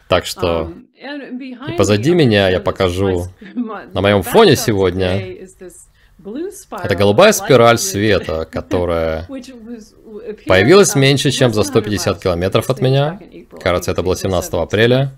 Так 0.09 0.27
что 0.27 0.73
и 0.97 1.73
позади 1.77 2.15
меня 2.15 2.49
я 2.49 2.61
покажу 2.61 3.27
на 3.93 4.01
моем 4.01 4.23
фоне 4.23 4.57
сегодня 4.57 5.47
это 6.83 6.95
голубая 6.95 7.33
спираль 7.33 7.79
света, 7.79 8.47
которая 8.51 9.27
появилась 10.47 10.95
меньше, 10.95 11.31
чем 11.31 11.53
за 11.53 11.63
150 11.63 12.23
километров 12.23 12.71
от 12.71 12.81
меня. 12.81 13.21
Кажется, 13.61 13.91
это 13.91 14.03
было 14.03 14.17
17 14.17 14.55
апреля. 14.55 15.13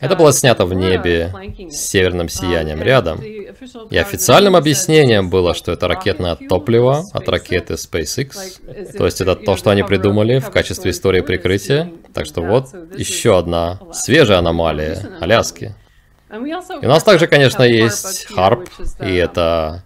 Это 0.00 0.16
было 0.16 0.32
снято 0.32 0.64
в 0.66 0.74
небе 0.74 1.32
с 1.70 1.76
северным 1.76 2.28
сиянием 2.28 2.82
рядом. 2.82 3.20
И 3.22 3.96
официальным 3.96 4.56
объяснением 4.56 5.30
было, 5.30 5.54
что 5.54 5.72
это 5.72 5.86
ракетное 5.86 6.36
топливо 6.36 7.04
от 7.12 7.28
ракеты 7.28 7.74
SpaceX. 7.74 8.96
То 8.96 9.04
есть 9.04 9.20
это 9.20 9.36
то, 9.36 9.56
что 9.56 9.70
они 9.70 9.82
придумали 9.82 10.40
в 10.40 10.50
качестве 10.50 10.90
истории 10.90 11.20
прикрытия. 11.20 11.92
Так 12.12 12.26
что 12.26 12.42
вот 12.42 12.66
еще 12.96 13.38
одна 13.38 13.78
свежая 13.92 14.38
аномалия 14.38 15.18
Аляски. 15.20 15.74
И 16.32 16.86
у 16.86 16.88
нас 16.88 17.02
также, 17.02 17.26
конечно, 17.26 17.64
есть 17.64 18.28
HARP, 18.30 18.68
и 19.00 19.14
это 19.16 19.82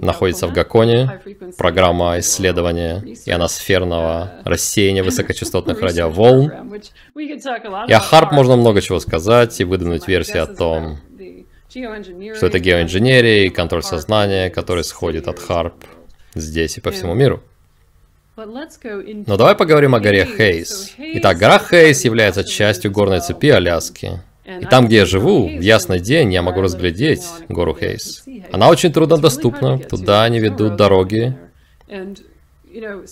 находится 0.00 0.46
в 0.46 0.52
Гаконе, 0.52 1.20
программа 1.56 2.18
исследования 2.18 3.02
ионосферного 3.24 4.32
рассеяния 4.44 5.02
высокочастотных 5.04 5.80
радиоволн. 5.80 6.80
И 7.16 7.92
о 7.92 8.00
HARP 8.00 8.32
можно 8.32 8.56
много 8.56 8.82
чего 8.82 9.00
сказать 9.00 9.58
и 9.60 9.64
выдвинуть 9.64 10.06
версии 10.06 10.38
о 10.38 10.46
том, 10.46 10.98
что 11.70 12.46
это 12.46 12.58
геоинженерия 12.58 13.46
и 13.46 13.48
контроль 13.48 13.82
сознания, 13.82 14.50
который 14.50 14.84
сходит 14.84 15.26
от 15.26 15.38
HARP 15.38 15.72
здесь 16.34 16.76
и 16.76 16.80
по 16.82 16.90
всему 16.90 17.14
миру. 17.14 17.42
Но 18.36 19.36
давай 19.38 19.56
поговорим 19.56 19.94
о 19.94 20.00
горе 20.00 20.26
Хейс. 20.26 20.92
Итак, 20.98 21.38
гора 21.38 21.58
Хейс 21.58 22.04
является 22.04 22.44
частью 22.44 22.90
горной 22.90 23.20
цепи 23.20 23.46
Аляски. 23.46 24.20
И 24.46 24.64
там, 24.66 24.86
где 24.86 24.98
я 24.98 25.06
живу, 25.06 25.48
в 25.48 25.60
ясный 25.60 25.98
день 25.98 26.32
я 26.32 26.40
могу 26.40 26.60
разглядеть 26.60 27.24
гору 27.48 27.76
Хейс. 27.78 28.24
Она 28.52 28.68
очень 28.68 28.92
труднодоступна, 28.92 29.78
туда 29.78 30.28
не 30.28 30.38
ведут 30.38 30.76
дороги. 30.76 31.36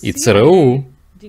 И 0.01 0.11
ЦРУ 0.13 0.85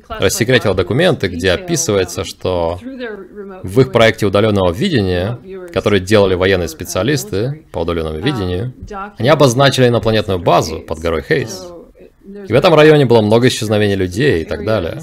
рассекретил 0.08 0.74
документы, 0.74 1.28
где 1.28 1.52
описывается, 1.52 2.24
что 2.24 2.78
в 2.82 3.80
их 3.80 3.92
проекте 3.92 4.26
удаленного 4.26 4.72
видения, 4.72 5.38
который 5.72 6.00
делали 6.00 6.34
военные 6.34 6.68
специалисты 6.68 7.64
по 7.72 7.80
удаленному 7.80 8.18
видению, 8.18 8.74
они 9.18 9.28
обозначили 9.28 9.88
инопланетную 9.88 10.38
базу 10.38 10.80
под 10.80 10.98
горой 10.98 11.22
Хейс. 11.22 11.66
И 12.48 12.52
в 12.52 12.54
этом 12.54 12.74
районе 12.74 13.06
было 13.06 13.22
много 13.22 13.48
исчезновений 13.48 13.96
людей 13.96 14.42
и 14.42 14.44
так 14.44 14.64
далее. 14.64 15.00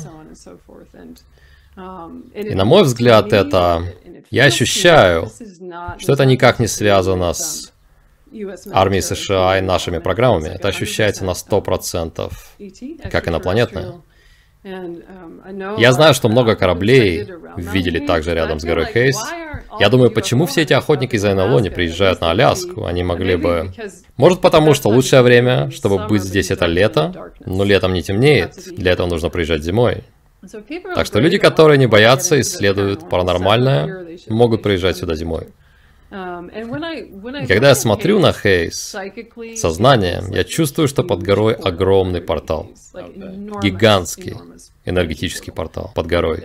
И 2.35 2.53
на 2.53 2.65
мой 2.65 2.83
взгляд, 2.83 3.33
это 3.33 3.83
я 4.33 4.45
ощущаю, 4.45 5.29
что 5.99 6.13
это 6.13 6.25
никак 6.25 6.59
не 6.59 6.67
связано 6.67 7.33
с 7.33 7.71
армией 8.71 9.03
США 9.03 9.59
и 9.59 9.61
нашими 9.61 9.99
программами. 9.99 10.49
Это 10.49 10.69
ощущается 10.69 11.23
на 11.23 11.31
100%, 11.31 12.31
как 13.11 13.27
инопланетное. 13.27 14.01
Я 14.63 15.91
знаю, 15.91 16.15
что 16.15 16.29
много 16.29 16.55
кораблей 16.55 17.27
видели 17.57 17.99
также 17.99 18.33
рядом 18.33 18.59
с 18.59 18.63
горой 18.63 18.87
Хейс. 18.91 19.17
Я 19.79 19.89
думаю, 19.89 20.09
почему 20.09 20.47
все 20.47 20.63
эти 20.63 20.73
охотники 20.73 21.15
из 21.15 21.23
НЛО 21.23 21.59
не 21.59 21.69
приезжают 21.69 22.21
на 22.21 22.31
Аляску? 22.31 22.85
Они 22.85 23.03
могли 23.03 23.35
бы... 23.35 23.71
Может 24.17 24.41
потому, 24.41 24.73
что 24.73 24.89
лучшее 24.89 25.21
время, 25.21 25.69
чтобы 25.69 26.07
быть 26.07 26.23
здесь, 26.23 26.49
это 26.49 26.65
лето, 26.65 27.33
но 27.45 27.63
летом 27.63 27.93
не 27.93 28.01
темнеет. 28.01 28.55
Для 28.75 28.93
этого 28.93 29.05
нужно 29.05 29.29
приезжать 29.29 29.61
зимой. 29.61 30.03
Так 30.95 31.05
что 31.05 31.19
люди, 31.19 31.37
которые 31.37 31.77
не 31.77 31.87
боятся, 31.87 32.39
исследуют 32.41 33.09
паранормальное, 33.09 34.17
могут 34.27 34.61
приезжать 34.61 34.97
сюда 34.97 35.15
зимой. 35.15 35.47
И 36.11 37.47
когда 37.47 37.69
я 37.69 37.75
смотрю 37.75 38.19
на 38.19 38.33
Хейс 38.33 38.95
сознанием, 39.55 40.31
я 40.31 40.43
чувствую, 40.43 40.87
что 40.87 41.03
под 41.03 41.23
горой 41.23 41.53
огромный 41.53 42.21
портал. 42.21 42.69
Гигантский 43.63 44.35
энергетический 44.85 45.51
портал 45.51 45.91
под 45.95 46.07
горой. 46.07 46.39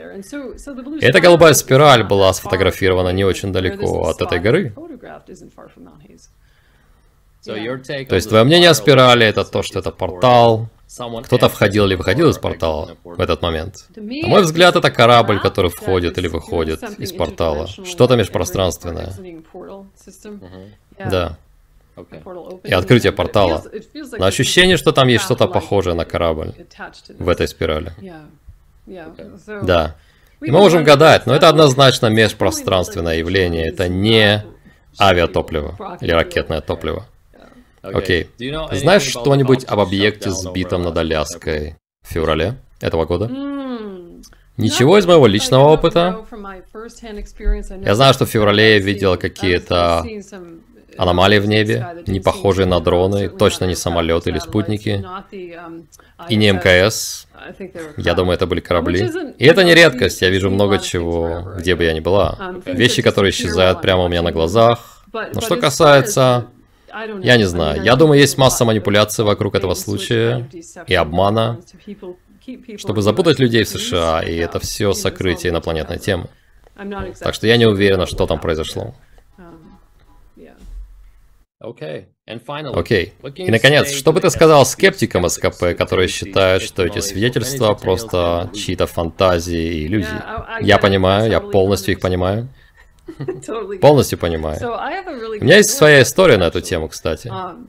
И 1.01 1.05
эта 1.05 1.21
голубая 1.21 1.55
спираль 1.55 2.05
была 2.05 2.33
сфотографирована 2.33 3.11
не 3.11 3.25
очень 3.25 3.53
далеко 3.53 4.09
от 4.09 4.23
этой 4.23 4.39
горы. 4.39 4.73
То 7.45 8.15
есть 8.15 8.29
твое 8.29 8.45
мнение 8.45 8.71
о 8.71 8.75
спирали 8.75 9.27
это 9.27 9.45
то, 9.45 9.63
что 9.63 9.79
это 9.79 9.91
портал, 9.91 10.69
кто-то 11.25 11.49
входил 11.49 11.87
или 11.87 11.95
выходил 11.95 12.31
из 12.31 12.39
портала 12.39 12.97
в 13.05 13.21
этот 13.21 13.43
момент. 13.43 13.87
На 13.95 14.29
мой 14.29 14.43
взгляд, 14.43 14.77
это 14.77 14.91
корабль, 14.91 15.41
который 15.41 15.71
входит 15.71 16.19
или 16.19 16.29
выходит 16.29 16.83
из 16.99 17.13
портала. 17.13 17.67
Что-то 17.67 18.17
межпространственное. 18.17 19.13
Да. 20.99 21.37
И 22.65 22.73
открытие 22.73 23.13
портала. 23.13 23.65
Но 24.19 24.27
ощущение, 24.27 24.77
что 24.77 24.93
там 24.93 25.09
есть 25.09 25.25
что-то 25.25 25.47
похожее 25.49 25.95
на 25.95 26.05
корабль 26.05 26.55
в 27.19 27.29
этой 27.29 27.49
спирали. 27.49 27.93
Да. 28.87 29.97
И 30.41 30.51
мы 30.51 30.59
можем 30.59 30.85
гадать, 30.85 31.27
но 31.27 31.35
это 31.35 31.49
однозначно 31.49 32.07
межпространственное 32.07 33.17
явление. 33.17 33.69
Это 33.69 33.89
не 33.89 34.45
авиатопливо 34.99 35.99
или 36.01 36.13
ракетное 36.13 36.61
топливо. 36.61 37.07
Окей. 37.83 38.29
Okay. 38.39 38.77
Знаешь 38.77 39.03
что-нибудь 39.03 39.65
об 39.65 39.81
объекте, 39.81 40.31
сбитом 40.31 40.83
над 40.83 40.97
Аляской 40.97 41.77
в 42.03 42.13
феврале 42.13 42.57
этого 42.81 43.05
года? 43.05 43.29
Ничего 44.57 44.99
из 44.99 45.07
моего 45.07 45.27
личного 45.27 45.69
опыта. 45.69 46.27
Я 47.83 47.95
знаю, 47.95 48.13
что 48.15 48.27
в 48.27 48.29
феврале 48.29 48.75
я 48.75 48.79
видел 48.79 49.17
какие-то 49.17 50.05
аномалии 50.97 51.39
в 51.39 51.47
небе, 51.47 51.87
не 52.09 52.19
похожие 52.19 52.67
на 52.67 52.81
дроны, 52.81 53.29
точно 53.29 53.67
не 53.67 53.77
самолеты 53.77 54.31
или 54.31 54.41
спутники, 54.41 55.05
и 56.29 56.37
не 56.37 56.53
мкс. 56.53 57.29
Я 57.97 58.15
думаю, 58.15 58.35
это 58.35 58.47
были 58.47 58.59
корабли. 58.59 59.09
И 59.39 59.47
это 59.47 59.63
не 59.63 59.75
редкость, 59.75 60.21
я 60.23 60.29
вижу 60.29 60.51
много 60.51 60.81
чего, 60.81 61.53
где 61.57 61.77
бы 61.77 61.85
я 61.85 61.93
ни 61.93 62.01
была. 62.01 62.57
Вещи, 62.67 63.01
которые 63.01 63.31
исчезают 63.31 63.81
прямо 63.81 64.05
у 64.05 64.09
меня 64.09 64.23
на 64.23 64.33
глазах. 64.33 65.05
Но 65.13 65.41
что 65.41 65.57
касается 65.57 66.49
я 67.23 67.37
не 67.37 67.45
знаю. 67.45 67.83
Я 67.83 67.97
думаю, 67.97 68.21
есть 68.21 68.39
масса 68.39 68.65
манипуляций 68.65 69.25
вокруг 69.25 69.55
этого 69.55 69.75
случая 69.75 70.49
и 70.87 70.95
обмана, 70.95 71.61
чтобы 72.77 73.03
запутать 73.03 73.39
людей 73.39 73.65
в 73.65 73.69
США, 73.69 74.23
и 74.23 74.37
это 74.37 74.59
все 74.59 74.93
сокрытие 74.93 75.51
инопланетной 75.51 75.99
темы. 75.99 76.29
Так 77.19 77.35
что 77.35 77.47
я 77.47 77.57
не 77.57 77.67
уверена, 77.67 78.07
что 78.07 78.27
там 78.27 78.41
произошло. 78.41 78.95
Окей. 82.73 83.13
И, 83.35 83.51
наконец, 83.51 83.91
что 83.91 84.13
бы 84.13 84.21
ты 84.21 84.31
сказал 84.31 84.65
скептикам 84.65 85.29
СКП, 85.29 85.77
которые 85.77 86.07
считают, 86.07 86.63
что 86.63 86.85
эти 86.85 87.01
свидетельства 87.01 87.75
просто 87.75 88.51
чьи-то 88.55 88.87
фантазии 88.87 89.81
и 89.81 89.87
иллюзии? 89.87 90.21
Я 90.61 90.79
понимаю, 90.79 91.31
я 91.31 91.41
полностью 91.41 91.95
их 91.95 92.01
понимаю. 92.01 92.49
Полностью 93.81 94.19
понимаю. 94.19 94.59
У 95.41 95.45
меня 95.45 95.57
есть 95.57 95.71
своя 95.71 96.03
история 96.03 96.37
на 96.39 96.45
эту 96.45 96.61
тему, 96.61 96.89
кстати. 96.89 97.29
Um, 97.29 97.67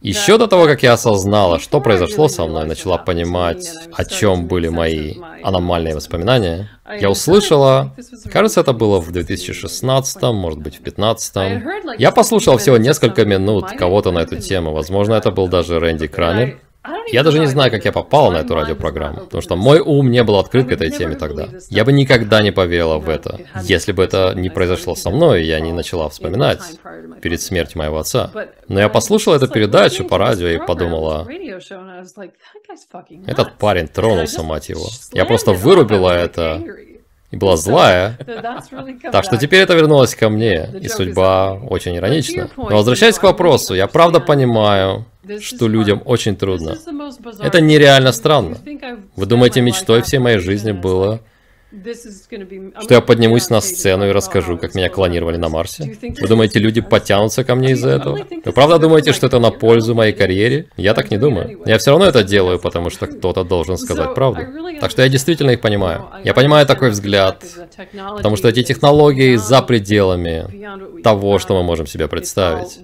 Еще 0.00 0.38
до 0.38 0.46
того, 0.46 0.66
как 0.66 0.82
я 0.84 0.92
осознала, 0.92 1.58
что 1.58 1.80
произошло 1.80 2.28
со 2.28 2.46
мной, 2.46 2.66
начала 2.66 2.98
понимать, 2.98 3.68
о 3.92 4.04
чем 4.04 4.46
были 4.46 4.68
мои 4.68 5.16
аномальные 5.42 5.96
воспоминания, 5.96 6.70
я 7.00 7.10
услышала, 7.10 7.94
кажется, 8.32 8.60
это 8.60 8.72
было 8.72 9.00
в 9.00 9.10
2016, 9.10 10.22
может 10.22 10.60
быть, 10.60 10.78
в 10.78 10.82
2015. 10.82 11.98
Я 11.98 12.12
послушал 12.12 12.58
всего 12.58 12.76
несколько 12.76 13.24
минут 13.24 13.72
кого-то 13.72 14.12
на 14.12 14.20
эту 14.20 14.36
тему, 14.36 14.72
возможно, 14.72 15.14
это 15.14 15.32
был 15.32 15.48
даже 15.48 15.80
Рэнди 15.80 16.06
Крамер. 16.06 16.60
Я 17.12 17.22
даже 17.22 17.38
не 17.38 17.46
знаю, 17.46 17.70
как 17.70 17.84
я 17.84 17.92
попал 17.92 18.30
на 18.30 18.38
эту 18.38 18.54
радиопрограмму, 18.54 19.20
потому 19.20 19.42
что 19.42 19.56
мой 19.56 19.80
ум 19.80 20.10
не 20.10 20.22
был 20.22 20.38
открыт 20.38 20.68
к 20.68 20.72
этой 20.72 20.90
теме 20.90 21.16
тогда. 21.16 21.48
Я 21.70 21.84
бы 21.84 21.92
никогда 21.92 22.42
не 22.42 22.52
поверила 22.52 22.98
в 22.98 23.08
это, 23.08 23.40
если 23.62 23.92
бы 23.92 24.02
это 24.02 24.32
не 24.34 24.50
произошло 24.50 24.94
со 24.94 25.10
мной, 25.10 25.42
и 25.42 25.46
я 25.46 25.60
не 25.60 25.72
начала 25.72 26.08
вспоминать 26.08 26.60
перед 27.22 27.40
смертью 27.40 27.78
моего 27.78 27.98
отца. 27.98 28.30
Но 28.68 28.80
я 28.80 28.88
послушала 28.88 29.36
эту 29.36 29.48
передачу 29.48 30.04
по 30.04 30.18
радио 30.18 30.48
и 30.48 30.58
подумала, 30.58 31.26
этот 33.26 33.58
парень 33.58 33.88
тронулся, 33.88 34.42
мать 34.42 34.68
его. 34.68 34.86
Я 35.12 35.24
просто 35.24 35.52
вырубила 35.52 36.10
это 36.10 36.62
и 37.30 37.36
была 37.36 37.56
злая. 37.56 38.18
Так 39.12 39.24
что 39.24 39.36
теперь 39.36 39.60
это 39.60 39.74
вернулось 39.74 40.14
ко 40.14 40.28
мне, 40.28 40.68
и 40.80 40.88
судьба 40.88 41.52
очень 41.54 41.96
иронична. 41.96 42.48
Но 42.56 42.76
возвращаясь 42.76 43.18
к 43.18 43.22
вопросу, 43.22 43.74
я 43.74 43.86
правда 43.86 44.20
понимаю, 44.20 45.04
что 45.40 45.68
людям 45.68 46.02
очень 46.04 46.36
трудно. 46.36 46.76
Это 47.40 47.60
нереально 47.60 48.12
странно. 48.12 48.58
Вы 49.16 49.26
думаете, 49.26 49.60
мечтой 49.60 50.02
всей 50.02 50.18
моей 50.18 50.38
жизни 50.38 50.72
было 50.72 51.20
что 51.70 52.94
я 52.94 53.00
поднимусь 53.02 53.50
на 53.50 53.60
сцену 53.60 54.08
и 54.08 54.12
расскажу, 54.12 54.56
как 54.56 54.74
меня 54.74 54.88
клонировали 54.88 55.36
на 55.36 55.50
Марсе? 55.50 55.96
Вы 56.00 56.26
думаете, 56.26 56.58
люди 56.58 56.80
потянутся 56.80 57.44
ко 57.44 57.54
мне 57.54 57.72
из-за 57.72 57.90
этого? 57.90 58.26
Вы 58.44 58.52
правда 58.52 58.78
думаете, 58.78 59.12
что 59.12 59.26
это 59.26 59.38
на 59.38 59.50
пользу 59.50 59.94
моей 59.94 60.14
карьере? 60.14 60.66
Я 60.76 60.94
так 60.94 61.10
не 61.10 61.18
думаю. 61.18 61.60
Я 61.66 61.76
все 61.76 61.90
равно 61.90 62.06
это 62.06 62.24
делаю, 62.24 62.58
потому 62.58 62.88
что 62.88 63.06
кто-то 63.06 63.44
должен 63.44 63.76
сказать 63.76 64.14
правду. 64.14 64.42
Так 64.80 64.90
что 64.90 65.02
я 65.02 65.08
действительно 65.08 65.50
их 65.50 65.60
понимаю. 65.60 66.06
Я 66.24 66.32
понимаю 66.32 66.66
такой 66.66 66.90
взгляд, 66.90 67.44
потому 68.16 68.36
что 68.36 68.48
эти 68.48 68.62
технологии 68.62 69.36
за 69.36 69.60
пределами 69.60 71.02
того, 71.02 71.38
что 71.38 71.54
мы 71.54 71.62
можем 71.62 71.86
себе 71.86 72.08
представить. 72.08 72.78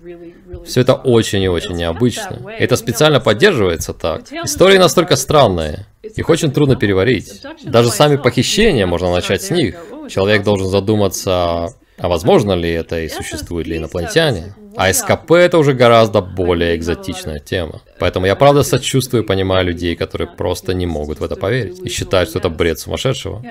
Все 0.65 0.81
это 0.81 0.95
очень 0.95 1.43
и 1.43 1.49
очень 1.49 1.75
необычно. 1.75 2.41
Это 2.59 2.77
специально 2.77 3.21
поддерживается 3.21 3.93
так. 3.93 4.33
Истории 4.33 4.79
настолько 4.79 5.17
странные. 5.17 5.87
Их 6.03 6.29
очень 6.29 6.53
трудно 6.53 6.77
переварить. 6.77 7.43
Даже 7.65 7.91
сами 7.91 8.17
похищения 8.17 8.87
можно 8.87 9.11
начать 9.11 9.43
с 9.43 9.51
них. 9.51 9.77
Человек 10.09 10.45
должен 10.45 10.69
задуматься, 10.69 11.75
а 11.99 12.09
возможно 12.09 12.53
ли 12.53 12.71
это 12.71 13.01
и 13.01 13.09
существуют 13.09 13.67
ли 13.67 13.79
инопланетяне. 13.79 14.55
А 14.77 14.93
СКП 14.93 15.33
это 15.33 15.59
уже 15.59 15.73
гораздо 15.73 16.21
более 16.21 16.77
экзотичная 16.77 17.39
тема. 17.39 17.81
Поэтому 18.01 18.27
я 18.27 18.35
правда 18.35 18.65
сочувствую 18.65 19.23
и 19.23 19.27
понимаю 19.27 19.67
людей, 19.67 19.95
которые 19.95 20.29
просто 20.29 20.75
не 20.75 20.87
могут 20.87 21.21
в 21.21 21.25
это 21.25 21.37
поверить 21.37 21.79
и 21.79 21.89
считают, 21.89 22.29
что 22.29 22.41
это 22.41 22.49
бред 22.49 22.81
сумасшедшего. 22.81 23.43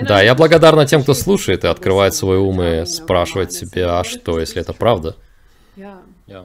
Да, 0.00 0.22
я 0.22 0.34
благодарна 0.34 0.86
тем, 0.86 1.02
кто 1.02 1.12
слушает 1.14 1.64
и 1.64 1.68
открывает 1.68 2.14
свой 2.14 2.38
ум 2.38 2.62
и 2.62 2.86
спрашивает 2.86 3.52
себя, 3.52 4.00
а 4.00 4.04
что, 4.04 4.40
если 4.40 4.62
это 4.62 4.72
правда? 4.72 5.16
Yeah. 6.30 6.44